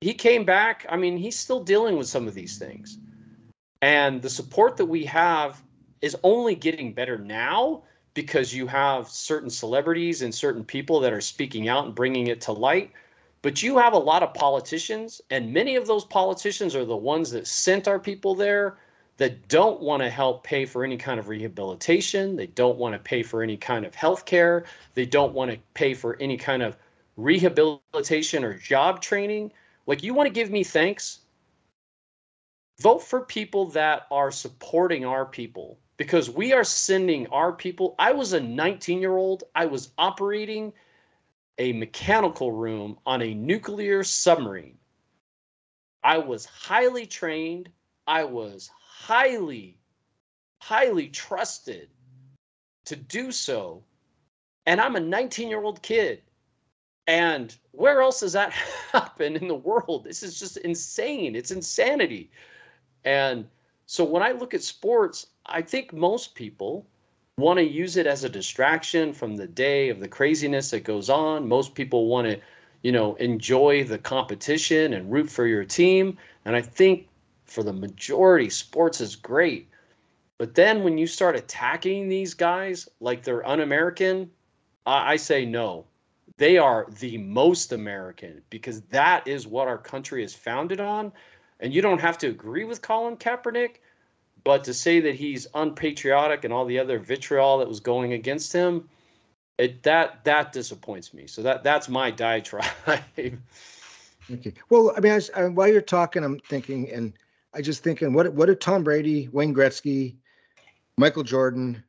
he 0.00 0.14
came 0.14 0.44
back. 0.44 0.86
I 0.88 0.96
mean, 0.96 1.16
he's 1.16 1.38
still 1.38 1.62
dealing 1.62 1.96
with 1.96 2.08
some 2.08 2.28
of 2.28 2.34
these 2.34 2.58
things. 2.58 2.98
And 3.82 4.20
the 4.22 4.30
support 4.30 4.76
that 4.76 4.86
we 4.86 5.04
have 5.04 5.62
is 6.02 6.16
only 6.22 6.54
getting 6.54 6.92
better 6.92 7.18
now 7.18 7.82
because 8.14 8.54
you 8.54 8.66
have 8.66 9.08
certain 9.08 9.50
celebrities 9.50 10.22
and 10.22 10.34
certain 10.34 10.64
people 10.64 11.00
that 11.00 11.12
are 11.12 11.20
speaking 11.20 11.68
out 11.68 11.84
and 11.84 11.94
bringing 11.94 12.28
it 12.28 12.40
to 12.40 12.52
light. 12.52 12.90
But 13.42 13.62
you 13.62 13.76
have 13.78 13.92
a 13.92 13.98
lot 13.98 14.22
of 14.22 14.34
politicians, 14.34 15.20
and 15.30 15.52
many 15.52 15.76
of 15.76 15.86
those 15.86 16.04
politicians 16.04 16.74
are 16.74 16.84
the 16.84 16.96
ones 16.96 17.30
that 17.30 17.46
sent 17.46 17.86
our 17.86 17.98
people 17.98 18.34
there 18.34 18.78
that 19.18 19.48
don't 19.48 19.80
want 19.80 20.02
to 20.02 20.10
help 20.10 20.44
pay 20.44 20.64
for 20.64 20.84
any 20.84 20.96
kind 20.96 21.20
of 21.20 21.28
rehabilitation. 21.28 22.36
They 22.36 22.48
don't 22.48 22.78
want 22.78 22.94
to 22.94 22.98
pay 22.98 23.22
for 23.22 23.42
any 23.42 23.56
kind 23.56 23.84
of 23.84 23.94
health 23.94 24.24
care. 24.24 24.64
They 24.94 25.06
don't 25.06 25.32
want 25.32 25.50
to 25.50 25.58
pay 25.74 25.94
for 25.94 26.16
any 26.20 26.36
kind 26.36 26.62
of 26.62 26.76
rehabilitation 27.16 28.44
or 28.44 28.54
job 28.54 29.00
training. 29.00 29.52
Like, 29.86 30.02
you 30.02 30.12
want 30.12 30.26
to 30.26 30.32
give 30.32 30.50
me 30.50 30.64
thanks? 30.64 31.20
Vote 32.80 33.02
for 33.02 33.20
people 33.20 33.66
that 33.70 34.06
are 34.10 34.30
supporting 34.30 35.04
our 35.04 35.24
people 35.24 35.78
because 35.96 36.30
we 36.30 36.52
are 36.52 36.64
sending 36.64 37.26
our 37.28 37.52
people. 37.52 37.94
I 37.98 38.12
was 38.12 38.32
a 38.32 38.40
19 38.40 39.00
year 39.00 39.16
old, 39.16 39.44
I 39.54 39.66
was 39.66 39.92
operating 39.98 40.72
a 41.58 41.72
mechanical 41.72 42.52
room 42.52 42.98
on 43.06 43.22
a 43.22 43.34
nuclear 43.34 44.04
submarine. 44.04 44.76
I 46.04 46.18
was 46.18 46.44
highly 46.44 47.06
trained, 47.06 47.70
I 48.06 48.24
was 48.24 48.70
highly, 48.78 49.78
highly 50.60 51.08
trusted 51.08 51.88
to 52.84 52.96
do 52.96 53.32
so. 53.32 53.82
And 54.66 54.80
I'm 54.80 54.96
a 54.96 55.00
19 55.00 55.48
year 55.48 55.62
old 55.62 55.82
kid. 55.82 56.22
And 57.08 57.54
where 57.70 58.00
else 58.00 58.20
does 58.20 58.32
that 58.32 58.52
happen 58.92 59.36
in 59.36 59.48
the 59.48 59.54
world? 59.54 60.04
This 60.04 60.22
is 60.22 60.38
just 60.38 60.56
insane. 60.58 61.36
It's 61.36 61.52
insanity. 61.52 62.30
And 63.04 63.46
so 63.86 64.04
when 64.04 64.22
I 64.22 64.32
look 64.32 64.54
at 64.54 64.62
sports, 64.62 65.28
I 65.46 65.62
think 65.62 65.92
most 65.92 66.34
people 66.34 66.86
want 67.38 67.58
to 67.58 67.64
use 67.64 67.96
it 67.96 68.06
as 68.06 68.24
a 68.24 68.28
distraction 68.28 69.12
from 69.12 69.36
the 69.36 69.46
day 69.46 69.88
of 69.88 70.00
the 70.00 70.08
craziness 70.08 70.70
that 70.70 70.84
goes 70.84 71.10
on. 71.10 71.48
Most 71.48 71.74
people 71.74 72.06
want 72.06 72.28
to, 72.28 72.40
you 72.82 72.92
know, 72.92 73.14
enjoy 73.16 73.84
the 73.84 73.98
competition 73.98 74.94
and 74.94 75.12
root 75.12 75.30
for 75.30 75.46
your 75.46 75.64
team. 75.64 76.16
And 76.44 76.56
I 76.56 76.62
think 76.62 77.08
for 77.44 77.62
the 77.62 77.72
majority, 77.72 78.50
sports 78.50 79.00
is 79.00 79.16
great. 79.16 79.68
But 80.38 80.54
then 80.54 80.82
when 80.82 80.98
you 80.98 81.06
start 81.06 81.36
attacking 81.36 82.08
these 82.08 82.34
guys 82.34 82.88
like 83.00 83.22
they're 83.22 83.46
un 83.46 83.60
American, 83.60 84.30
I, 84.84 85.12
I 85.12 85.16
say 85.16 85.44
no 85.44 85.86
they 86.38 86.58
are 86.58 86.86
the 86.98 87.18
most 87.18 87.72
American 87.72 88.42
because 88.50 88.82
that 88.82 89.26
is 89.26 89.46
what 89.46 89.68
our 89.68 89.78
country 89.78 90.22
is 90.22 90.34
founded 90.34 90.80
on. 90.80 91.12
And 91.60 91.72
you 91.72 91.80
don't 91.80 92.00
have 92.00 92.18
to 92.18 92.28
agree 92.28 92.64
with 92.64 92.82
Colin 92.82 93.16
Kaepernick, 93.16 93.76
but 94.46 94.62
to 94.62 94.72
say 94.72 95.00
that 95.00 95.16
he's 95.16 95.48
unpatriotic 95.54 96.44
and 96.44 96.52
all 96.52 96.64
the 96.64 96.78
other 96.78 97.00
vitriol 97.00 97.58
that 97.58 97.68
was 97.68 97.80
going 97.80 98.12
against 98.12 98.52
him, 98.52 98.88
it 99.58 99.82
that 99.82 100.24
that 100.24 100.52
disappoints 100.52 101.12
me. 101.12 101.26
So 101.26 101.42
that 101.42 101.64
that's 101.64 101.88
my 101.88 102.12
diatribe. 102.12 102.64
okay. 102.86 104.52
Well, 104.70 104.94
I 104.96 105.00
mean, 105.00 105.12
I, 105.12 105.20
I, 105.34 105.42
uh, 105.46 105.50
while 105.50 105.66
you're 105.66 105.80
talking, 105.80 106.22
I'm 106.22 106.38
thinking, 106.38 106.88
and 106.92 107.12
I 107.54 107.60
just 107.60 107.82
thinking, 107.82 108.12
what 108.12 108.32
what 108.34 108.46
did 108.46 108.60
Tom 108.60 108.84
Brady, 108.84 109.28
Wayne 109.32 109.52
Gretzky, 109.52 110.14
Michael 110.96 111.24
Jordan, 111.24 111.82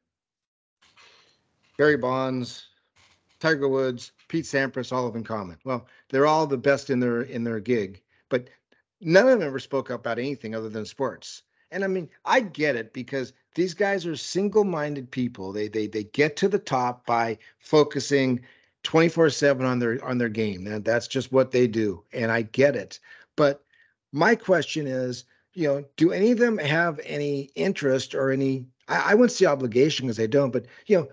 Barry 1.77 1.97
Bonds, 1.97 2.69
Tiger 3.39 3.67
Woods, 3.67 4.13
Pete 4.29 4.45
Sampras 4.45 4.91
all 4.91 5.05
have 5.05 5.15
in 5.15 5.23
common? 5.23 5.59
Well, 5.63 5.85
they're 6.09 6.25
all 6.25 6.47
the 6.47 6.57
best 6.57 6.89
in 6.89 6.99
their 6.99 7.21
in 7.21 7.43
their 7.43 7.59
gig, 7.59 8.01
but 8.29 8.47
none 8.99 9.27
of 9.27 9.37
them 9.37 9.47
ever 9.47 9.59
spoke 9.59 9.91
up 9.91 9.99
about 9.99 10.17
anything 10.17 10.55
other 10.55 10.69
than 10.69 10.83
sports. 10.83 11.43
And 11.71 11.83
I 11.83 11.87
mean, 11.87 12.09
I 12.25 12.39
get 12.39 12.75
it 12.75 12.93
because 12.93 13.33
these 13.55 13.73
guys 13.73 14.05
are 14.05 14.15
single-minded 14.15 15.11
people. 15.11 15.51
They 15.51 15.67
they 15.67 15.87
they 15.87 16.05
get 16.05 16.35
to 16.37 16.47
the 16.47 16.59
top 16.59 17.05
by 17.05 17.37
focusing 17.59 18.41
24/7 18.83 19.65
on 19.65 19.79
their 19.79 20.03
on 20.05 20.17
their 20.17 20.29
game. 20.29 20.63
That's 20.83 21.07
just 21.07 21.31
what 21.31 21.51
they 21.51 21.67
do. 21.67 22.03
And 22.13 22.31
I 22.31 22.43
get 22.43 22.75
it. 22.75 22.99
But 23.35 23.63
my 24.11 24.35
question 24.35 24.87
is, 24.87 25.25
you 25.53 25.67
know, 25.67 25.83
do 25.97 26.11
any 26.11 26.31
of 26.31 26.37
them 26.37 26.57
have 26.57 26.99
any 27.03 27.49
interest 27.55 28.15
or 28.15 28.31
any 28.31 28.65
I, 28.87 29.11
I 29.11 29.13
wouldn't 29.13 29.31
say 29.31 29.45
obligation 29.45 30.05
because 30.05 30.17
they 30.17 30.27
don't, 30.27 30.51
but 30.51 30.65
you 30.85 30.97
know, 30.97 31.07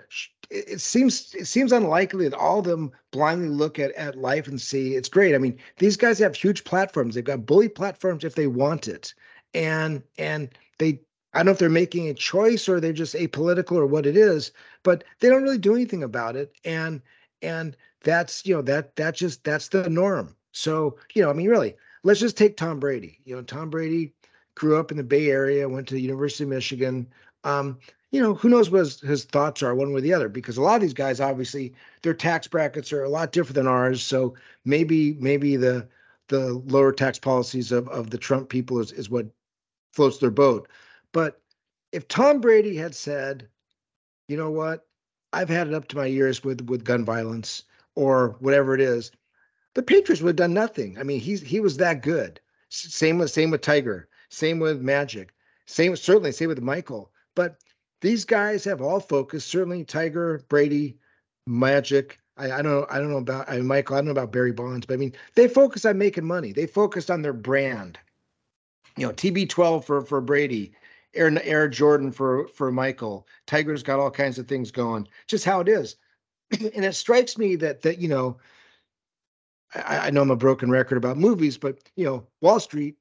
it 0.51 0.81
seems 0.81 1.35
it 1.35 1.47
seems 1.47 1.73
unlikely 1.73 2.29
that 2.29 2.39
all 2.39 2.59
of 2.59 2.67
them 2.67 2.93
blindly 3.11 3.49
look 3.49 3.79
at 3.79 3.93
at 3.93 4.17
life 4.17 4.47
and 4.47 4.61
see 4.61 4.95
it's 4.95 5.09
great. 5.09 5.35
I 5.35 5.39
mean, 5.39 5.59
these 5.79 5.97
guys 5.97 6.19
have 6.19 6.37
huge 6.37 6.65
platforms. 6.65 7.15
They've 7.15 7.25
got 7.25 7.47
bully 7.47 7.69
platforms 7.69 8.25
if 8.25 8.35
they 8.35 8.47
want 8.47 8.87
it, 8.89 9.15
and 9.55 10.03
and 10.19 10.51
they 10.79 11.01
I 11.33 11.39
don't 11.39 11.47
know 11.47 11.53
if 11.53 11.59
they're 11.59 11.69
making 11.69 12.09
a 12.09 12.15
choice 12.15 12.69
or 12.69 12.81
they're 12.81 12.93
just 12.93 13.15
apolitical 13.15 13.73
or 13.73 13.87
what 13.87 14.07
it 14.07 14.17
is, 14.17 14.53
but 14.83 15.05
they 15.21 15.29
don't 15.29 15.43
really 15.43 15.59
do 15.59 15.75
anything 15.75 16.03
about 16.03 16.37
it. 16.37 16.55
And 16.65 17.03
and 17.43 17.77
that's 18.03 18.47
you 18.47 18.55
know 18.55 18.63
that 18.63 18.97
that 18.97 19.17
just 19.17 19.45
that's 19.45 19.69
the 19.69 19.89
norm. 19.91 20.37
So 20.53 20.97
you 21.15 21.23
know, 21.23 21.31
I 21.31 21.33
mean, 21.33 21.49
really, 21.49 21.77
let's 22.03 22.21
just 22.21 22.37
take 22.37 22.57
Tom 22.57 22.79
Brady. 22.79 23.19
You 23.25 23.37
know, 23.37 23.43
Tom 23.43 23.71
Brady 23.71 24.15
grew 24.55 24.79
up 24.79 24.91
in 24.91 24.97
the 24.97 25.03
Bay 25.03 25.31
Area, 25.31 25.69
went 25.69 25.89
to 25.89 25.95
the 25.95 26.01
University 26.01 26.45
of 26.45 26.51
Michigan. 26.51 27.09
Um, 27.43 27.79
you 28.13 28.23
know, 28.23 28.35
who 28.35 28.49
knows 28.49 28.71
what 28.71 28.79
his, 28.79 29.01
his, 29.01 29.25
thoughts 29.25 29.61
are 29.63 29.75
one 29.75 29.93
way 29.93 29.99
or 29.99 30.01
the 30.01 30.15
other? 30.15 30.29
Because 30.29 30.57
a 30.57 30.63
lot 30.63 30.77
of 30.77 30.83
these 30.83 30.95
guys, 30.95 31.21
obviously, 31.21 31.75
their 32.03 32.15
tax 32.15 32.47
brackets 32.47 32.93
are 32.93 33.03
a 33.03 33.09
lot 33.09 33.33
different 33.33 33.57
than 33.57 33.67
ours. 33.67 34.03
So 34.03 34.35
maybe 34.65 35.15
maybe 35.15 35.57
the 35.57 35.89
the 36.29 36.63
lower 36.67 36.93
tax 36.93 37.19
policies 37.19 37.73
of 37.73 37.89
of 37.89 38.11
the 38.11 38.19
Trump 38.19 38.49
people 38.49 38.79
is 38.79 38.93
is 38.93 39.11
what 39.11 39.27
floats 39.95 40.19
their 40.19 40.31
boat. 40.31 40.69
But 41.13 41.41
if 41.93 42.09
Tom 42.09 42.41
Brady 42.41 42.77
had 42.77 42.95
said, 42.95 43.49
you 44.29 44.37
know 44.37 44.51
what, 44.51 44.87
I've 45.33 45.49
had 45.49 45.69
it 45.69 45.75
up 45.75 45.89
to 45.89 45.97
my 45.97 46.07
ears 46.07 46.43
with 46.45 46.63
with 46.69 46.85
gun 46.85 47.05
violence 47.05 47.63
or 47.95 48.37
whatever 48.41 48.75
it 48.75 48.81
is, 48.81 49.11
the 49.75 49.83
Patriots 49.83 50.23
would 50.23 50.31
have 50.31 50.37
done 50.37 50.55
nothing. 50.55 50.99
I 50.99 51.03
mean, 51.03 51.21
he's 51.21 51.43
he 51.43 51.61
was 51.61 51.77
that 51.79 52.03
good. 52.03 52.41
Same 52.69 53.19
with 53.19 53.31
same 53.31 53.51
with 53.51 53.61
Tiger. 53.61 54.09
Same 54.31 54.59
with 54.59 54.81
Magic. 54.81 55.33
Same 55.67 55.95
certainly 55.97 56.33
same 56.33 56.49
with 56.49 56.61
Michael. 56.61 57.11
But 57.35 57.59
these 58.01 58.25
guys 58.25 58.65
have 58.65 58.83
all 58.83 59.01
focused. 59.01 59.49
Certainly 59.49 59.85
Tiger, 59.85 60.43
Brady, 60.49 60.99
Magic. 61.47 62.19
I, 62.37 62.51
I 62.51 62.63
don't 62.63 62.73
know. 62.73 62.87
I 62.91 62.99
don't 62.99 63.11
know 63.11 63.19
about 63.19 63.49
I, 63.49 63.59
Michael. 63.61 63.97
I 63.97 63.99
don't 63.99 64.07
know 64.07 64.13
about 64.13 64.33
Barry 64.33 64.53
Bonds, 64.53 64.87
but 64.87 64.95
I 64.95 64.97
mean 64.97 65.13
they 65.35 65.49
focus 65.49 65.85
on 65.85 65.99
making 65.99 66.25
money. 66.25 66.53
They 66.53 66.67
focused 66.67 67.11
on 67.11 67.23
their 67.23 67.33
brand. 67.33 67.99
You 68.97 69.07
know, 69.07 69.13
TB12 69.13 69.85
for 69.85 70.03
for 70.03 70.21
Brady, 70.21 70.73
Air 71.15 71.37
Air 71.43 71.69
Jordan 71.69 72.13
for 72.13 72.49
for 72.49 72.71
Michael. 72.71 73.27
Tiger's 73.47 73.83
got 73.83 73.99
all 73.99 74.11
kinds 74.11 74.39
of 74.39 74.47
things 74.47 74.71
going. 74.71 75.09
Just 75.27 75.45
how 75.45 75.61
it 75.61 75.69
is, 75.69 75.97
and 76.51 76.85
it 76.85 76.95
strikes 76.95 77.37
me 77.37 77.57
that 77.57 77.83
that 77.83 77.99
you 77.99 78.09
know 78.09 78.39
I, 79.75 79.99
I 80.07 80.11
know 80.11 80.23
I'm 80.23 80.31
a 80.31 80.37
broken 80.37 80.71
record 80.71 80.97
about 80.97 81.17
movies, 81.17 81.59
but 81.59 81.79
you 81.97 82.05
know, 82.05 82.27
Wall 82.41 82.61
Street, 82.61 82.97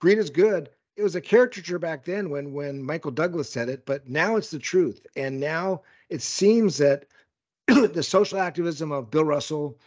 greed 0.00 0.18
is 0.18 0.30
good. 0.30 0.70
It 0.96 1.02
was 1.02 1.16
a 1.16 1.20
caricature 1.20 1.78
back 1.78 2.04
then 2.04 2.30
when 2.30 2.52
when 2.52 2.82
Michael 2.82 3.10
Douglas 3.10 3.50
said 3.50 3.68
it, 3.68 3.84
but 3.86 4.08
now 4.08 4.36
it's 4.36 4.50
the 4.50 4.58
truth. 4.58 5.06
And 5.16 5.40
now 5.40 5.82
it 6.08 6.22
seems 6.22 6.78
that 6.78 7.06
the 7.66 8.02
social 8.02 8.38
activism 8.38 8.92
of 8.92 9.10
Bill 9.10 9.24
Russell 9.24 9.78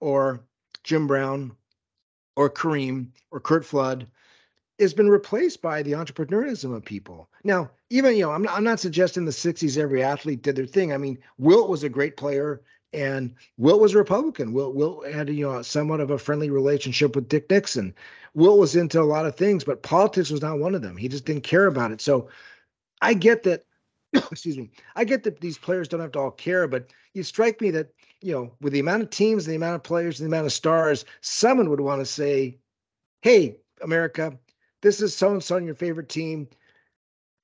or 0.00 0.40
Jim 0.84 1.06
Brown 1.06 1.52
or 2.36 2.50
Kareem 2.50 3.08
or 3.30 3.40
Curt 3.40 3.64
Flood 3.64 4.06
has 4.80 4.94
been 4.94 5.08
replaced 5.08 5.62
by 5.62 5.82
the 5.82 5.92
entrepreneurism 5.92 6.74
of 6.74 6.84
people. 6.84 7.28
Now, 7.44 7.70
even 7.90 8.16
you 8.16 8.22
know, 8.22 8.32
I'm 8.32 8.42
not, 8.42 8.56
I'm 8.56 8.64
not 8.64 8.80
suggesting 8.80 9.24
the 9.24 9.30
60s 9.30 9.78
every 9.78 10.02
athlete 10.02 10.42
did 10.42 10.56
their 10.56 10.66
thing. 10.66 10.92
I 10.92 10.96
mean, 10.96 11.18
Wilt 11.38 11.68
was 11.68 11.82
a 11.84 11.88
great 11.88 12.16
player 12.16 12.62
and 12.92 13.34
Wilt 13.56 13.80
was 13.80 13.94
a 13.94 13.98
Republican. 13.98 14.52
Wilt, 14.52 14.74
Wilt 14.74 15.06
had 15.06 15.28
you 15.28 15.48
know 15.48 15.62
somewhat 15.62 16.00
of 16.00 16.10
a 16.10 16.18
friendly 16.18 16.50
relationship 16.50 17.14
with 17.14 17.28
Dick 17.28 17.48
Nixon. 17.50 17.94
Wilt 18.34 18.58
was 18.58 18.76
into 18.76 19.00
a 19.00 19.02
lot 19.02 19.26
of 19.26 19.36
things, 19.36 19.64
but 19.64 19.82
politics 19.82 20.30
was 20.30 20.42
not 20.42 20.58
one 20.58 20.74
of 20.74 20.82
them. 20.82 20.96
He 20.96 21.08
just 21.08 21.24
didn't 21.24 21.44
care 21.44 21.66
about 21.66 21.92
it. 21.92 22.00
So 22.00 22.28
I 23.00 23.14
get 23.14 23.42
that. 23.44 23.64
excuse 24.12 24.58
me. 24.58 24.70
I 24.96 25.04
get 25.04 25.22
that 25.22 25.40
these 25.40 25.58
players 25.58 25.86
don't 25.88 26.00
have 26.00 26.12
to 26.12 26.18
all 26.18 26.30
care, 26.32 26.66
but 26.66 26.90
you 27.14 27.22
strike 27.22 27.60
me 27.60 27.70
that 27.72 27.92
you 28.20 28.32
know 28.32 28.52
with 28.60 28.72
the 28.72 28.80
amount 28.80 29.02
of 29.02 29.10
teams, 29.10 29.46
the 29.46 29.54
amount 29.54 29.76
of 29.76 29.82
players, 29.82 30.18
the 30.18 30.26
amount 30.26 30.46
of 30.46 30.52
stars, 30.52 31.04
someone 31.20 31.70
would 31.70 31.80
want 31.80 32.00
to 32.00 32.06
say, 32.06 32.58
"Hey, 33.22 33.56
America, 33.82 34.36
this 34.82 35.00
is 35.00 35.16
so 35.16 35.32
and 35.32 35.42
so 35.42 35.56
on 35.56 35.66
your 35.66 35.74
favorite 35.74 36.08
team. 36.08 36.48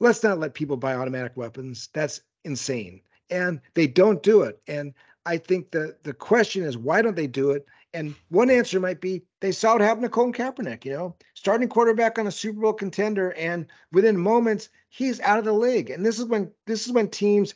Let's 0.01 0.22
not 0.22 0.39
let 0.39 0.55
people 0.55 0.76
buy 0.76 0.95
automatic 0.95 1.37
weapons. 1.37 1.89
That's 1.93 2.20
insane." 2.45 3.01
And 3.30 3.61
they 3.74 3.87
don't 3.87 4.22
do 4.22 4.43
it. 4.43 4.61
And 4.68 4.95
I 5.26 5.39
think 5.39 5.72
the 5.72 5.97
the 6.05 6.14
question 6.14 6.62
is 6.62 6.78
why 6.78 7.03
don't 7.03 7.16
they 7.16 7.26
do 7.26 7.51
it? 7.51 7.66
And 7.95 8.14
one 8.28 8.51
answer 8.51 8.78
might 8.78 9.01
be 9.01 9.22
they 9.41 9.53
saw 9.53 9.76
it 9.76 9.80
happen 9.82 10.03
to 10.03 10.09
Colin 10.09 10.32
Kaepernick, 10.32 10.84
you 10.84 10.93
know, 10.93 11.16
starting 11.34 11.68
quarterback 11.68 12.18
on 12.18 12.26
a 12.26 12.30
Super 12.30 12.61
Bowl 12.61 12.72
contender, 12.72 13.32
and 13.32 13.66
within 13.93 14.16
moments 14.16 14.68
he's 14.91 15.20
out 15.20 15.39
of 15.39 15.45
the 15.45 15.53
league. 15.53 15.91
And 15.91 16.05
this 16.05 16.18
is 16.18 16.26
when 16.26 16.51
this 16.66 16.87
is 16.87 16.93
when 16.93 17.09
teams 17.09 17.55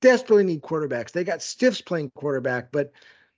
desperately 0.00 0.44
need 0.44 0.62
quarterbacks. 0.62 1.12
They 1.12 1.24
got 1.24 1.42
stiffs 1.42 1.80
playing 1.80 2.10
quarterback, 2.14 2.72
but 2.72 2.92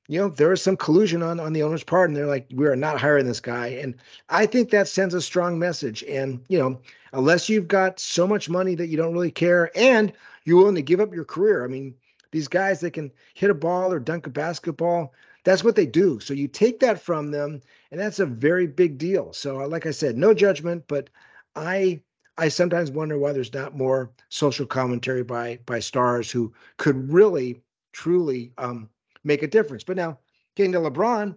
you 0.08 0.18
know 0.18 0.28
there 0.28 0.48
was 0.48 0.62
some 0.62 0.76
collusion 0.76 1.22
on 1.22 1.40
on 1.40 1.52
the 1.52 1.62
owner's 1.62 1.84
part, 1.84 2.10
and 2.10 2.16
they're 2.16 2.26
like, 2.26 2.46
we 2.54 2.66
are 2.66 2.76
not 2.76 3.00
hiring 3.00 3.26
this 3.26 3.40
guy. 3.40 3.68
And 3.68 3.94
I 4.28 4.46
think 4.46 4.70
that 4.70 4.88
sends 4.88 5.14
a 5.14 5.20
strong 5.20 5.58
message. 5.58 6.02
And 6.04 6.44
you 6.48 6.58
know, 6.58 6.80
unless 7.12 7.48
you've 7.48 7.68
got 7.68 7.98
so 8.00 8.26
much 8.26 8.48
money 8.48 8.74
that 8.74 8.88
you 8.88 8.96
don't 8.96 9.12
really 9.12 9.30
care, 9.30 9.70
and 9.76 10.12
you're 10.44 10.58
willing 10.58 10.74
to 10.76 10.82
give 10.82 11.00
up 11.00 11.14
your 11.14 11.24
career, 11.24 11.64
I 11.64 11.68
mean 11.68 11.94
these 12.30 12.48
guys 12.48 12.80
that 12.80 12.92
can 12.92 13.10
hit 13.34 13.50
a 13.50 13.54
ball 13.54 13.92
or 13.92 13.98
dunk 13.98 14.26
a 14.26 14.30
basketball, 14.30 15.14
that's 15.44 15.64
what 15.64 15.76
they 15.76 15.86
do. 15.86 16.20
So 16.20 16.34
you 16.34 16.48
take 16.48 16.80
that 16.80 17.00
from 17.00 17.30
them, 17.30 17.60
and 17.90 18.00
that's 18.00 18.18
a 18.18 18.26
very 18.26 18.66
big 18.66 18.98
deal. 18.98 19.32
So, 19.32 19.62
uh, 19.62 19.68
like 19.68 19.86
I 19.86 19.90
said, 19.92 20.16
no 20.16 20.34
judgment, 20.34 20.84
but 20.88 21.08
I 21.54 22.00
I 22.38 22.48
sometimes 22.48 22.90
wonder 22.90 23.18
why 23.18 23.32
there's 23.32 23.54
not 23.54 23.76
more 23.76 24.10
social 24.28 24.66
commentary 24.66 25.22
by 25.22 25.58
by 25.66 25.78
stars 25.78 26.30
who 26.30 26.52
could 26.76 27.10
really 27.10 27.62
truly 27.92 28.52
um, 28.58 28.90
make 29.26 29.42
a 29.42 29.48
difference. 29.48 29.84
But 29.84 29.96
now 29.96 30.18
getting 30.54 30.72
to 30.72 30.78
LeBron, 30.78 31.36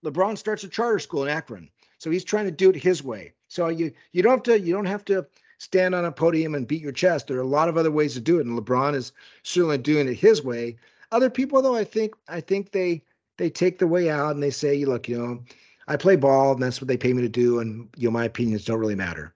LeBron 0.05 0.39
starts 0.39 0.65
a 0.65 0.69
charter 0.69 0.99
school 0.99 1.23
in 1.23 1.29
Akron, 1.29 1.69
so 1.99 2.11
he's 2.11 2.25
trying 2.25 2.47
to 2.47 2.51
do 2.51 2.71
it 2.71 2.77
his 2.77 3.05
way. 3.05 3.35
So 3.49 3.69
you 3.69 3.93
you 4.13 4.23
don't 4.23 4.33
have 4.33 4.43
to 4.45 4.61
you 4.61 4.73
don't 4.73 4.87
have 4.87 5.05
to 5.07 5.27
stand 5.59 5.95
on 5.95 6.07
a 6.07 6.13
podium 6.13 6.55
and 6.55 6.67
beat 6.67 6.83
your 6.83 6.93
chest. 6.93 7.27
There 7.27 7.37
are 7.37 7.43
a 7.43 7.47
lot 7.47 7.69
of 7.69 7.77
other 7.77 7.91
ways 7.91 8.15
to 8.15 8.21
do 8.21 8.39
it, 8.39 8.47
and 8.47 8.59
LeBron 8.59 8.95
is 8.95 9.13
certainly 9.43 9.79
doing 9.79 10.09
it 10.09 10.15
his 10.15 10.43
way. 10.43 10.77
Other 11.13 11.29
people, 11.29 11.61
though, 11.61 11.77
I 11.77 11.85
think 11.85 12.15
I 12.29 12.41
think 12.41 12.73
they 12.73 13.03
they 13.37 13.51
take 13.51 13.79
the 13.79 13.87
way 13.87 14.11
out 14.11 14.33
and 14.33 14.43
they 14.43 14.51
say, 14.51 14.75
you 14.75 14.87
look, 14.87 15.09
you 15.09 15.19
know, 15.19 15.43
I 15.89 15.97
play 15.97 16.17
ball 16.17 16.53
and 16.53 16.63
that's 16.63 16.81
what 16.81 16.89
they 16.89 16.97
pay 16.97 17.13
me 17.13 17.23
to 17.23 17.29
do, 17.29 17.61
and 17.61 17.89
you 17.97 18.09
know, 18.09 18.13
my 18.13 18.25
opinions 18.25 18.65
don't 18.65 18.79
really 18.79 18.95
matter. 18.95 19.35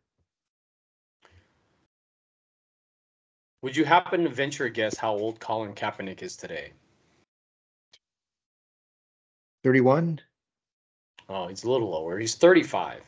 Would 3.63 3.77
you 3.77 3.87
happen 3.87 4.25
to 4.25 4.29
venture 4.29 4.67
a 4.67 4.71
guess 4.71 4.99
how 4.99 5.15
old 5.15 5.41
Colin 5.41 5.73
Kaepernick 5.73 6.23
is 6.23 6.37
today? 6.37 6.73
31? 9.65 10.21
Oh, 11.29 11.49
he's 11.49 11.65
a 11.65 11.71
little 11.71 11.91
lower. 11.91 12.19
He's 12.19 12.35
35. 12.35 13.01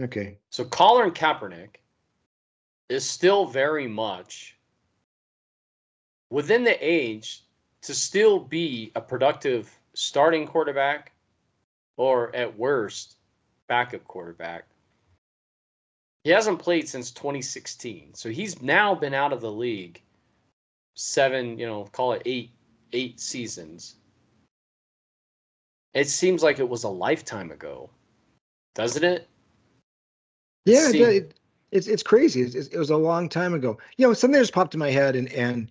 Okay. 0.00 0.38
So 0.48 0.64
Colin 0.64 1.10
Kaepernick 1.10 1.76
is 2.88 3.04
still 3.04 3.46
very 3.46 3.88
much 3.88 4.56
within 6.30 6.64
the 6.64 6.76
age 6.80 7.42
to 7.82 7.94
still 7.94 8.38
be 8.38 8.92
a 8.94 9.00
productive 9.00 9.76
starting 9.94 10.46
quarterback 10.46 11.12
or 11.96 12.34
at 12.34 12.56
worst 12.56 13.16
backup 13.68 14.04
quarterback. 14.04 14.66
He 16.22 16.30
hasn't 16.30 16.60
played 16.60 16.88
since 16.88 17.10
2016. 17.10 18.14
So 18.14 18.30
he's 18.30 18.62
now 18.62 18.94
been 18.94 19.14
out 19.14 19.32
of 19.32 19.40
the 19.40 19.52
league 19.52 20.00
seven, 20.94 21.58
you 21.58 21.66
know, 21.66 21.84
call 21.92 22.12
it 22.12 22.22
eight 22.24 22.50
eight 22.92 23.18
seasons. 23.18 23.96
It 25.94 26.08
seems 26.08 26.42
like 26.42 26.58
it 26.58 26.68
was 26.68 26.84
a 26.84 26.88
lifetime 26.88 27.50
ago. 27.50 27.88
Doesn't 28.74 29.04
it? 29.04 29.28
Yeah, 30.66 30.90
it, 30.90 30.94
it, 30.96 31.34
it's 31.70 31.86
it's 31.86 32.02
crazy. 32.02 32.42
It's, 32.42 32.68
it 32.68 32.78
was 32.78 32.90
a 32.90 32.96
long 32.96 33.28
time 33.28 33.54
ago. 33.54 33.78
You 33.96 34.06
know, 34.06 34.14
something 34.14 34.40
just 34.40 34.52
popped 34.52 34.74
in 34.74 34.80
my 34.80 34.90
head, 34.90 35.14
and 35.14 35.32
and 35.32 35.70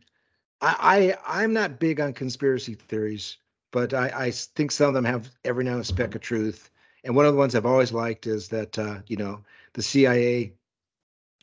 I, 0.62 1.18
I 1.26 1.42
I'm 1.42 1.54
not 1.54 1.80
big 1.80 2.00
on 2.00 2.14
conspiracy 2.14 2.76
theories, 2.76 3.38
but 3.72 3.94
I 3.94 4.12
I 4.16 4.32
think 4.32 4.72
some 4.72 4.88
of 4.88 4.94
them 4.94 5.06
have 5.06 5.30
every 5.44 5.64
now 5.64 5.74
and 5.74 5.82
a 5.82 5.86
speck 5.86 6.16
of 6.16 6.22
truth. 6.22 6.70
And 7.04 7.16
one 7.16 7.26
of 7.26 7.34
the 7.34 7.40
ones 7.40 7.54
I've 7.54 7.66
always 7.66 7.92
liked 7.92 8.28
is 8.28 8.48
that 8.50 8.80
uh, 8.80 9.00
you 9.08 9.18
know 9.18 9.42
the 9.74 9.84
CIA 9.84 10.54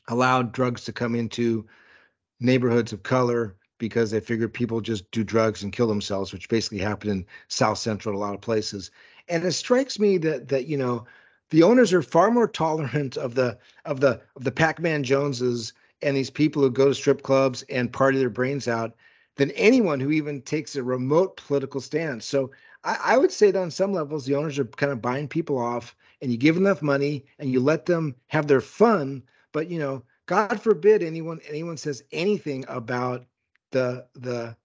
allowed 0.09 0.53
drugs 0.53 0.85
to 0.85 0.93
come 0.93 1.15
into 1.15 1.67
neighborhoods 2.41 2.93
of 2.93 3.03
color 3.03 3.57
because 3.81 4.13
they 4.13 4.21
figured 4.21 4.55
people 4.55 4.81
just 4.81 5.11
do 5.11 5.25
drugs 5.25 5.65
and 5.65 5.73
kill 5.73 5.89
themselves, 5.89 6.33
which 6.33 6.49
basically 6.49 6.79
happened 6.79 7.11
in 7.11 7.27
South 7.49 7.79
Central, 7.79 8.15
a 8.15 8.21
lot 8.21 8.35
of 8.35 8.41
places. 8.41 8.93
And 9.29 9.43
it 9.43 9.53
strikes 9.53 9.99
me 9.99 10.19
that 10.19 10.49
that 10.49 10.67
you 10.67 10.77
know 10.77 11.05
the 11.49 11.65
owners 11.65 11.93
are 11.93 12.03
far 12.03 12.31
more 12.31 12.47
tolerant 12.63 13.17
of 13.17 13.35
the 13.35 13.59
of 13.85 13.99
the 13.99 14.21
of 14.37 14.45
the 14.45 14.53
Pac-Man 14.53 15.03
Joneses 15.03 15.73
and 16.03 16.17
these 16.17 16.31
people 16.31 16.63
who 16.63 16.71
go 16.71 16.87
to 16.87 16.95
strip 16.95 17.23
clubs 17.23 17.63
and 17.69 17.93
party 17.93 18.19
their 18.19 18.31
brains 18.31 18.69
out 18.69 18.95
than 19.37 19.51
anyone 19.53 19.99
who 19.99 20.11
even 20.11 20.41
takes 20.43 20.77
a 20.77 20.83
remote 20.83 21.37
political 21.37 21.81
stance. 21.81 22.25
So 22.25 22.51
I, 22.85 22.99
I 23.03 23.19
would 23.19 23.33
say 23.33 23.51
that 23.51 23.61
on 23.61 23.71
some 23.71 23.93
levels, 23.93 24.27
the 24.27 24.35
owners 24.35 24.59
are 24.59 24.65
kind 24.65 24.93
of 24.93 25.03
buying 25.03 25.29
people 25.29 25.59
off, 25.59 25.97
and 26.23 26.31
you 26.31 26.39
give 26.39 26.57
enough 26.57 26.83
money 26.83 27.25
and 27.39 27.51
you 27.51 27.61
let 27.61 27.87
them 27.87 28.15
have 28.29 28.47
their 28.47 28.61
fun. 28.61 29.23
But 29.53 29.69
you 29.69 29.79
know, 29.79 30.03
God 30.27 30.61
forbid 30.61 31.03
anyone 31.03 31.41
anyone 31.49 31.77
says 31.77 32.05
anything 32.13 32.65
about 32.69 33.25
the 33.71 34.07
the 34.15 34.57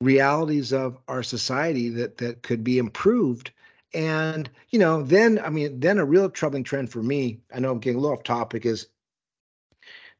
realities 0.00 0.72
of 0.72 0.98
our 1.08 1.22
society 1.22 1.88
that 1.90 2.18
that 2.18 2.42
could 2.42 2.64
be 2.64 2.78
improved. 2.78 3.50
And, 3.92 4.48
you 4.70 4.78
know, 4.78 5.02
then, 5.02 5.40
I 5.40 5.50
mean, 5.50 5.80
then 5.80 5.98
a 5.98 6.04
real 6.04 6.30
troubling 6.30 6.62
trend 6.62 6.90
for 6.90 7.02
me, 7.02 7.40
I 7.52 7.58
know 7.58 7.72
I'm 7.72 7.80
getting 7.80 7.98
a 7.98 8.00
little 8.00 8.16
off 8.16 8.22
topic, 8.22 8.64
is 8.64 8.86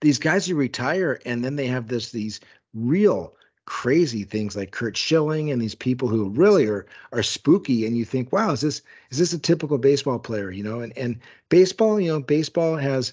these 0.00 0.18
guys 0.18 0.46
who 0.46 0.54
retire 0.56 1.20
and 1.24 1.44
then 1.44 1.56
they 1.56 1.66
have 1.66 1.88
this 1.88 2.10
these 2.12 2.40
real 2.74 3.34
crazy 3.66 4.24
things 4.24 4.56
like 4.56 4.72
Curt 4.72 4.96
Schilling 4.96 5.50
and 5.50 5.62
these 5.62 5.74
people 5.74 6.08
who 6.08 6.30
really 6.30 6.66
are 6.66 6.86
are 7.12 7.22
spooky. 7.22 7.86
And 7.86 7.96
you 7.96 8.04
think 8.04 8.32
wow 8.32 8.52
is 8.52 8.62
this 8.62 8.82
is 9.10 9.18
this 9.18 9.32
a 9.32 9.38
typical 9.38 9.78
baseball 9.78 10.18
player 10.18 10.50
you 10.50 10.62
know? 10.62 10.80
And 10.80 10.96
and 10.96 11.18
baseball 11.50 12.00
you 12.00 12.10
know 12.10 12.20
baseball 12.20 12.76
has 12.76 13.12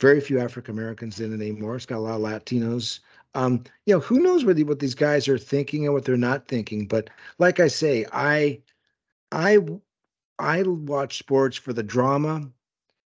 very 0.00 0.20
few 0.20 0.40
African 0.40 0.76
Americans 0.76 1.20
in 1.20 1.32
it 1.32 1.44
anymore. 1.44 1.76
It's 1.76 1.86
got 1.86 1.98
a 1.98 2.00
lot 2.00 2.14
of 2.14 2.22
Latinos 2.22 3.00
um 3.34 3.62
you 3.86 3.94
know 3.94 4.00
who 4.00 4.20
knows 4.20 4.44
what, 4.44 4.56
the, 4.56 4.64
what 4.64 4.78
these 4.78 4.94
guys 4.94 5.28
are 5.28 5.38
thinking 5.38 5.84
and 5.84 5.94
what 5.94 6.04
they're 6.04 6.16
not 6.16 6.48
thinking 6.48 6.86
but 6.86 7.10
like 7.38 7.60
I 7.60 7.68
say 7.68 8.06
I 8.12 8.60
I 9.32 9.58
I 10.38 10.62
watch 10.62 11.18
sports 11.18 11.56
for 11.56 11.72
the 11.72 11.82
drama 11.82 12.50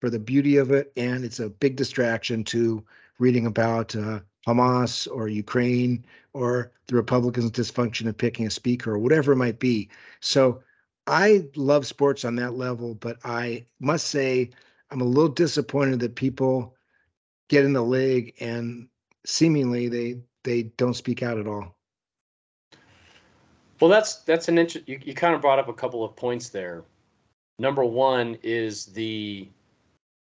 for 0.02 0.10
the 0.10 0.20
beauty 0.20 0.58
of 0.58 0.72
it 0.72 0.92
and 0.98 1.24
it's 1.24 1.40
a 1.40 1.50
big 1.50 1.76
distraction 1.76 2.44
to 2.46 2.84
reading 3.20 3.46
about 3.46 3.96
uh, 3.96 4.20
Hamas 4.48 5.08
or 5.12 5.28
Ukraine 5.28 6.06
or 6.34 6.72
the 6.88 6.96
Republicans' 6.96 7.52
dysfunction 7.52 8.08
of 8.08 8.18
picking 8.18 8.48
a 8.48 8.52
speaker 8.52 8.94
or 8.94 9.00
whatever 9.00 9.34
it 9.34 9.38
might 9.38 9.60
be. 9.60 9.90
So 10.22 10.62
I 11.06 11.46
love 11.56 11.86
sports 11.86 12.24
on 12.24 12.36
that 12.36 12.54
level, 12.54 12.96
but 12.96 13.18
I 13.24 13.66
must 13.80 14.08
say 14.08 14.50
I'm 14.90 15.02
a 15.02 15.06
little 15.06 15.30
disappointed 15.30 16.00
that 16.00 16.16
people 16.16 16.76
get 17.50 17.66
in 17.66 17.74
the 17.74 17.84
league 17.84 18.34
and 18.40 18.88
seemingly 19.30 19.88
they 19.88 20.18
they 20.44 20.64
don't 20.78 20.96
speak 20.96 21.22
out 21.22 21.38
at 21.38 21.48
all. 21.48 21.76
Well, 23.80 23.90
that's 23.90 24.18
that's 24.24 24.48
an 24.48 24.58
interest. 24.58 24.88
You, 24.88 25.00
you 25.04 25.14
kind 25.14 25.36
of 25.36 25.42
brought 25.42 25.60
up 25.60 25.70
a 25.70 25.74
couple 25.74 26.04
of 26.04 26.16
points 26.16 26.50
there. 26.50 26.84
Number 27.60 27.86
one 27.86 28.38
is 28.42 28.88
the 28.88 29.48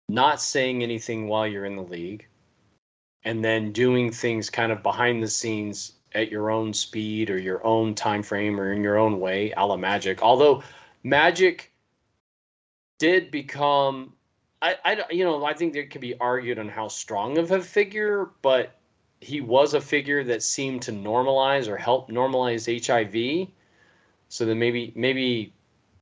not 0.09 0.41
saying 0.41 0.83
anything 0.83 1.29
while 1.29 1.47
you're 1.47 1.65
in 1.65 1.77
the 1.77 1.83
league 1.83 2.27
and 3.25 3.45
then 3.45 3.73
doing 3.73 4.11
things 4.11 4.51
kind 4.51 4.71
of 4.71 4.83
behind 4.83 5.23
the 5.23 5.29
scenes 5.29 5.93
at 6.13 6.31
your 6.31 6.51
own 6.51 6.73
speed 6.73 7.31
or 7.31 7.39
your 7.39 7.65
own 7.67 7.95
time 7.95 8.23
frame 8.23 8.61
or 8.61 8.73
in 8.73 8.83
your 8.83 8.99
own 8.99 9.19
way, 9.19 9.53
a 9.57 9.67
la 9.67 9.77
Magic. 9.77 10.23
Although 10.23 10.63
Magic 11.03 11.73
did 12.99 13.31
become, 13.31 14.13
I, 14.63 14.77
I, 14.85 15.05
you 15.11 15.25
know, 15.25 15.45
I 15.45 15.55
think 15.55 15.73
there 15.73 15.87
could 15.87 16.01
be 16.01 16.17
argued 16.21 16.59
on 16.59 16.69
how 16.69 16.89
strong 16.89 17.39
of 17.39 17.51
a 17.51 17.61
figure, 17.61 18.31
but 18.43 18.79
he 19.25 19.41
was 19.41 19.75
a 19.75 19.81
figure 19.81 20.23
that 20.25 20.43
seemed 20.43 20.83
to 20.83 20.93
normalize 20.93 21.69
or 21.69 21.77
help 21.77 22.11
normalize 22.11 22.65
HIV. 22.67 23.49
So 24.29 24.45
then 24.45 24.59
maybe, 24.59 24.93
maybe, 24.95 25.53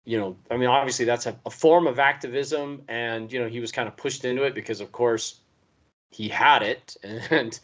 you 0.05 0.19
know, 0.19 0.37
I 0.51 0.57
mean, 0.57 0.69
obviously 0.69 1.05
that's 1.05 1.27
a, 1.27 1.39
a 1.47 1.51
form 1.51 1.87
of 1.87 1.99
activism, 1.99 2.83
and 2.89 3.33
you 3.33 3.41
know, 3.41 3.49
he 3.49 3.61
was 3.61 3.71
kind 3.73 3.89
of 3.89 3.97
pushed 3.97 4.25
into 4.25 4.43
it 4.43 4.55
because, 4.55 4.81
of 4.81 4.91
course, 4.93 5.43
he 6.13 6.29
had 6.29 6.63
it 6.63 6.97
and 7.31 7.59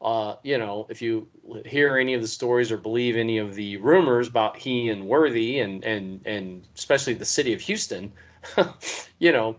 uh, 0.00 0.36
you 0.44 0.56
know 0.56 0.86
if 0.88 1.02
you 1.02 1.28
hear 1.66 1.98
any 1.98 2.14
of 2.14 2.22
the 2.22 2.28
stories 2.28 2.70
or 2.70 2.76
believe 2.76 3.16
any 3.16 3.38
of 3.38 3.54
the 3.54 3.76
rumors 3.78 4.28
about 4.28 4.56
he 4.56 4.88
and 4.88 5.06
worthy 5.06 5.58
and 5.58 5.84
and 5.84 6.20
and 6.24 6.66
especially 6.76 7.14
the 7.14 7.24
city 7.24 7.52
of 7.52 7.60
houston 7.60 8.12
you 9.18 9.32
know 9.32 9.56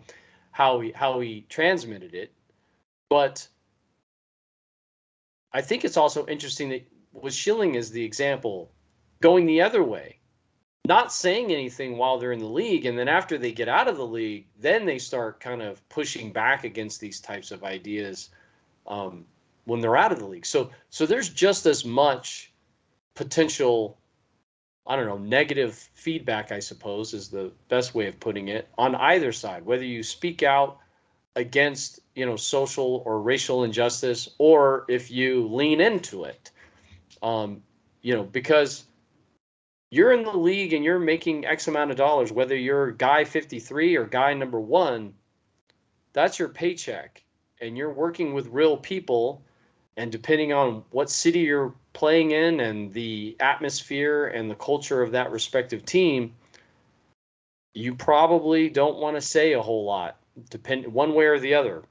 how 0.52 0.80
he 0.80 0.92
how 0.94 1.20
he 1.20 1.46
transmitted 1.50 2.16
it 2.16 2.32
but 3.10 3.46
i 5.54 5.62
think 5.62 5.84
it's 5.84 5.98
also 5.98 6.26
interesting 6.28 6.70
that 6.70 6.86
with 7.14 7.34
schilling 7.34 7.76
as 7.76 7.92
the 7.92 8.04
example 8.04 8.72
going 9.22 9.46
the 9.46 9.62
other 9.62 9.84
way 9.84 10.20
not 10.86 11.14
saying 11.14 11.52
anything 11.52 11.98
while 11.98 12.18
they're 12.18 12.32
in 12.32 12.40
the 12.40 12.46
league 12.46 12.86
and 12.86 12.98
then 12.98 13.08
after 13.08 13.38
they 13.38 13.52
get 13.52 13.70
out 13.70 13.88
of 13.88 13.98
the 13.98 14.06
league 14.06 14.48
then 14.60 14.86
they 14.86 14.98
start 14.98 15.40
kind 15.40 15.62
of 15.62 15.88
pushing 15.90 16.32
back 16.32 16.64
against 16.64 17.00
these 17.00 17.20
types 17.20 17.52
of 17.52 17.64
ideas 17.64 18.30
um, 18.88 19.26
when 19.66 19.80
they're 19.80 19.98
out 19.98 20.12
of 20.12 20.20
the 20.20 20.26
league. 20.26 20.46
So 20.46 20.72
so 20.90 21.06
there's 21.06 21.30
just 21.30 21.66
as 21.66 21.86
much 21.86 22.52
potential 23.16 23.98
i 24.88 24.96
don't 24.96 25.06
know 25.06 25.18
negative 25.18 25.76
feedback 25.94 26.54
i 26.54 26.60
suppose 26.60 27.14
is 27.14 27.28
the 27.28 27.52
best 27.68 27.94
way 27.94 28.08
of 28.08 28.20
putting 28.20 28.48
it 28.48 28.68
on 28.78 28.96
either 28.96 29.32
side. 29.32 29.66
Whether 29.66 29.84
you 29.84 30.04
speak 30.04 30.42
out 30.42 30.80
against 31.36 32.00
you 32.16 32.26
know 32.26 32.36
social 32.36 33.04
or 33.06 33.22
racial 33.22 33.64
injustice 33.64 34.30
or 34.38 34.86
if 34.90 35.12
you 35.12 35.48
lean 35.48 35.80
into 35.80 36.24
it 36.24 36.52
um, 37.22 37.62
you 38.02 38.16
know 38.16 38.24
because 38.24 38.86
you're 39.92 40.12
in 40.12 40.24
the 40.24 40.32
league 40.32 40.74
and 40.74 40.84
you're 40.84 41.00
making 41.00 41.46
X 41.46 41.68
amount 41.68 41.92
of 41.92 41.98
dollars, 41.98 42.32
whether 42.32 42.56
you're 42.56 42.92
guy 42.92 43.24
53 43.24 43.96
or 43.98 44.06
guy 44.06 44.34
number 44.34 44.60
one, 44.60 45.14
that's 46.14 46.38
your 46.38 46.50
paycheck. 46.50 47.24
And 47.62 47.78
you're 47.78 47.92
working 47.92 48.34
with 48.34 48.48
real 48.48 48.78
people. 48.78 49.44
And 49.98 50.12
depending 50.12 50.54
on 50.54 50.84
what 50.92 51.10
city 51.10 51.40
you're 51.40 51.74
playing 51.94 52.32
in 52.32 52.60
and 52.62 52.94
the 52.94 53.36
atmosphere 53.40 54.28
and 54.28 54.50
the 54.50 54.56
culture 54.56 55.02
of 55.02 55.12
that 55.12 55.32
respective 55.32 55.84
team, 55.86 56.34
you 57.74 57.96
probably 57.96 58.70
don't 58.70 58.98
want 58.98 59.18
to 59.18 59.22
say 59.22 59.54
a 59.54 59.62
whole 59.62 59.86
lot, 59.86 60.18
depend 60.50 60.88
one 60.88 61.14
way 61.14 61.26
or 61.26 61.40
the 61.40 61.54
other. 61.54 61.84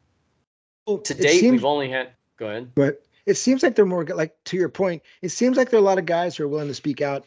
Well, 0.87 0.99
to 0.99 1.15
date, 1.15 1.41
seems, 1.41 1.53
we've 1.53 1.65
only 1.65 1.91
had. 1.91 2.13
Go 2.39 2.49
ahead. 2.49 2.75
But 2.75 3.03
it 3.27 3.35
seems 3.35 3.63
like 3.63 3.75
they're 3.75 3.85
more 3.85 4.05
like 4.05 4.37
to 4.45 4.57
your 4.57 4.69
point. 4.69 5.03
It 5.23 5.29
seems 5.31 5.57
like 5.57 5.71
there 5.71 5.79
are 5.79 5.83
a 5.83 5.87
lot 5.87 5.99
of 5.99 6.07
guys 6.07 6.37
who 6.37 6.45
are 6.45 6.49
willing 6.49 6.69
to 6.69 6.75
speak 6.75 7.03
out 7.03 7.27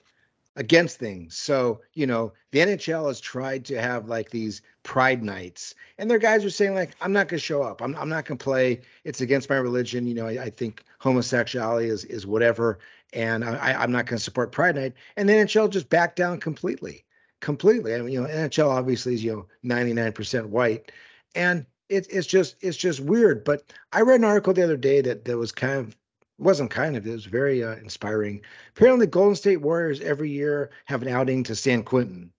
against 0.55 0.97
things. 0.97 1.37
So, 1.37 1.81
you 1.93 2.05
know, 2.07 2.33
the 2.51 2.59
NHL 2.59 3.07
has 3.07 3.21
tried 3.21 3.63
to 3.65 3.79
have 3.79 4.09
like 4.09 4.31
these 4.31 4.61
pride 4.83 5.23
nights, 5.23 5.75
and 5.97 6.09
their 6.09 6.19
guys 6.19 6.43
are 6.43 6.49
saying, 6.49 6.75
like, 6.75 6.91
I'm 7.01 7.13
not 7.13 7.27
going 7.27 7.39
to 7.39 7.45
show 7.45 7.61
up. 7.61 7.81
I'm, 7.81 7.95
I'm 7.95 8.09
not 8.09 8.25
going 8.25 8.37
to 8.37 8.43
play. 8.43 8.81
It's 9.03 9.21
against 9.21 9.49
my 9.49 9.57
religion. 9.57 10.07
You 10.07 10.15
know, 10.15 10.27
I, 10.27 10.43
I 10.43 10.49
think 10.49 10.83
homosexuality 10.99 11.87
is, 11.87 12.05
is 12.05 12.25
whatever. 12.25 12.79
And 13.13 13.43
I, 13.43 13.73
I'm 13.73 13.91
not 13.91 14.05
going 14.05 14.17
to 14.17 14.23
support 14.23 14.51
Pride 14.51 14.75
Night. 14.75 14.93
And 15.17 15.27
the 15.27 15.33
NHL 15.33 15.69
just 15.69 15.89
backed 15.89 16.15
down 16.15 16.39
completely. 16.39 17.03
Completely. 17.41 17.93
I 17.93 17.99
mean, 17.99 18.13
you 18.13 18.21
know, 18.21 18.27
NHL 18.27 18.69
obviously 18.69 19.15
is, 19.15 19.23
you 19.23 19.47
know, 19.63 19.75
99% 19.75 20.45
white. 20.45 20.91
And 21.35 21.65
it, 21.89 22.07
it's 22.09 22.27
just 22.27 22.55
it's 22.61 22.77
just 22.77 22.99
weird. 22.99 23.43
But 23.43 23.73
I 23.91 24.01
read 24.01 24.19
an 24.19 24.25
article 24.25 24.53
the 24.53 24.63
other 24.63 24.77
day 24.77 25.01
that 25.01 25.25
that 25.25 25.37
was 25.37 25.51
kind 25.51 25.79
of 25.79 25.95
wasn't 26.41 26.71
kind 26.71 26.97
of 26.97 27.05
it 27.05 27.11
was 27.11 27.25
very 27.25 27.63
uh, 27.63 27.75
inspiring 27.75 28.41
apparently 28.75 29.05
golden 29.05 29.35
state 29.35 29.61
warriors 29.61 30.01
every 30.01 30.29
year 30.29 30.71
have 30.85 31.03
an 31.03 31.07
outing 31.07 31.43
to 31.43 31.55
san 31.55 31.83
quentin 31.83 32.31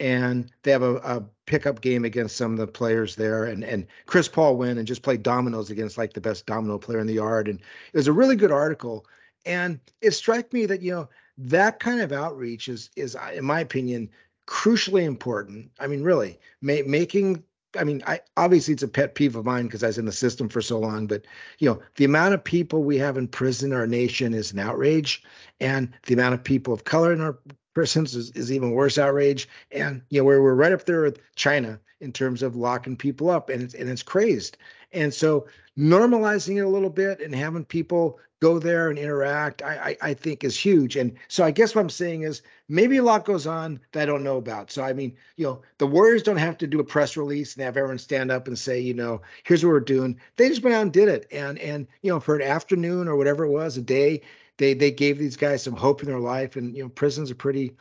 and 0.00 0.50
they 0.62 0.70
have 0.70 0.82
a, 0.82 0.96
a 0.96 1.22
pickup 1.46 1.82
game 1.82 2.04
against 2.04 2.36
some 2.36 2.52
of 2.52 2.58
the 2.58 2.66
players 2.66 3.14
there 3.14 3.44
and 3.44 3.62
and 3.62 3.86
chris 4.06 4.26
paul 4.26 4.56
went 4.56 4.78
and 4.78 4.88
just 4.88 5.02
played 5.02 5.22
dominoes 5.22 5.70
against 5.70 5.98
like 5.98 6.14
the 6.14 6.20
best 6.20 6.46
domino 6.46 6.78
player 6.78 6.98
in 6.98 7.06
the 7.06 7.14
yard 7.14 7.46
and 7.46 7.60
it 7.92 7.96
was 7.96 8.08
a 8.08 8.12
really 8.12 8.36
good 8.36 8.50
article 8.50 9.04
and 9.44 9.78
it 10.00 10.12
struck 10.12 10.50
me 10.52 10.64
that 10.64 10.80
you 10.80 10.92
know 10.92 11.08
that 11.36 11.78
kind 11.78 12.00
of 12.00 12.10
outreach 12.10 12.68
is 12.68 12.88
is 12.96 13.16
in 13.34 13.44
my 13.44 13.60
opinion 13.60 14.08
crucially 14.46 15.02
important 15.02 15.70
i 15.78 15.86
mean 15.86 16.02
really 16.02 16.38
ma- 16.62 16.86
making 16.86 17.42
I 17.76 17.84
mean, 17.84 18.02
I 18.06 18.20
obviously 18.36 18.74
it's 18.74 18.82
a 18.82 18.88
pet 18.88 19.14
peeve 19.14 19.36
of 19.36 19.44
mine 19.44 19.66
because 19.66 19.82
I 19.82 19.88
was 19.88 19.98
in 19.98 20.04
the 20.04 20.12
system 20.12 20.48
for 20.48 20.60
so 20.60 20.78
long, 20.78 21.06
but 21.06 21.24
you 21.58 21.68
know, 21.68 21.80
the 21.96 22.04
amount 22.04 22.34
of 22.34 22.44
people 22.44 22.84
we 22.84 22.98
have 22.98 23.16
in 23.16 23.28
prison 23.28 23.72
in 23.72 23.78
our 23.78 23.86
nation 23.86 24.34
is 24.34 24.52
an 24.52 24.58
outrage, 24.58 25.22
and 25.60 25.92
the 26.06 26.14
amount 26.14 26.34
of 26.34 26.44
people 26.44 26.74
of 26.74 26.84
color 26.84 27.12
in 27.12 27.20
our 27.20 27.38
prisons 27.74 28.14
is, 28.14 28.30
is 28.32 28.52
even 28.52 28.72
worse 28.72 28.98
outrage. 28.98 29.48
And 29.70 30.02
you 30.10 30.20
know, 30.20 30.24
we're 30.24 30.42
we're 30.42 30.54
right 30.54 30.72
up 30.72 30.84
there 30.84 31.02
with 31.02 31.20
China 31.34 31.80
in 32.00 32.12
terms 32.12 32.42
of 32.42 32.56
locking 32.56 32.96
people 32.96 33.30
up, 33.30 33.48
and 33.48 33.62
it's 33.62 33.74
and 33.74 33.88
it's 33.88 34.02
crazed. 34.02 34.58
And 34.92 35.12
so 35.12 35.46
normalizing 35.78 36.58
it 36.58 36.66
a 36.66 36.68
little 36.68 36.90
bit 36.90 37.20
and 37.20 37.34
having 37.34 37.64
people 37.64 38.18
go 38.42 38.58
there 38.58 38.90
and 38.90 38.98
interact, 38.98 39.62
I, 39.62 39.96
I, 40.02 40.08
I 40.10 40.14
think 40.14 40.42
is 40.42 40.58
huge. 40.58 40.96
And 40.96 41.16
so 41.28 41.44
I 41.44 41.52
guess 41.52 41.76
what 41.76 41.80
I'm 41.80 41.88
saying 41.88 42.22
is 42.22 42.42
maybe 42.68 42.96
a 42.96 43.02
lot 43.04 43.24
goes 43.24 43.46
on 43.46 43.78
that 43.92 44.02
I 44.02 44.06
don't 44.06 44.24
know 44.24 44.36
about. 44.36 44.72
So 44.72 44.82
I 44.82 44.92
mean, 44.92 45.16
you 45.36 45.46
know, 45.46 45.62
the 45.78 45.86
Warriors 45.86 46.24
don't 46.24 46.38
have 46.38 46.58
to 46.58 46.66
do 46.66 46.80
a 46.80 46.84
press 46.84 47.16
release 47.16 47.54
and 47.54 47.62
have 47.62 47.76
everyone 47.76 47.98
stand 47.98 48.32
up 48.32 48.48
and 48.48 48.58
say, 48.58 48.80
you 48.80 48.94
know, 48.94 49.22
here's 49.44 49.64
what 49.64 49.70
we're 49.70 49.78
doing. 49.78 50.18
They 50.36 50.48
just 50.48 50.64
went 50.64 50.74
out 50.74 50.82
and 50.82 50.92
did 50.92 51.08
it. 51.08 51.28
And 51.30 51.56
and 51.60 51.86
you 52.02 52.10
know, 52.10 52.18
for 52.18 52.34
an 52.34 52.42
afternoon 52.42 53.06
or 53.06 53.14
whatever 53.14 53.44
it 53.44 53.50
was, 53.50 53.76
a 53.76 53.80
day, 53.80 54.22
they 54.56 54.74
they 54.74 54.90
gave 54.90 55.18
these 55.18 55.36
guys 55.36 55.62
some 55.62 55.76
hope 55.76 56.02
in 56.02 56.08
their 56.08 56.18
life. 56.18 56.56
And 56.56 56.76
you 56.76 56.82
know, 56.82 56.88
prisons 56.88 57.30
are 57.30 57.36
pretty 57.36 57.76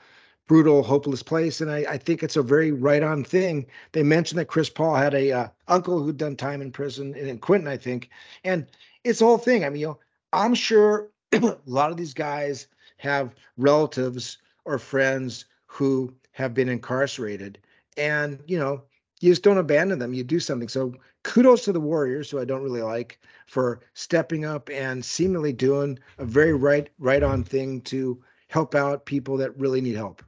brutal, 0.47 0.83
hopeless 0.83 1.23
place. 1.23 1.61
And 1.61 1.71
I, 1.71 1.85
I 1.89 1.97
think 1.97 2.21
it's 2.21 2.35
a 2.35 2.43
very 2.43 2.71
right 2.71 3.01
on 3.01 3.23
thing. 3.23 3.65
They 3.93 4.03
mentioned 4.03 4.37
that 4.37 4.45
Chris 4.45 4.69
Paul 4.69 4.93
had 4.93 5.15
a 5.15 5.31
uh, 5.31 5.47
uncle 5.67 6.03
who'd 6.03 6.17
done 6.17 6.35
time 6.35 6.61
in 6.61 6.71
prison 6.71 7.15
in 7.15 7.39
Quentin, 7.39 7.67
I 7.67 7.77
think. 7.77 8.09
And 8.43 8.67
it's 9.03 9.19
the 9.19 9.25
whole 9.25 9.39
thing. 9.39 9.65
I 9.65 9.69
mean, 9.69 9.81
you 9.81 9.87
know, 9.87 9.99
I'm 10.33 10.53
sure 10.53 11.09
a 11.31 11.57
lot 11.65 11.91
of 11.91 11.97
these 11.97 12.13
guys 12.13 12.67
have 12.97 13.35
relatives 13.57 14.37
or 14.65 14.77
friends 14.77 15.45
who 15.65 16.13
have 16.31 16.53
been 16.53 16.69
incarcerated. 16.69 17.57
And, 17.97 18.41
you 18.47 18.57
know, 18.57 18.83
you 19.19 19.31
just 19.31 19.43
don't 19.43 19.57
abandon 19.57 19.99
them. 19.99 20.13
You 20.13 20.23
do 20.23 20.39
something. 20.39 20.67
So 20.67 20.93
kudos 21.23 21.63
to 21.65 21.73
the 21.73 21.79
Warriors, 21.79 22.29
who 22.29 22.39
I 22.39 22.45
don't 22.45 22.63
really 22.63 22.81
like, 22.81 23.19
for 23.47 23.81
stepping 23.93 24.45
up 24.45 24.69
and 24.69 25.03
seemingly 25.03 25.53
doing 25.53 25.99
a 26.17 26.25
very 26.25 26.53
right, 26.53 26.89
right 26.99 27.23
on 27.23 27.43
thing 27.43 27.81
to 27.81 28.21
help 28.47 28.75
out 28.75 29.05
people 29.05 29.37
that 29.37 29.57
really 29.57 29.81
need 29.81 29.95
help. 29.95 30.23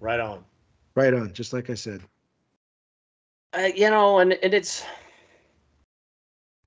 Right 0.00 0.20
on. 0.20 0.44
Right 0.94 1.14
on, 1.14 1.32
just 1.32 1.52
like 1.52 1.70
I 1.70 1.74
said. 1.74 2.02
Uh, 3.52 3.68
you 3.74 3.88
know, 3.90 4.18
and, 4.18 4.34
and 4.34 4.52
it's 4.54 4.84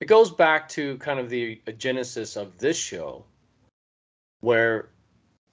it 0.02 0.08
goes 0.08 0.32
back 0.32 0.68
to 0.70 0.98
kind 0.98 1.20
of 1.20 1.30
the 1.30 1.62
genesis 1.78 2.36
of 2.36 2.58
this 2.58 2.78
show, 2.78 3.24
where 4.42 4.90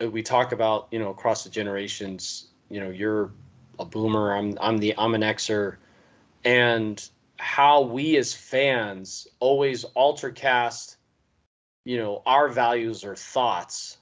uh, 0.02 0.10
we 0.10 0.22
talk 0.22 0.50
about 0.50 0.88
you 0.90 0.98
know 0.98 1.10
across 1.10 1.44
the 1.44 1.50
generations. 1.50 2.48
You 2.68 2.80
know, 2.80 2.90
you're 2.90 3.30
a 3.78 3.84
boomer. 3.84 4.34
I'm 4.34 4.58
I'm 4.60 4.78
the 4.78 4.94
I'm 4.98 5.14
an 5.14 5.22
Xer, 5.22 5.76
and 6.44 7.08
how 7.36 7.82
we 7.82 8.16
as 8.16 8.34
fans 8.34 9.28
always 9.38 9.84
alter 9.84 10.32
cast 10.32 10.98
you 11.88 11.96
know, 11.96 12.20
our 12.26 12.50
values 12.50 13.02
or 13.02 13.16
thoughts 13.16 13.96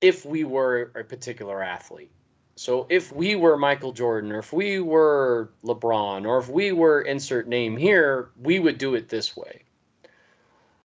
if 0.00 0.26
we 0.26 0.42
were 0.42 0.90
a 0.96 1.04
particular 1.04 1.62
athlete. 1.62 2.10
So 2.60 2.86
if 2.90 3.10
we 3.10 3.36
were 3.36 3.56
Michael 3.56 3.90
Jordan, 3.90 4.32
or 4.32 4.38
if 4.38 4.52
we 4.52 4.80
were 4.80 5.50
LeBron, 5.64 6.26
or 6.26 6.36
if 6.36 6.50
we 6.50 6.72
were 6.72 7.00
insert 7.00 7.48
name 7.48 7.74
here, 7.74 8.32
we 8.36 8.58
would 8.58 8.76
do 8.76 8.94
it 8.96 9.08
this 9.08 9.34
way. 9.34 9.62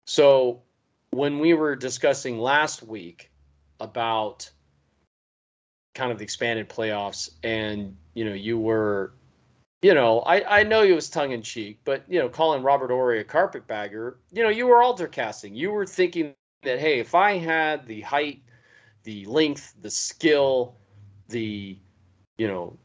So 0.06 0.62
when 1.10 1.40
we 1.40 1.56
were 1.56 1.76
discussing 1.76 2.38
last 2.38 2.84
week 2.84 3.32
about 3.80 4.48
kind 5.96 6.12
of 6.12 6.20
the 6.20 6.24
expanded 6.24 6.70
playoffs, 6.70 7.32
and 7.42 7.98
you 8.14 8.26
know, 8.26 8.36
you 8.36 8.60
were, 8.60 9.14
you 9.82 9.96
know, 9.96 10.20
I 10.20 10.60
I 10.60 10.62
know 10.62 10.84
it 10.84 10.92
was 10.92 11.10
tongue 11.10 11.32
in 11.32 11.42
cheek, 11.42 11.80
but 11.84 12.04
you 12.08 12.20
know, 12.20 12.30
calling 12.30 12.62
Robert 12.62 12.92
Horry 12.92 13.22
a 13.22 13.24
carpetbagger, 13.24 14.20
you 14.32 14.44
know, 14.44 14.50
you 14.50 14.68
were 14.68 14.84
altercasting. 14.84 15.56
You 15.56 15.72
were 15.72 15.88
thinking 15.88 16.36
that 16.62 16.78
hey, 16.78 17.00
if 17.00 17.16
I 17.16 17.40
had 17.40 17.88
the 17.88 18.02
height, 18.02 18.44
the 19.02 19.26
length, 19.26 19.74
the 19.82 19.90
skill 19.90 20.76
the 21.30 21.78
you 22.38 22.48
know 22.48 22.78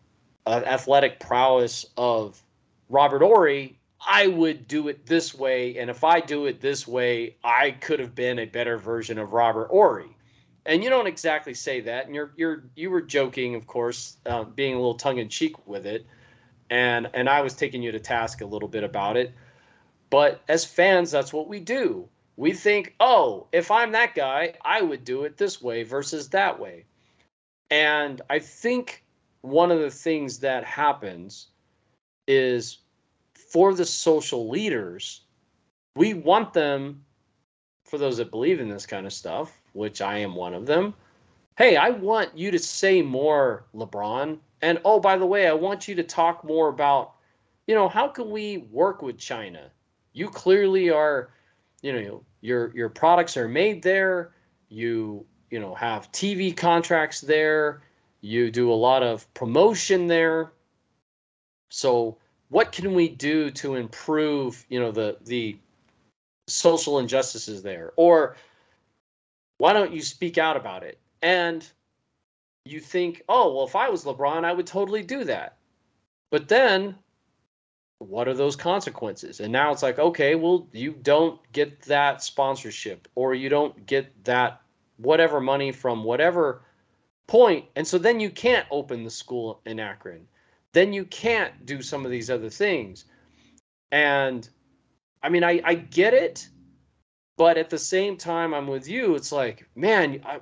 uh, 0.47 0.63
athletic 0.67 1.21
prowess 1.21 1.87
of 1.97 2.43
Robert 2.89 3.23
Horry, 3.23 3.79
I 4.07 4.27
would 4.27 4.67
do 4.67 4.89
it 4.89 5.07
this 5.07 5.35
way, 5.35 5.77
and 5.79 5.91
if 5.91 6.05
I 6.05 6.21
do 6.21 6.47
it 6.47 6.61
this 6.61 6.89
way, 6.89 7.37
I 7.45 7.73
could 7.73 8.01
have 8.01 8.15
been 8.15 8.39
a 8.39 8.47
better 8.47 8.79
version 8.79 9.19
of 9.19 9.33
Robert 9.33 9.69
Horry. 9.69 10.17
And 10.67 10.83
you 10.83 10.91
don't 10.91 11.07
exactly 11.07 11.55
say 11.55 11.81
that, 11.83 12.07
and 12.07 12.15
you're 12.15 12.33
you're 12.37 12.65
you 12.77 12.91
were 12.91 13.01
joking, 13.01 13.55
of 13.55 13.67
course, 13.67 14.17
uh, 14.27 14.45
being 14.45 14.75
a 14.75 14.77
little 14.77 14.95
tongue 14.95 15.19
in 15.19 15.29
cheek 15.29 15.67
with 15.67 15.87
it, 15.87 16.07
and 16.71 17.09
and 17.15 17.29
I 17.29 17.41
was 17.41 17.55
taking 17.55 17.83
you 17.83 17.93
to 17.93 18.01
task 18.01 18.41
a 18.41 18.47
little 18.47 18.69
bit 18.69 18.85
about 18.85 19.17
it. 19.17 19.35
But 20.11 20.43
as 20.49 20.65
fans, 20.65 21.11
that's 21.11 21.33
what 21.33 21.49
we 21.49 21.61
do. 21.61 22.09
We 22.37 22.53
think, 22.53 22.95
oh, 23.01 23.47
if 23.53 23.71
I'm 23.71 23.93
that 23.93 24.15
guy, 24.15 24.55
I 24.65 24.83
would 24.83 25.05
do 25.05 25.25
it 25.25 25.37
this 25.37 25.63
way 25.63 25.83
versus 25.83 26.31
that 26.31 26.59
way. 26.59 26.87
And 27.71 28.21
I 28.29 28.39
think 28.39 29.05
one 29.43 29.71
of 29.71 29.81
the 29.81 29.91
things 29.91 30.39
that 30.41 30.65
happens 30.65 31.49
is 32.27 32.79
for 33.35 33.75
the 33.75 33.85
social 33.85 34.49
leaders, 34.49 35.23
we 35.97 36.15
want 36.15 36.53
them, 36.53 37.05
for 37.85 37.99
those 37.99 38.19
that 38.19 38.31
believe 38.31 38.61
in 38.61 38.69
this 38.69 38.87
kind 38.87 39.07
of 39.07 39.13
stuff, 39.13 39.61
which 39.73 40.01
I 40.01 40.19
am 40.19 40.35
one 40.35 40.55
of 40.55 40.67
them. 40.67 40.95
Hey, 41.59 41.77
I 41.77 41.91
want 41.91 42.37
you 42.37 42.51
to 42.53 42.59
say 42.59 43.03
more, 43.03 43.67
LeBron. 43.75 44.39
And 44.63 44.81
oh, 44.85 45.01
by 45.01 45.17
the 45.17 45.27
way, 45.27 45.49
I 45.49 45.53
want 45.53 45.89
you 45.89 45.95
to 45.97 46.03
talk 46.03 46.45
more 46.45 46.69
about, 46.69 47.15
you 47.67 47.75
know, 47.75 47.89
how 47.89 48.09
can 48.09 48.31
we 48.31 48.59
work 48.71 49.03
with 49.03 49.19
China? 49.19 49.71
You 50.13 50.29
clearly 50.29 50.91
are, 50.91 51.31
you 51.83 51.93
know, 51.93 52.25
your 52.41 52.75
your 52.75 52.89
products 52.89 53.37
are 53.37 53.49
made 53.49 53.83
there. 53.83 54.33
You 54.69 55.25
you 55.51 55.61
know 55.61 55.75
have 55.75 56.11
TV 56.13 56.57
contracts 56.57 57.21
there. 57.21 57.83
You 58.23 58.51
do 58.51 58.73
a 58.73 58.75
lot 58.75 59.03
of 59.03 59.33
promotion 59.35 60.07
there. 60.07 60.53
So 61.71 62.19
what 62.51 62.73
can 62.73 62.95
we 62.95 63.09
do 63.09 63.51
to 63.51 63.77
improve 63.77 64.67
you 64.69 64.79
know 64.79 64.93
the 64.93 65.17
the 65.25 65.57
social 66.47 66.99
injustices 66.99 67.63
there 67.63 67.93
or 67.97 68.37
why 69.59 69.73
don't 69.73 69.93
you 69.93 70.03
speak 70.03 70.37
out 70.37 70.57
about 70.57 70.83
it 70.83 70.99
and 71.23 71.67
you 72.65 72.81
think 72.81 73.23
oh 73.29 73.55
well 73.55 73.65
if 73.65 73.77
i 73.77 73.89
was 73.89 74.05
lebron 74.05 74.45
i 74.45 74.53
would 74.53 74.67
totally 74.67 75.03
do 75.03 75.25
that 75.25 75.57
but 76.31 76.49
then 76.49 76.95
what 77.99 78.27
are 78.27 78.35
those 78.35 78.57
consequences 78.57 79.41
and 79.41 79.53
now 79.53 79.71
it's 79.71 79.83
like 79.83 79.99
okay 79.99 80.35
well 80.35 80.67
you 80.73 80.93
don't 81.03 81.41
get 81.53 81.81
that 81.83 82.23
sponsorship 82.23 83.07
or 83.15 83.35
you 83.35 83.49
don't 83.49 83.87
get 83.87 84.13
that 84.25 84.61
whatever 85.03 85.41
money 85.41 85.73
from 85.73 86.05
whatever 86.05 86.63
point. 87.27 87.65
And 87.77 87.87
so 87.87 87.99
then 87.99 88.21
you 88.21 88.31
can't 88.31 88.67
open 88.71 89.05
the 89.05 89.11
school 89.11 89.61
in 89.67 89.81
Akron. 89.81 90.27
Then 90.73 90.93
you 90.93 91.05
can't 91.05 91.67
do 91.67 91.83
some 91.83 92.05
of 92.05 92.11
these 92.11 92.31
other 92.31 92.51
things. 92.51 93.05
And 93.93 94.49
I 95.23 95.29
mean, 95.29 95.45
I, 95.45 95.61
I 95.65 95.75
get 95.75 96.15
it, 96.15 96.49
but 97.37 97.57
at 97.57 97.71
the 97.71 97.79
same 97.79 98.17
time, 98.17 98.55
I'm 98.55 98.67
with 98.67 98.89
you. 98.89 99.15
It's 99.15 99.33
like, 99.33 99.69
man, 99.75 100.21
I, 100.25 100.41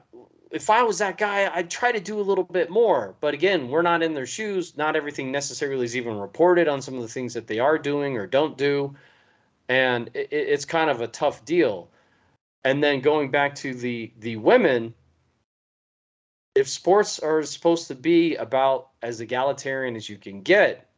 if 0.50 0.70
I 0.70 0.82
was 0.82 0.98
that 0.98 1.18
guy, 1.18 1.50
I'd 1.54 1.70
try 1.70 1.92
to 1.92 2.00
do 2.00 2.20
a 2.20 2.22
little 2.22 2.44
bit 2.44 2.70
more. 2.70 3.14
But 3.20 3.34
again, 3.34 3.68
we're 3.68 3.82
not 3.82 4.02
in 4.02 4.14
their 4.14 4.26
shoes. 4.26 4.76
Not 4.76 4.96
everything 4.96 5.30
necessarily 5.30 5.84
is 5.84 5.96
even 5.96 6.18
reported 6.18 6.68
on 6.68 6.82
some 6.82 6.94
of 6.94 7.02
the 7.02 7.08
things 7.08 7.34
that 7.34 7.46
they 7.46 7.58
are 7.58 7.78
doing 7.78 8.16
or 8.16 8.26
don't 8.26 8.56
do. 8.56 8.94
And 9.68 10.10
it, 10.14 10.28
it's 10.30 10.64
kind 10.64 10.90
of 10.90 11.00
a 11.00 11.06
tough 11.08 11.44
deal. 11.44 11.90
And 12.64 12.82
then 12.82 13.00
going 13.00 13.30
back 13.30 13.54
to 13.56 13.74
the 13.74 14.12
the 14.18 14.36
women, 14.36 14.94
if 16.54 16.68
sports 16.68 17.18
are 17.18 17.42
supposed 17.42 17.86
to 17.88 17.94
be 17.94 18.36
about 18.36 18.90
as 19.02 19.20
egalitarian 19.20 19.96
as 19.96 20.08
you 20.08 20.18
can 20.18 20.42
get, 20.42 20.90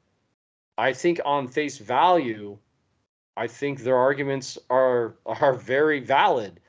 I 0.78 0.92
think 0.92 1.20
on 1.24 1.46
face 1.46 1.78
value, 1.78 2.56
I 3.36 3.46
think 3.46 3.80
their 3.80 3.96
arguments 3.96 4.58
are 4.70 5.16
are 5.26 5.54
very 5.54 6.00
valid. 6.00 6.61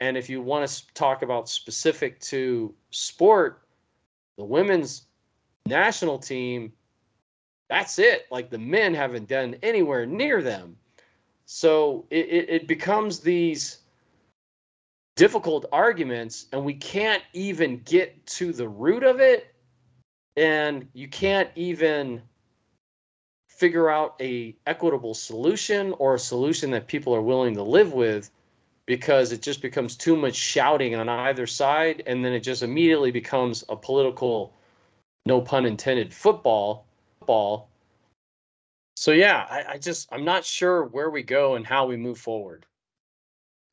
And 0.00 0.16
if 0.16 0.28
you 0.28 0.42
want 0.42 0.68
to 0.68 0.86
talk 0.94 1.22
about 1.22 1.48
specific 1.48 2.20
to 2.20 2.74
sport, 2.90 3.66
the 4.36 4.44
women's 4.44 5.06
national 5.66 6.18
team, 6.18 6.72
that's 7.68 7.98
it. 7.98 8.26
Like 8.30 8.50
the 8.50 8.58
men 8.58 8.94
haven't 8.94 9.28
done 9.28 9.56
anywhere 9.62 10.06
near 10.06 10.42
them. 10.42 10.76
So 11.46 12.06
it, 12.10 12.26
it, 12.28 12.50
it 12.50 12.68
becomes 12.68 13.20
these 13.20 13.78
difficult 15.16 15.64
arguments 15.72 16.46
and 16.52 16.62
we 16.64 16.74
can't 16.74 17.22
even 17.32 17.80
get 17.84 18.24
to 18.26 18.52
the 18.52 18.68
root 18.68 19.02
of 19.02 19.18
it 19.18 19.54
and 20.36 20.86
you 20.92 21.08
can't 21.08 21.48
even 21.56 22.20
figure 23.48 23.88
out 23.88 24.14
a 24.20 24.54
equitable 24.66 25.14
solution 25.14 25.94
or 25.98 26.14
a 26.14 26.18
solution 26.18 26.70
that 26.70 26.86
people 26.86 27.14
are 27.14 27.22
willing 27.22 27.54
to 27.54 27.62
live 27.62 27.94
with 27.94 28.30
because 28.84 29.32
it 29.32 29.40
just 29.40 29.62
becomes 29.62 29.96
too 29.96 30.14
much 30.14 30.34
shouting 30.34 30.94
on 30.94 31.08
either 31.08 31.46
side 31.46 32.02
and 32.06 32.22
then 32.22 32.34
it 32.34 32.40
just 32.40 32.62
immediately 32.62 33.10
becomes 33.10 33.64
a 33.70 33.76
political 33.76 34.52
no 35.24 35.40
pun 35.40 35.64
intended 35.64 36.12
football 36.12 36.84
ball 37.24 37.70
so 38.96 39.12
yeah 39.12 39.46
I, 39.48 39.72
I 39.72 39.78
just 39.78 40.08
i'm 40.12 40.24
not 40.26 40.44
sure 40.44 40.84
where 40.84 41.08
we 41.08 41.22
go 41.22 41.54
and 41.54 41.66
how 41.66 41.86
we 41.86 41.96
move 41.96 42.18
forward 42.18 42.66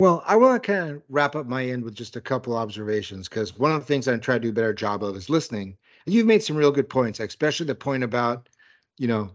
well, 0.04 0.22
I 0.28 0.36
want 0.36 0.62
to 0.62 0.68
kind 0.68 0.92
of 0.92 1.02
wrap 1.08 1.34
up 1.34 1.48
my 1.48 1.64
end 1.64 1.86
with 1.86 1.96
just 1.96 2.18
a 2.18 2.22
couple 2.22 2.58
observations 2.58 3.30
because 3.30 3.58
one 3.58 3.72
of 3.72 3.80
the 3.80 3.86
things 3.86 4.06
I 4.06 4.18
try 4.18 4.36
to 4.36 4.42
do 4.42 4.50
a 4.50 4.52
better 4.52 4.74
job 4.74 5.02
of 5.02 5.16
is 5.16 5.30
listening. 5.30 5.78
And 6.06 6.14
you've 6.14 6.26
made 6.26 6.44
some 6.44 6.58
real 6.58 6.74
good 6.74 6.90
points, 6.90 7.22
especially 7.22 7.68
the 7.68 7.76
point 7.76 8.04
about, 8.04 8.50
you 8.98 9.08
know, 9.08 9.32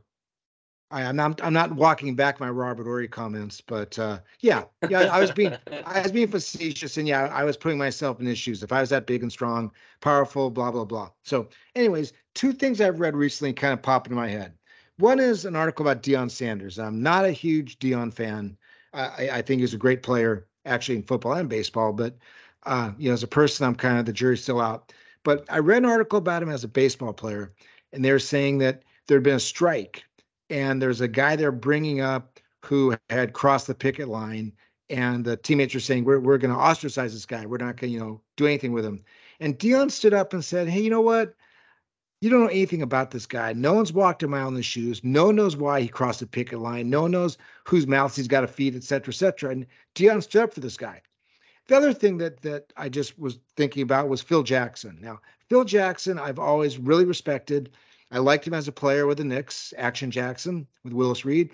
I, 0.91 1.05
am 1.05 1.17
not 1.17 1.43
I'm 1.43 1.55
not 1.55 1.73
walking 1.73 2.15
back 2.15 2.39
my 2.39 2.51
Robert 2.51 2.85
Horry 2.85 3.09
comments, 3.09 3.63
but 3.63 3.99
uh, 3.99 4.19
yeah, 4.41 4.65
yeah, 4.91 5.05
I 5.11 5.19
was 5.21 5.31
being 5.31 5.57
I 5.87 6.03
was 6.03 6.13
being 6.13 6.29
facetious, 6.29 6.99
and 6.99 7.09
yeah, 7.09 7.29
I 7.33 7.45
was 7.45 7.57
putting 7.57 7.79
myself 7.79 8.21
in 8.21 8.27
his 8.27 8.39
shoes. 8.39 8.63
If 8.63 8.71
I 8.71 8.83
was 8.83 8.91
that 8.91 9.07
big 9.07 9.23
and 9.23 9.33
strong, 9.33 9.73
powerful, 10.03 10.51
blah 10.51 10.71
blah 10.71 10.85
blah. 10.85 11.09
So, 11.23 11.49
anyways, 11.77 12.13
two 12.35 12.53
things 12.53 12.83
I've 12.83 13.01
read 13.01 13.17
recently 13.17 13.55
kind 13.55 13.73
of 13.73 13.81
pop 13.81 14.07
into 14.07 14.17
my 14.17 14.29
head. 14.29 14.53
One 14.99 15.19
is 15.19 15.47
an 15.47 15.57
article 15.57 15.89
about 15.89 16.03
Deion 16.03 16.31
Sanders. 16.31 16.79
I'm 16.79 17.03
not 17.03 17.25
a 17.25 17.33
huge 17.33 17.79
Deion 17.79 18.13
fan. 18.13 18.59
I, 18.93 19.31
I 19.33 19.43
think 19.43 19.61
he's 19.61 19.75
a 19.75 19.79
great 19.79 20.03
player 20.03 20.48
actually 20.65 20.97
in 20.97 21.03
football 21.03 21.33
and 21.33 21.49
baseball. 21.49 21.93
But 21.93 22.17
uh, 22.65 22.93
you 22.99 23.09
know, 23.09 23.15
as 23.15 23.23
a 23.23 23.29
person, 23.29 23.67
I'm 23.67 23.75
kind 23.75 23.99
of 23.99 24.07
the 24.07 24.13
jury's 24.13 24.43
still 24.43 24.61
out. 24.61 24.93
But 25.25 25.45
I 25.51 25.59
read 25.59 25.79
an 25.79 25.89
article 25.89 26.19
about 26.19 26.43
him 26.43 26.49
as 26.49 26.65
a 26.65 26.69
baseball 26.69 27.13
player, 27.13 27.53
and 27.93 28.05
they're 28.05 28.19
saying 28.19 28.59
that 28.59 28.83
there 29.07 29.17
had 29.17 29.25
been 29.25 29.37
a 29.37 29.41
strike, 29.41 30.05
and 30.51 30.81
there's 30.81 31.01
a 31.01 31.09
guy 31.09 31.37
they're 31.37 31.53
bringing 31.53 32.01
up 32.01 32.41
who 32.65 32.95
had 33.11 33.33
crossed 33.33 33.67
the 33.67 33.75
picket 33.75 34.09
line, 34.09 34.53
and 34.91 35.25
the 35.25 35.37
teammates 35.37 35.75
are 35.75 35.81
saying 35.81 36.05
we're 36.05 36.21
we're 36.21 36.39
going 36.39 36.55
to 36.55 36.61
ostracize 36.61 37.13
this 37.13 37.27
guy. 37.27 37.47
We're 37.47 37.59
not 37.59 37.77
going 37.77 37.91
to 37.91 37.95
you 37.95 38.01
know 38.01 38.21
do 38.37 38.47
anything 38.47 38.73
with 38.73 38.85
him. 38.85 39.05
And 39.41 39.59
Deion 39.59 39.91
stood 39.91 40.15
up 40.15 40.33
and 40.33 40.45
said, 40.45 40.69
"Hey, 40.69 40.81
you 40.81 40.91
know 40.91 41.01
what? 41.01 41.35
You 42.21 42.31
don't 42.31 42.41
know 42.41 42.47
anything 42.49 42.83
about 42.83 43.13
this 43.13 43.27
guy. 43.27 43.53
No 43.53 43.75
one's 43.75 43.93
walked 43.93 44.23
a 44.25 44.29
mile 44.29 44.49
in 44.49 44.55
the 44.55 44.63
shoes. 44.63 45.03
No 45.05 45.27
one 45.27 45.37
knows 45.37 45.57
why 45.57 45.81
he 45.81 45.89
crossed 45.89 46.21
the 46.21 46.27
picket 46.27 46.59
line. 46.59 46.91
No 46.91 47.03
one 47.03 47.13
knows 47.13 47.39
whose 47.65 47.87
mouths 47.87 48.17
he's 48.17 48.27
got 48.27 48.41
to 48.41 48.49
feed, 48.49 48.75
et 48.75 48.83
cetera, 48.83 49.13
et 49.13 49.17
cetera. 49.17 49.51
And 49.51 49.67
Deion 49.95 50.23
stood 50.23 50.43
up 50.43 50.55
for 50.55 50.61
this 50.61 50.77
guy. 50.77 51.01
The 51.69 51.77
other 51.77 51.93
thing 51.93 52.19
that 52.19 52.41
that 52.43 52.73
I 52.77 52.89
just 52.89 53.19
was 53.19 53.39
thinking 53.57 53.83
about 53.83 54.09
was 54.09 54.23
Phil 54.23 54.43
Jackson. 54.43 54.99
Now, 55.01 55.21
Phil 55.49 55.65
Jackson, 55.65 56.19
I've 56.19 56.39
always 56.39 56.79
really 56.79 57.05
respected. 57.05 57.71
I 58.11 58.19
liked 58.19 58.47
him 58.47 58.55
as 58.55 58.69
a 58.69 58.73
player 58.73 59.07
with 59.07 59.19
the 59.19 59.25
Knicks, 59.25 59.75
Action 59.77 60.11
Jackson 60.11 60.67
with 60.83 60.95
Willis 60.95 61.25
Reed. 61.25 61.51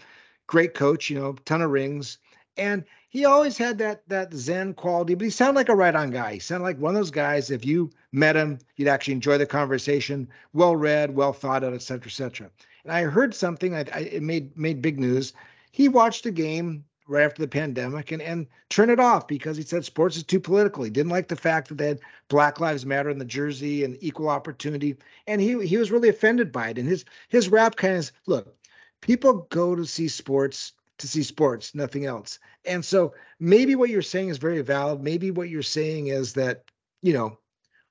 great 0.47 0.75
coach, 0.75 1.11
you 1.11 1.19
know, 1.19 1.35
ton 1.45 1.63
of 1.63 1.71
rings. 1.71 2.19
And 2.57 2.85
he 3.15 3.25
always 3.25 3.57
had 3.57 3.79
that 3.79 4.03
that 4.09 4.35
zen 4.35 4.75
quality, 4.75 5.15
but 5.15 5.23
he 5.25 5.31
sounded 5.31 5.55
like 5.55 5.69
a 5.69 5.77
right-on 5.77 6.11
guy. 6.11 6.33
He 6.33 6.41
sounded 6.41 6.65
like 6.65 6.81
one 6.81 6.97
of 6.97 7.01
those 7.01 7.13
guys. 7.13 7.49
If 7.49 7.65
you 7.65 7.89
met 8.11 8.35
him, 8.35 8.59
you'd 8.75 8.89
actually 8.89 9.15
enjoy 9.15 9.39
the 9.39 9.47
conversation. 9.47 10.29
Well 10.53 10.75
read, 10.75 11.15
well 11.15 11.33
thought 11.33 11.63
out, 11.63 11.75
et 11.75 11.83
cetera, 11.83 12.09
et 12.09 12.13
cetera. 12.13 12.51
And 12.83 12.93
I 12.93 13.03
heard 13.05 13.33
something. 13.33 13.73
I, 13.73 13.85
I, 13.95 14.01
it 14.01 14.23
made 14.25 14.59
made 14.59 14.83
big 14.83 14.99
news. 14.99 15.33
He 15.71 15.87
watched 15.89 16.27
a 16.27 16.33
game 16.33 16.85
right 17.07 17.23
after 17.23 17.41
the 17.41 17.47
pandemic 17.47 18.11
and 18.11 18.21
and 18.21 18.49
turn 18.69 18.91
it 18.91 18.99
off 18.99 19.29
because 19.29 19.57
he 19.57 19.63
said 19.63 19.85
sports 19.85 20.17
is 20.17 20.25
too 20.25 20.41
political. 20.41 20.83
He 20.83 20.91
didn't 20.91 21.13
like 21.13 21.29
the 21.29 21.37
fact 21.37 21.69
that 21.69 21.79
they 21.79 21.87
had 21.87 22.01
Black 22.27 22.59
Lives 22.59 22.85
Matter 22.85 23.11
in 23.11 23.19
the 23.19 23.25
jersey 23.25 23.85
and 23.85 23.97
equal 24.01 24.29
opportunity, 24.29 24.97
and 25.29 25.41
he 25.41 25.65
he 25.65 25.77
was 25.77 25.93
really 25.93 26.09
offended 26.09 26.51
by 26.51 26.71
it. 26.71 26.79
And 26.79 26.89
his 26.89 27.05
his 27.29 27.49
rap 27.49 27.77
kind 27.77 27.97
of 27.97 28.11
look, 28.27 28.57
people 29.03 29.47
go 29.51 29.77
to 29.77 29.87
see 29.87 30.09
sports 30.09 30.73
to 30.99 31.09
see 31.09 31.23
sports, 31.23 31.75
nothing 31.75 32.07
else. 32.07 32.39
And 32.65 32.85
so 32.85 33.15
maybe 33.41 33.75
what 33.75 33.91
you're 33.91 34.03
saying 34.03 34.29
is 34.29 34.39
very 34.39 34.63
valid. 34.63 35.03
Maybe 35.03 35.31
what 35.31 35.49
you're 35.49 35.63
saying 35.63 36.09
is 36.09 36.35
that 36.35 36.65
you 37.03 37.13
know 37.13 37.39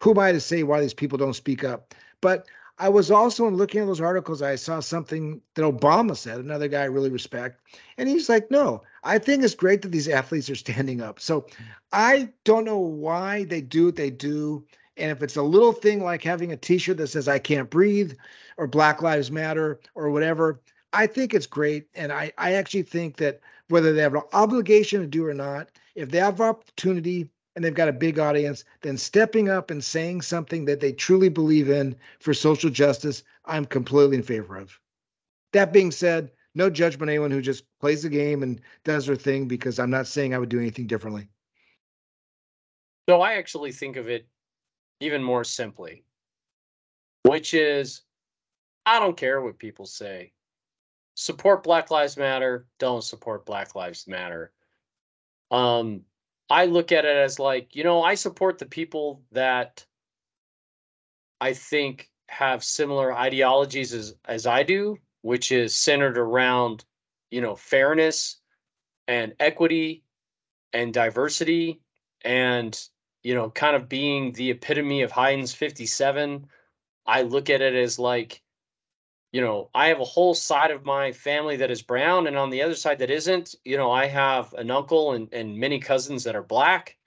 who 0.02 0.12
am 0.12 0.20
I 0.20 0.32
to 0.32 0.40
say 0.40 0.64
why 0.64 0.82
these 0.82 0.94
people 0.94 1.18
don't 1.18 1.34
speak 1.34 1.64
up? 1.64 1.94
But 2.22 2.48
I 2.80 2.90
was 2.90 3.12
also 3.12 3.48
in 3.48 3.56
looking 3.56 3.82
at 3.82 3.88
those 3.88 4.02
articles, 4.02 4.42
I 4.42 4.56
saw 4.56 4.80
something 4.80 5.40
that 5.54 5.62
Obama 5.62 6.18
said, 6.18 6.40
another 6.40 6.68
guy 6.68 6.82
I 6.82 6.86
really 6.86 7.12
respect. 7.12 7.62
And 7.98 8.10
he's 8.10 8.30
like, 8.30 8.50
no, 8.50 8.82
I 9.04 9.20
think 9.20 9.44
it's 9.44 9.56
great 9.56 9.84
that 9.84 9.92
these 9.92 10.10
athletes 10.10 10.50
are 10.50 10.56
standing 10.56 11.02
up. 11.02 11.20
So 11.20 11.46
I 11.92 12.30
don't 12.44 12.66
know 12.66 12.80
why 12.80 13.44
they 13.44 13.62
do 13.62 13.86
what 13.86 13.96
they 13.96 14.10
do. 14.10 14.66
And 14.98 15.12
if 15.12 15.22
it's 15.22 15.38
a 15.38 15.44
little 15.44 15.72
thing 15.72 16.04
like 16.04 16.24
having 16.24 16.52
a 16.52 16.58
t 16.58 16.78
shirt 16.78 16.98
that 16.98 17.08
says, 17.08 17.28
I 17.28 17.40
can't 17.40 17.70
breathe, 17.70 18.14
or 18.58 18.68
Black 18.68 19.02
Lives 19.02 19.32
Matter, 19.32 19.80
or 19.96 20.10
whatever, 20.10 20.60
I 20.94 21.08
think 21.08 21.34
it's 21.34 21.48
great. 21.48 21.88
And 21.96 22.12
I, 22.12 22.32
I 22.38 22.54
actually 22.54 22.84
think 22.84 23.18
that 23.18 23.42
whether 23.68 23.92
they 23.92 24.02
have 24.02 24.14
an 24.14 24.22
obligation 24.32 25.02
to 25.02 25.08
do 25.08 25.26
or 25.26 25.34
not, 25.34 25.70
if 25.96 26.10
they 26.10 26.20
have 26.20 26.40
opportunity 26.40 27.30
and 27.56 27.66
they've 27.66 27.74
got 27.74 27.90
a 27.90 27.94
big 27.94 28.20
audience, 28.20 28.64
then 28.82 28.98
stepping 28.98 29.50
up 29.50 29.72
and 29.72 29.84
saying 29.84 30.22
something 30.22 30.66
that 30.66 30.80
they 30.80 30.92
truly 30.92 31.30
believe 31.30 31.70
in 31.70 31.96
for 32.20 32.34
social 32.34 32.70
justice, 32.70 33.24
I'm 33.46 33.66
completely 33.66 34.18
in 34.18 34.24
favor 34.24 34.58
of. 34.58 34.80
That 35.52 35.74
being 35.74 35.92
said, 35.92 36.32
no 36.56 36.70
judgment 36.70 37.10
anyone 37.10 37.32
who 37.32 37.42
just 37.42 37.64
plays 37.80 38.04
the 38.04 38.10
game 38.10 38.44
and 38.44 38.62
does 38.84 39.08
their 39.08 39.16
thing 39.16 39.48
because 39.48 39.80
I'm 39.80 39.90
not 39.90 40.08
saying 40.08 40.34
I 40.34 40.40
would 40.40 40.50
do 40.50 40.60
anything 40.60 40.88
differently. 40.88 41.28
So 43.10 43.22
I 43.22 43.34
actually 43.34 43.72
think 43.72 43.98
of 43.98 44.08
it 44.08 44.28
even 45.00 45.24
more 45.24 45.44
simply, 45.44 46.04
which 47.24 47.54
is 47.54 48.02
I 48.86 49.00
don't 49.00 49.18
care 49.18 49.42
what 49.42 49.58
people 49.58 49.86
say. 49.86 50.32
Support 51.16 51.64
Black 51.64 51.92
Lives 51.92 52.18
Matter, 52.18 52.66
don't 52.80 53.04
support 53.04 53.46
Black 53.46 53.76
Lives 53.76 54.08
Matter. 54.08 54.52
Um, 55.52 56.02
I 56.50 56.66
look 56.66 56.92
at 56.92 57.06
it 57.06 57.16
as 57.16 57.40
like, 57.40 57.76
you 57.76 57.84
know, 57.84 58.04
I 58.04 58.16
support 58.16 58.58
the 58.58 58.66
people 58.66 59.22
that 59.32 59.86
I 61.40 61.54
think 61.54 62.10
have 62.30 62.64
similar 62.64 63.14
ideologies 63.14 63.94
as 63.94 64.16
as 64.26 64.48
I 64.48 64.64
do, 64.64 64.98
which 65.22 65.52
is 65.52 65.76
centered 65.76 66.18
around, 66.18 66.86
you 67.30 67.42
know, 67.42 67.56
fairness 67.56 68.38
and 69.08 69.34
equity 69.40 70.04
and 70.74 70.94
diversity 70.94 71.82
and 72.24 72.80
you 73.24 73.34
know, 73.34 73.50
kind 73.50 73.76
of 73.76 73.90
being 73.90 74.34
the 74.34 74.52
epitome 74.52 75.02
of 75.02 75.12
Heinz 75.12 75.54
57. 75.54 76.46
I 77.06 77.22
look 77.22 77.50
at 77.50 77.62
it 77.62 77.74
as 77.74 77.98
like 77.98 78.42
you 79.34 79.42
know, 79.42 79.72
I 79.74 79.88
have 79.88 80.00
a 80.00 80.06
whole 80.06 80.36
side 80.36 80.70
of 80.70 80.86
my 80.86 81.12
family 81.12 81.56
that 81.58 81.72
is 81.72 81.82
brown, 81.82 82.28
and 82.28 82.38
on 82.38 82.52
the 82.52 82.62
other 82.62 82.76
side 82.76 83.00
that 83.00 83.10
isn't, 83.10 83.56
you 83.66 83.78
know, 83.78 83.92
I 83.92 84.06
have 84.06 84.54
an 84.54 84.70
uncle 84.70 85.14
and, 85.14 85.28
and 85.34 85.58
many 85.58 85.80
cousins 85.80 86.24
that 86.24 86.36
are 86.36 86.44
black. 86.44 86.98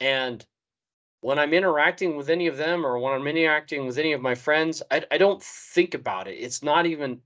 And 0.00 0.44
when 1.20 1.38
I'm 1.38 1.54
interacting 1.54 2.16
with 2.16 2.28
any 2.28 2.48
of 2.48 2.56
them 2.56 2.84
or 2.84 2.98
when 2.98 3.12
I'm 3.12 3.26
interacting 3.28 3.86
with 3.86 3.98
any 3.98 4.12
of 4.12 4.20
my 4.20 4.34
friends, 4.34 4.82
I, 4.90 5.04
I 5.12 5.18
don't 5.18 5.40
think 5.40 5.94
about 5.94 6.26
it. 6.26 6.34
It's 6.34 6.64
not 6.64 6.86
even 6.86 7.20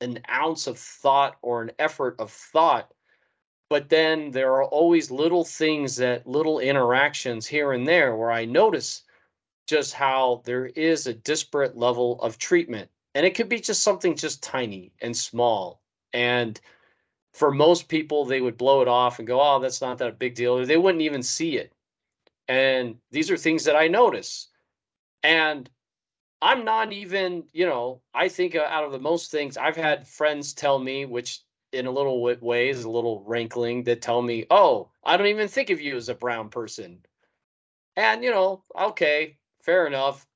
an 0.00 0.20
ounce 0.30 0.68
of 0.68 0.78
thought 0.78 1.36
or 1.42 1.62
an 1.62 1.72
effort 1.80 2.14
of 2.20 2.30
thought. 2.30 2.92
But 3.68 3.88
then 3.88 4.30
there 4.30 4.52
are 4.52 4.64
always 4.64 5.10
little 5.10 5.44
things 5.44 5.96
that 5.96 6.28
little 6.28 6.60
interactions 6.60 7.48
here 7.48 7.72
and 7.72 7.88
there 7.88 8.14
where 8.14 8.30
I 8.30 8.44
notice 8.44 9.02
just 9.66 9.94
how 9.94 10.42
there 10.44 10.66
is 10.66 11.08
a 11.08 11.14
disparate 11.14 11.76
level 11.76 12.20
of 12.20 12.38
treatment 12.38 12.88
and 13.14 13.26
it 13.26 13.34
could 13.34 13.48
be 13.48 13.60
just 13.60 13.82
something 13.82 14.16
just 14.16 14.42
tiny 14.42 14.92
and 15.00 15.16
small. 15.16 15.80
And 16.12 16.60
for 17.32 17.50
most 17.50 17.88
people 17.88 18.24
they 18.24 18.40
would 18.40 18.56
blow 18.56 18.82
it 18.82 18.88
off 18.88 19.18
and 19.18 19.26
go 19.26 19.40
oh 19.40 19.58
that's 19.58 19.80
not 19.80 19.98
that 19.98 20.18
big 20.18 20.34
deal 20.34 20.58
or 20.58 20.66
they 20.66 20.76
wouldn't 20.76 21.02
even 21.02 21.22
see 21.22 21.56
it. 21.56 21.72
And 22.48 22.96
these 23.10 23.30
are 23.30 23.36
things 23.36 23.64
that 23.64 23.76
i 23.76 23.88
notice. 23.88 24.48
And 25.22 25.68
i'm 26.42 26.64
not 26.64 26.92
even 26.92 27.44
you 27.52 27.64
know 27.64 28.02
i 28.12 28.28
think 28.28 28.56
out 28.56 28.84
of 28.84 28.90
the 28.92 28.98
most 28.98 29.30
things 29.30 29.56
i've 29.56 29.76
had 29.76 30.06
friends 30.08 30.52
tell 30.52 30.78
me 30.78 31.04
which 31.04 31.40
in 31.70 31.86
a 31.86 31.90
little 31.90 32.20
way 32.20 32.68
is 32.68 32.84
a 32.84 32.90
little 32.90 33.22
rankling 33.24 33.84
that 33.84 34.02
tell 34.02 34.20
me 34.20 34.44
oh 34.50 34.90
i 35.04 35.16
don't 35.16 35.28
even 35.28 35.48
think 35.48 35.70
of 35.70 35.80
you 35.80 35.96
as 35.96 36.08
a 36.08 36.14
brown 36.14 36.50
person. 36.50 36.98
And 37.96 38.24
you 38.24 38.30
know 38.30 38.62
okay 38.76 39.38
fair 39.62 39.86
enough 39.86 40.26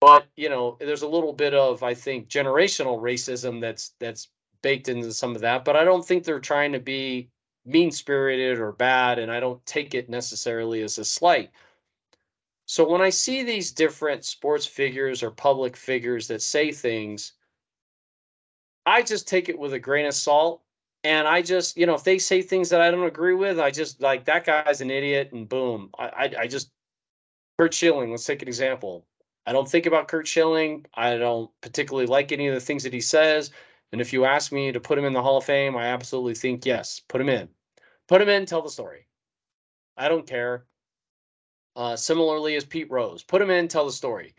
but 0.00 0.26
you 0.36 0.48
know 0.48 0.76
there's 0.80 1.02
a 1.02 1.08
little 1.08 1.32
bit 1.32 1.54
of 1.54 1.82
i 1.82 1.94
think 1.94 2.28
generational 2.28 3.00
racism 3.00 3.60
that's 3.60 3.92
that's 3.98 4.28
baked 4.62 4.88
into 4.88 5.12
some 5.12 5.34
of 5.34 5.40
that 5.40 5.64
but 5.64 5.76
i 5.76 5.84
don't 5.84 6.04
think 6.04 6.24
they're 6.24 6.40
trying 6.40 6.72
to 6.72 6.80
be 6.80 7.28
mean 7.64 7.90
spirited 7.90 8.58
or 8.58 8.72
bad 8.72 9.18
and 9.18 9.30
i 9.30 9.40
don't 9.40 9.64
take 9.66 9.94
it 9.94 10.08
necessarily 10.08 10.82
as 10.82 10.98
a 10.98 11.04
slight 11.04 11.50
so 12.66 12.88
when 12.88 13.00
i 13.00 13.10
see 13.10 13.42
these 13.42 13.70
different 13.70 14.24
sports 14.24 14.66
figures 14.66 15.22
or 15.22 15.30
public 15.30 15.76
figures 15.76 16.28
that 16.28 16.42
say 16.42 16.72
things 16.72 17.32
i 18.86 19.02
just 19.02 19.28
take 19.28 19.48
it 19.48 19.58
with 19.58 19.72
a 19.72 19.78
grain 19.78 20.06
of 20.06 20.14
salt 20.14 20.62
and 21.04 21.28
i 21.28 21.42
just 21.42 21.76
you 21.76 21.86
know 21.86 21.94
if 21.94 22.04
they 22.04 22.18
say 22.18 22.40
things 22.42 22.68
that 22.68 22.80
i 22.80 22.90
don't 22.90 23.06
agree 23.06 23.34
with 23.34 23.58
i 23.60 23.70
just 23.70 24.00
like 24.00 24.24
that 24.24 24.44
guy's 24.44 24.80
an 24.80 24.90
idiot 24.90 25.30
and 25.32 25.48
boom 25.48 25.90
i 25.98 26.06
i, 26.06 26.32
I 26.40 26.46
just 26.46 26.70
Curt 27.58 27.72
Schilling, 27.72 28.10
let's 28.10 28.26
take 28.26 28.42
an 28.42 28.48
example. 28.48 29.06
I 29.46 29.52
don't 29.52 29.68
think 29.68 29.86
about 29.86 30.08
Curt 30.08 30.26
Schilling. 30.26 30.86
I 30.94 31.16
don't 31.16 31.50
particularly 31.60 32.06
like 32.06 32.32
any 32.32 32.48
of 32.48 32.54
the 32.54 32.60
things 32.60 32.82
that 32.82 32.92
he 32.92 33.00
says. 33.00 33.52
And 33.92 34.00
if 34.00 34.12
you 34.12 34.24
ask 34.24 34.50
me 34.50 34.72
to 34.72 34.80
put 34.80 34.98
him 34.98 35.04
in 35.04 35.12
the 35.12 35.22
Hall 35.22 35.36
of 35.36 35.44
Fame, 35.44 35.76
I 35.76 35.86
absolutely 35.86 36.34
think 36.34 36.66
yes, 36.66 37.00
put 37.08 37.20
him 37.20 37.28
in. 37.28 37.48
Put 38.08 38.20
him 38.20 38.28
in, 38.28 38.44
tell 38.46 38.62
the 38.62 38.68
story. 38.68 39.06
I 39.96 40.08
don't 40.08 40.26
care. 40.26 40.66
Uh, 41.76 41.94
similarly 41.94 42.56
as 42.56 42.64
Pete 42.64 42.90
Rose, 42.90 43.22
put 43.22 43.42
him 43.42 43.50
in, 43.50 43.68
tell 43.68 43.86
the 43.86 43.92
story. 43.92 44.34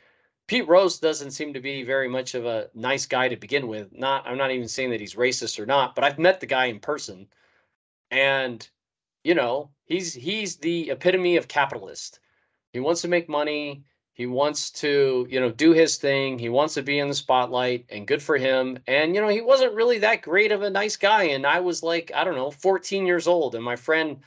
Pete 0.48 0.68
Rose 0.68 1.00
doesn't 1.00 1.32
seem 1.32 1.54
to 1.54 1.60
be 1.60 1.84
very 1.84 2.08
much 2.08 2.34
of 2.34 2.46
a 2.46 2.70
nice 2.74 3.06
guy 3.06 3.28
to 3.28 3.36
begin 3.36 3.68
with. 3.68 3.92
Not, 3.94 4.26
I'm 4.26 4.38
not 4.38 4.52
even 4.52 4.68
saying 4.68 4.92
that 4.92 5.00
he's 5.00 5.16
racist 5.16 5.60
or 5.60 5.66
not, 5.66 5.94
but 5.94 6.04
I've 6.04 6.20
met 6.20 6.40
the 6.40 6.46
guy 6.46 6.66
in 6.66 6.80
person, 6.80 7.28
and 8.12 8.68
you 9.24 9.36
know, 9.36 9.72
he's 9.86 10.14
he's 10.14 10.56
the 10.56 10.90
epitome 10.90 11.36
of 11.36 11.50
capitalist. 11.50 12.20
He 12.72 12.80
wants 12.80 13.02
to 13.02 13.10
make 13.10 13.28
money. 13.28 13.84
He 14.18 14.26
wants 14.26 14.72
to, 14.72 15.28
you 15.30 15.40
know, 15.40 15.52
do 15.52 15.74
his 15.74 15.98
thing. 15.98 16.40
He 16.40 16.50
wants 16.50 16.74
to 16.74 16.82
be 16.82 16.98
in 16.98 17.08
the 17.08 17.14
spotlight 17.14 17.86
and 17.90 18.08
good 18.08 18.24
for 18.24 18.36
him. 18.36 18.80
And, 18.88 19.14
you 19.14 19.22
know, 19.22 19.28
he 19.28 19.42
wasn't 19.42 19.76
really 19.76 20.00
that 20.00 20.24
great 20.24 20.52
of 20.52 20.64
a 20.64 20.72
nice 20.72 20.96
guy. 20.96 21.26
And 21.26 21.46
I 21.46 21.60
was 21.60 21.84
like, 21.84 22.12
I 22.16 22.24
don't 22.24 22.34
know, 22.34 22.50
14 22.50 23.06
years 23.06 23.28
old. 23.28 23.54
And 23.54 23.64
my 23.64 23.76
friend 23.76 24.18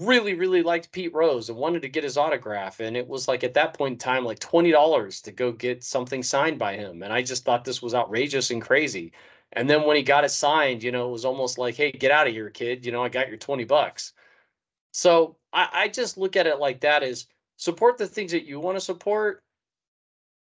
really, 0.00 0.34
really 0.34 0.64
liked 0.64 0.90
Pete 0.90 1.14
Rose 1.14 1.50
and 1.50 1.56
wanted 1.56 1.82
to 1.82 1.88
get 1.88 2.02
his 2.02 2.16
autograph. 2.16 2.80
And 2.80 2.96
it 2.96 3.06
was 3.06 3.28
like 3.28 3.44
at 3.44 3.54
that 3.54 3.74
point 3.78 3.92
in 3.92 3.98
time, 3.98 4.24
like 4.24 4.40
$20 4.40 5.22
to 5.22 5.30
go 5.30 5.52
get 5.52 5.84
something 5.84 6.24
signed 6.24 6.58
by 6.58 6.74
him. 6.74 7.04
And 7.04 7.12
I 7.12 7.22
just 7.22 7.44
thought 7.44 7.64
this 7.64 7.80
was 7.80 7.94
outrageous 7.94 8.50
and 8.50 8.60
crazy. 8.60 9.12
And 9.52 9.70
then 9.70 9.84
when 9.84 9.96
he 9.96 10.02
got 10.02 10.24
it 10.24 10.30
signed, 10.30 10.82
you 10.82 10.90
know, 10.90 11.06
it 11.08 11.12
was 11.12 11.24
almost 11.24 11.58
like, 11.58 11.76
hey, 11.76 11.92
get 11.92 12.10
out 12.10 12.26
of 12.26 12.32
here, 12.32 12.50
kid. 12.50 12.84
You 12.84 12.90
know, 12.90 13.04
I 13.04 13.08
got 13.08 13.28
your 13.28 13.36
20 13.36 13.62
bucks. 13.66 14.14
So 14.90 15.36
I, 15.52 15.68
I 15.72 15.88
just 15.88 16.18
look 16.18 16.34
at 16.34 16.48
it 16.48 16.58
like 16.58 16.80
that 16.80 17.04
is 17.04 17.26
support 17.56 17.98
the 17.98 18.06
things 18.06 18.32
that 18.32 18.46
you 18.46 18.60
want 18.60 18.76
to 18.76 18.80
support. 18.80 19.42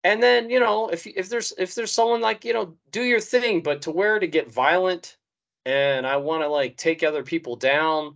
And 0.04 0.22
then 0.22 0.50
you 0.50 0.60
know 0.60 0.90
if 0.90 1.08
if 1.08 1.30
there's 1.30 1.54
if 1.58 1.76
there's 1.76 1.92
someone 1.92 2.22
like 2.22 2.44
you 2.44 2.54
know 2.54 2.76
do 2.92 3.04
your 3.04 3.22
thing 3.22 3.62
but 3.62 3.82
to 3.84 3.92
where 3.92 4.20
to 4.20 4.28
get 4.28 4.52
violent 4.52 5.18
and 5.66 6.06
i 6.06 6.18
want 6.18 6.44
to 6.44 6.50
like 6.50 6.76
take 6.76 7.04
other 7.04 7.24
people 7.24 7.56
down 7.56 8.16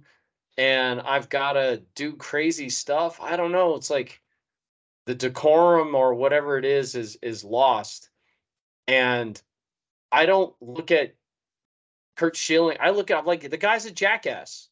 and 0.57 0.99
i've 0.99 1.29
got 1.29 1.53
to 1.53 1.81
do 1.95 2.13
crazy 2.17 2.67
stuff 2.67 3.21
i 3.21 3.37
don't 3.37 3.53
know 3.53 3.75
it's 3.75 3.89
like 3.89 4.21
the 5.07 5.15
decorum 5.15 5.95
or 5.95 6.13
whatever 6.13 6.57
it 6.57 6.65
is 6.65 6.93
is 6.93 7.17
is 7.21 7.43
lost. 7.43 8.09
And 8.87 9.41
i 10.11 10.25
don't 10.25 10.53
look 10.61 10.91
at 10.91 11.15
Curt 12.17 12.35
Schilling 12.35 12.77
i 12.79 12.89
look 12.89 13.09
at 13.09 13.25
like 13.25 13.49
the 13.49 13.57
guy's 13.57 13.85
a 13.85 13.91
jackass. 13.91 14.69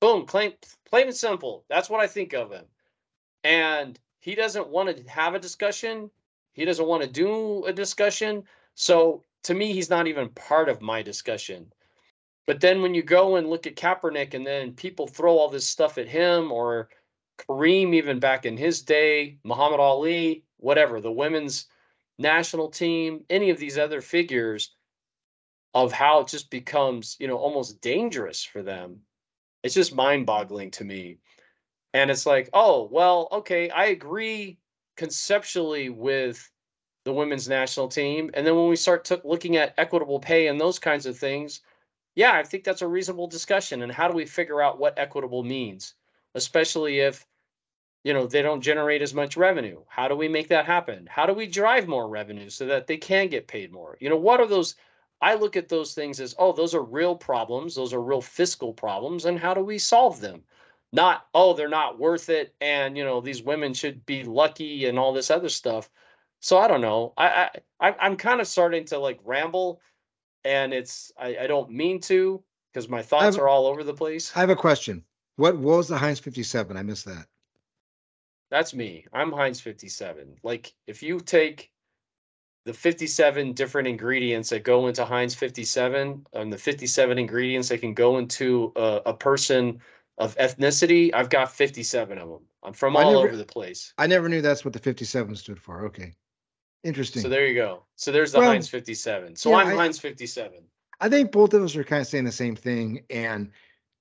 Boom 0.00 0.26
plain 0.26 0.52
plain 0.88 1.06
and 1.08 1.16
simple 1.16 1.64
that's 1.68 1.90
what 1.90 2.00
i 2.00 2.06
think 2.06 2.32
of 2.34 2.52
him 2.52 2.64
and 3.44 3.98
he 4.20 4.34
doesn't 4.34 4.68
want 4.68 4.96
to 4.96 5.10
have 5.10 5.34
a 5.34 5.38
discussion. 5.38 6.10
He 6.52 6.64
doesn't 6.64 6.86
want 6.86 7.02
to 7.02 7.08
do 7.08 7.64
a 7.64 7.72
discussion. 7.72 8.44
So 8.74 9.22
to 9.44 9.54
me, 9.54 9.72
he's 9.72 9.90
not 9.90 10.06
even 10.06 10.28
part 10.30 10.68
of 10.68 10.82
my 10.82 11.02
discussion. 11.02 11.72
But 12.46 12.60
then 12.60 12.82
when 12.82 12.94
you 12.94 13.02
go 13.02 13.36
and 13.36 13.48
look 13.48 13.66
at 13.66 13.76
Kaepernick 13.76 14.34
and 14.34 14.46
then 14.46 14.72
people 14.72 15.06
throw 15.06 15.38
all 15.38 15.48
this 15.48 15.66
stuff 15.66 15.98
at 15.98 16.08
him 16.08 16.50
or 16.50 16.88
Kareem, 17.38 17.94
even 17.94 18.18
back 18.18 18.44
in 18.44 18.56
his 18.56 18.82
day, 18.82 19.38
Muhammad 19.44 19.80
Ali, 19.80 20.44
whatever, 20.58 21.00
the 21.00 21.12
women's 21.12 21.66
national 22.18 22.68
team, 22.68 23.24
any 23.30 23.50
of 23.50 23.58
these 23.58 23.78
other 23.78 24.00
figures 24.00 24.74
of 25.74 25.92
how 25.92 26.20
it 26.20 26.28
just 26.28 26.50
becomes, 26.50 27.16
you 27.20 27.28
know, 27.28 27.36
almost 27.36 27.80
dangerous 27.80 28.42
for 28.42 28.62
them. 28.62 29.00
It's 29.62 29.74
just 29.74 29.94
mind 29.94 30.26
boggling 30.26 30.70
to 30.72 30.84
me. 30.84 31.18
And 31.92 32.10
it's 32.10 32.26
like, 32.26 32.48
oh, 32.52 32.88
well, 32.90 33.28
okay, 33.32 33.68
I 33.70 33.86
agree 33.86 34.58
conceptually 34.96 35.88
with 35.90 36.50
the 37.04 37.12
women's 37.12 37.48
national 37.48 37.88
team. 37.88 38.30
And 38.34 38.46
then 38.46 38.54
when 38.54 38.68
we 38.68 38.76
start 38.76 39.10
looking 39.24 39.56
at 39.56 39.74
equitable 39.78 40.20
pay 40.20 40.48
and 40.48 40.60
those 40.60 40.78
kinds 40.78 41.06
of 41.06 41.18
things, 41.18 41.62
yeah, 42.14 42.32
I 42.32 42.42
think 42.42 42.64
that's 42.64 42.82
a 42.82 42.88
reasonable 42.88 43.26
discussion. 43.26 43.82
And 43.82 43.90
how 43.90 44.08
do 44.08 44.14
we 44.14 44.26
figure 44.26 44.60
out 44.60 44.78
what 44.78 44.98
equitable 44.98 45.42
means, 45.42 45.94
especially 46.34 47.00
if 47.00 47.26
you 48.04 48.12
know 48.12 48.26
they 48.26 48.42
don't 48.42 48.60
generate 48.60 49.02
as 49.02 49.14
much 49.14 49.36
revenue? 49.36 49.80
How 49.88 50.08
do 50.08 50.14
we 50.14 50.28
make 50.28 50.48
that 50.48 50.66
happen? 50.66 51.08
How 51.10 51.26
do 51.26 51.32
we 51.32 51.46
drive 51.46 51.88
more 51.88 52.08
revenue 52.08 52.50
so 52.50 52.66
that 52.66 52.86
they 52.86 52.96
can 52.96 53.28
get 53.28 53.48
paid 53.48 53.72
more? 53.72 53.96
You 54.00 54.10
know, 54.10 54.16
what 54.16 54.40
are 54.40 54.46
those? 54.46 54.76
I 55.22 55.34
look 55.34 55.56
at 55.56 55.68
those 55.68 55.94
things 55.94 56.20
as, 56.20 56.34
oh, 56.38 56.52
those 56.52 56.74
are 56.74 56.82
real 56.82 57.14
problems. 57.14 57.74
Those 57.74 57.92
are 57.92 58.02
real 58.02 58.22
fiscal 58.22 58.72
problems. 58.72 59.24
And 59.24 59.38
how 59.38 59.54
do 59.54 59.60
we 59.60 59.78
solve 59.78 60.20
them? 60.20 60.44
Not, 60.92 61.26
oh, 61.34 61.54
they're 61.54 61.68
not 61.68 61.98
worth 61.98 62.28
it. 62.28 62.54
And, 62.60 62.96
you 62.96 63.04
know, 63.04 63.20
these 63.20 63.42
women 63.42 63.74
should 63.74 64.04
be 64.06 64.24
lucky 64.24 64.86
and 64.86 64.98
all 64.98 65.12
this 65.12 65.30
other 65.30 65.48
stuff. 65.48 65.88
So 66.40 66.58
I 66.58 66.68
don't 66.68 66.80
know. 66.80 67.12
I, 67.16 67.50
I 67.80 67.94
I'm 68.00 68.16
kind 68.16 68.40
of 68.40 68.46
starting 68.46 68.86
to 68.86 68.98
like 68.98 69.20
ramble 69.24 69.80
and 70.44 70.72
it's 70.72 71.12
I, 71.18 71.36
I 71.42 71.46
don't 71.46 71.70
mean 71.70 72.00
to 72.02 72.42
because 72.72 72.88
my 72.88 73.02
thoughts 73.02 73.36
have- 73.36 73.38
are 73.38 73.48
all 73.48 73.66
over 73.66 73.84
the 73.84 73.94
place. 73.94 74.32
I 74.34 74.40
have 74.40 74.50
a 74.50 74.56
question. 74.56 75.04
What, 75.36 75.56
what 75.56 75.76
was 75.76 75.88
the 75.88 75.98
Heinz 75.98 76.18
57? 76.18 76.76
I 76.76 76.82
missed 76.82 77.06
that. 77.06 77.26
That's 78.50 78.74
me. 78.74 79.06
I'm 79.12 79.32
Heinz 79.32 79.60
57. 79.60 80.36
Like 80.42 80.74
if 80.86 81.02
you 81.02 81.20
take 81.20 81.70
the 82.66 82.74
57 82.74 83.52
different 83.52 83.88
ingredients 83.88 84.50
that 84.50 84.64
go 84.64 84.86
into 84.88 85.04
Heinz 85.04 85.34
57 85.34 86.26
and 86.32 86.52
the 86.52 86.58
57 86.58 87.18
ingredients 87.18 87.68
that 87.68 87.80
can 87.80 87.94
go 87.94 88.18
into 88.18 88.72
a, 88.76 89.02
a 89.06 89.14
person 89.14 89.80
of 90.20 90.36
ethnicity, 90.36 91.10
I've 91.14 91.30
got 91.30 91.50
57 91.50 92.18
of 92.18 92.28
them. 92.28 92.42
I'm 92.62 92.74
from 92.74 92.94
all 92.94 93.14
never- 93.14 93.28
over 93.28 93.36
the 93.36 93.44
place. 93.44 93.92
I 93.98 94.06
never 94.06 94.28
knew 94.28 94.42
that's 94.42 94.64
what 94.64 94.74
the 94.74 94.78
57 94.78 95.34
stood 95.34 95.58
for. 95.58 95.86
Okay. 95.86 96.12
Interesting. 96.84 97.22
So 97.22 97.28
there 97.28 97.46
you 97.46 97.54
go. 97.54 97.84
So 97.96 98.12
there's 98.12 98.32
the 98.32 98.38
Well, 98.38 98.50
Heinz 98.50 98.68
57. 98.68 99.34
So 99.36 99.50
yeah, 99.50 99.56
I'm 99.56 99.68
I- 99.68 99.74
Heinz 99.74 99.98
57. 99.98 100.62
I 101.00 101.08
think 101.08 101.32
both 101.32 101.54
of 101.54 101.62
us 101.62 101.74
are 101.76 101.84
kind 101.84 102.02
of 102.02 102.06
saying 102.06 102.24
the 102.24 102.32
same 102.32 102.54
thing. 102.54 103.02
And 103.08 103.50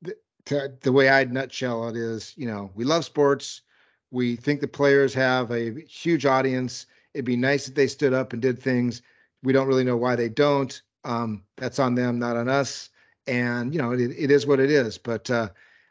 the, 0.02 0.16
to, 0.46 0.74
the 0.82 0.92
way 0.92 1.08
I'd 1.08 1.32
nutshell 1.32 1.88
it 1.88 1.96
is, 1.96 2.34
you 2.36 2.46
know, 2.46 2.72
we 2.76 2.84
love 2.84 3.06
sports. 3.06 3.62
We 4.12 4.36
think 4.36 4.60
the 4.60 4.68
players 4.68 5.14
have 5.14 5.52
a 5.52 5.80
huge 5.86 6.26
audience. 6.26 6.86
It'd 7.14 7.24
be 7.26 7.38
nice 7.38 7.70
if 7.70 7.76
they 7.76 7.88
stood 7.88 8.14
up 8.14 8.34
and 8.34 8.42
did 8.42 8.60
things. 8.62 9.02
We 9.44 9.54
don't 9.54 9.68
really 9.68 9.86
know 9.86 9.96
why 9.96 10.18
they 10.18 10.28
don't. 10.28 10.82
Um, 11.06 11.44
that's 11.56 11.80
on 11.80 11.96
them, 11.96 12.20
not 12.20 12.36
on 12.36 12.50
us. 12.50 12.90
And 13.28 13.74
you 13.74 13.82
know, 13.82 13.94
it, 13.94 14.02
it 14.02 14.32
is 14.32 14.46
what 14.46 14.60
it 14.60 14.70
is. 14.70 14.98
But 14.98 15.30
uh, 15.30 15.50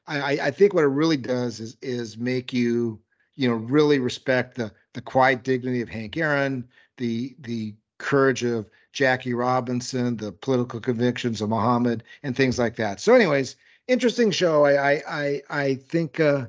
I- 0.09 0.39
I 0.47 0.51
think 0.51 0.75
what 0.75 0.85
it 0.85 0.89
really 0.89 1.17
does 1.17 1.61
is 1.61 1.77
is 1.83 2.17
make 2.19 2.53
you, 2.53 3.01
you 3.37 3.49
know, 3.49 3.55
really 3.55 3.99
respect 3.99 4.57
the 4.57 4.73
the 4.95 5.01
quiet 5.03 5.43
dignity 5.45 5.81
of 5.83 5.89
Hank 5.89 6.17
Aaron, 6.17 6.69
the 6.97 7.37
the 7.41 7.75
courage 7.99 8.43
of 8.45 8.71
Jackie 8.93 9.35
Robinson, 9.35 10.17
the 10.17 10.33
political 10.33 10.81
convictions 10.81 11.41
of 11.41 11.51
Muhammad, 11.51 12.03
and 12.23 12.37
things 12.37 12.59
like 12.59 12.77
that. 12.77 13.01
So, 13.01 13.15
anyways, 13.15 13.57
interesting 13.87 14.31
show. 14.31 14.65
I 14.65 14.93
I 14.95 15.03
I, 15.09 15.43
I 15.51 15.75
think 15.75 16.21
uh, 16.21 16.47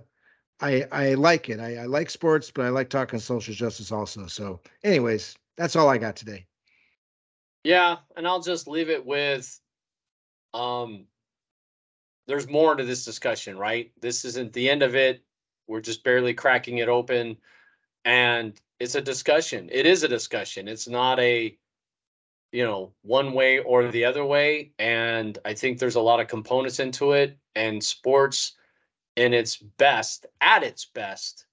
I 0.61 0.85
I 0.91 1.13
like 1.15 1.49
it. 1.49 1.59
I, 1.59 1.77
I 1.77 1.85
like 1.85 2.09
sports, 2.09 2.51
but 2.51 2.65
I 2.65 2.69
like 2.69 2.89
talking 2.89 3.19
social 3.19 3.53
justice 3.53 3.91
also. 3.91 4.27
So, 4.27 4.61
anyways, 4.83 5.37
that's 5.57 5.75
all 5.75 5.89
I 5.89 5.97
got 5.97 6.15
today. 6.15 6.45
Yeah, 7.63 7.97
and 8.15 8.27
I'll 8.27 8.41
just 8.41 8.67
leave 8.67 8.89
it 8.89 9.05
with 9.05 9.59
um 10.53 11.05
there's 12.29 12.47
more 12.47 12.75
to 12.75 12.85
this 12.85 13.03
discussion, 13.03 13.57
right? 13.57 13.91
This 13.99 14.23
isn't 14.23 14.53
the 14.53 14.69
end 14.69 14.83
of 14.83 14.95
it. 14.95 15.23
We're 15.67 15.81
just 15.81 16.03
barely 16.03 16.33
cracking 16.35 16.77
it 16.77 16.87
open 16.87 17.35
and 18.05 18.59
it's 18.79 18.93
a 18.93 19.01
discussion. 19.01 19.67
It 19.71 19.87
is 19.87 20.03
a 20.03 20.07
discussion. 20.07 20.67
It's 20.67 20.87
not 20.87 21.19
a 21.19 21.57
you 22.51 22.63
know, 22.63 22.91
one 23.01 23.33
way 23.33 23.59
or 23.59 23.87
the 23.87 24.05
other 24.05 24.25
way 24.25 24.71
and 24.77 25.39
I 25.43 25.55
think 25.55 25.79
there's 25.79 25.95
a 25.95 26.01
lot 26.01 26.19
of 26.19 26.27
components 26.27 26.79
into 26.79 27.13
it 27.13 27.35
and 27.55 27.83
sports 27.83 28.53
in 29.15 29.33
its 29.33 29.57
best, 29.57 30.27
at 30.39 30.61
its 30.61 30.85
best 30.85 31.47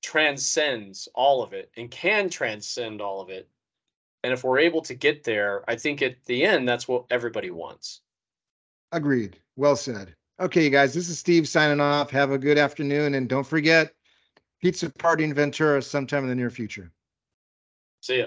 transcends 0.00 1.08
all 1.14 1.42
of 1.42 1.52
it 1.54 1.72
and 1.76 1.90
can 1.90 2.28
transcend 2.28 3.00
all 3.00 3.20
of 3.20 3.30
it 3.30 3.48
and 4.22 4.32
if 4.32 4.44
we're 4.44 4.58
able 4.58 4.80
to 4.82 4.94
get 4.94 5.24
there, 5.24 5.64
I 5.68 5.76
think 5.76 6.02
at 6.02 6.24
the 6.24 6.44
end, 6.44 6.66
that's 6.68 6.88
what 6.88 7.04
everybody 7.10 7.50
wants. 7.50 8.00
Agreed. 8.94 9.40
Well 9.56 9.74
said. 9.74 10.14
Okay, 10.38 10.62
you 10.62 10.70
guys, 10.70 10.94
this 10.94 11.08
is 11.08 11.18
Steve 11.18 11.48
signing 11.48 11.80
off. 11.80 12.10
Have 12.10 12.30
a 12.30 12.38
good 12.38 12.58
afternoon, 12.58 13.16
and 13.16 13.28
don't 13.28 13.44
forget 13.44 13.92
pizza 14.62 14.88
party 14.88 15.24
in 15.24 15.34
Ventura 15.34 15.82
sometime 15.82 16.22
in 16.22 16.28
the 16.28 16.34
near 16.36 16.48
future. 16.48 16.92
See 18.02 18.18
ya. 18.18 18.26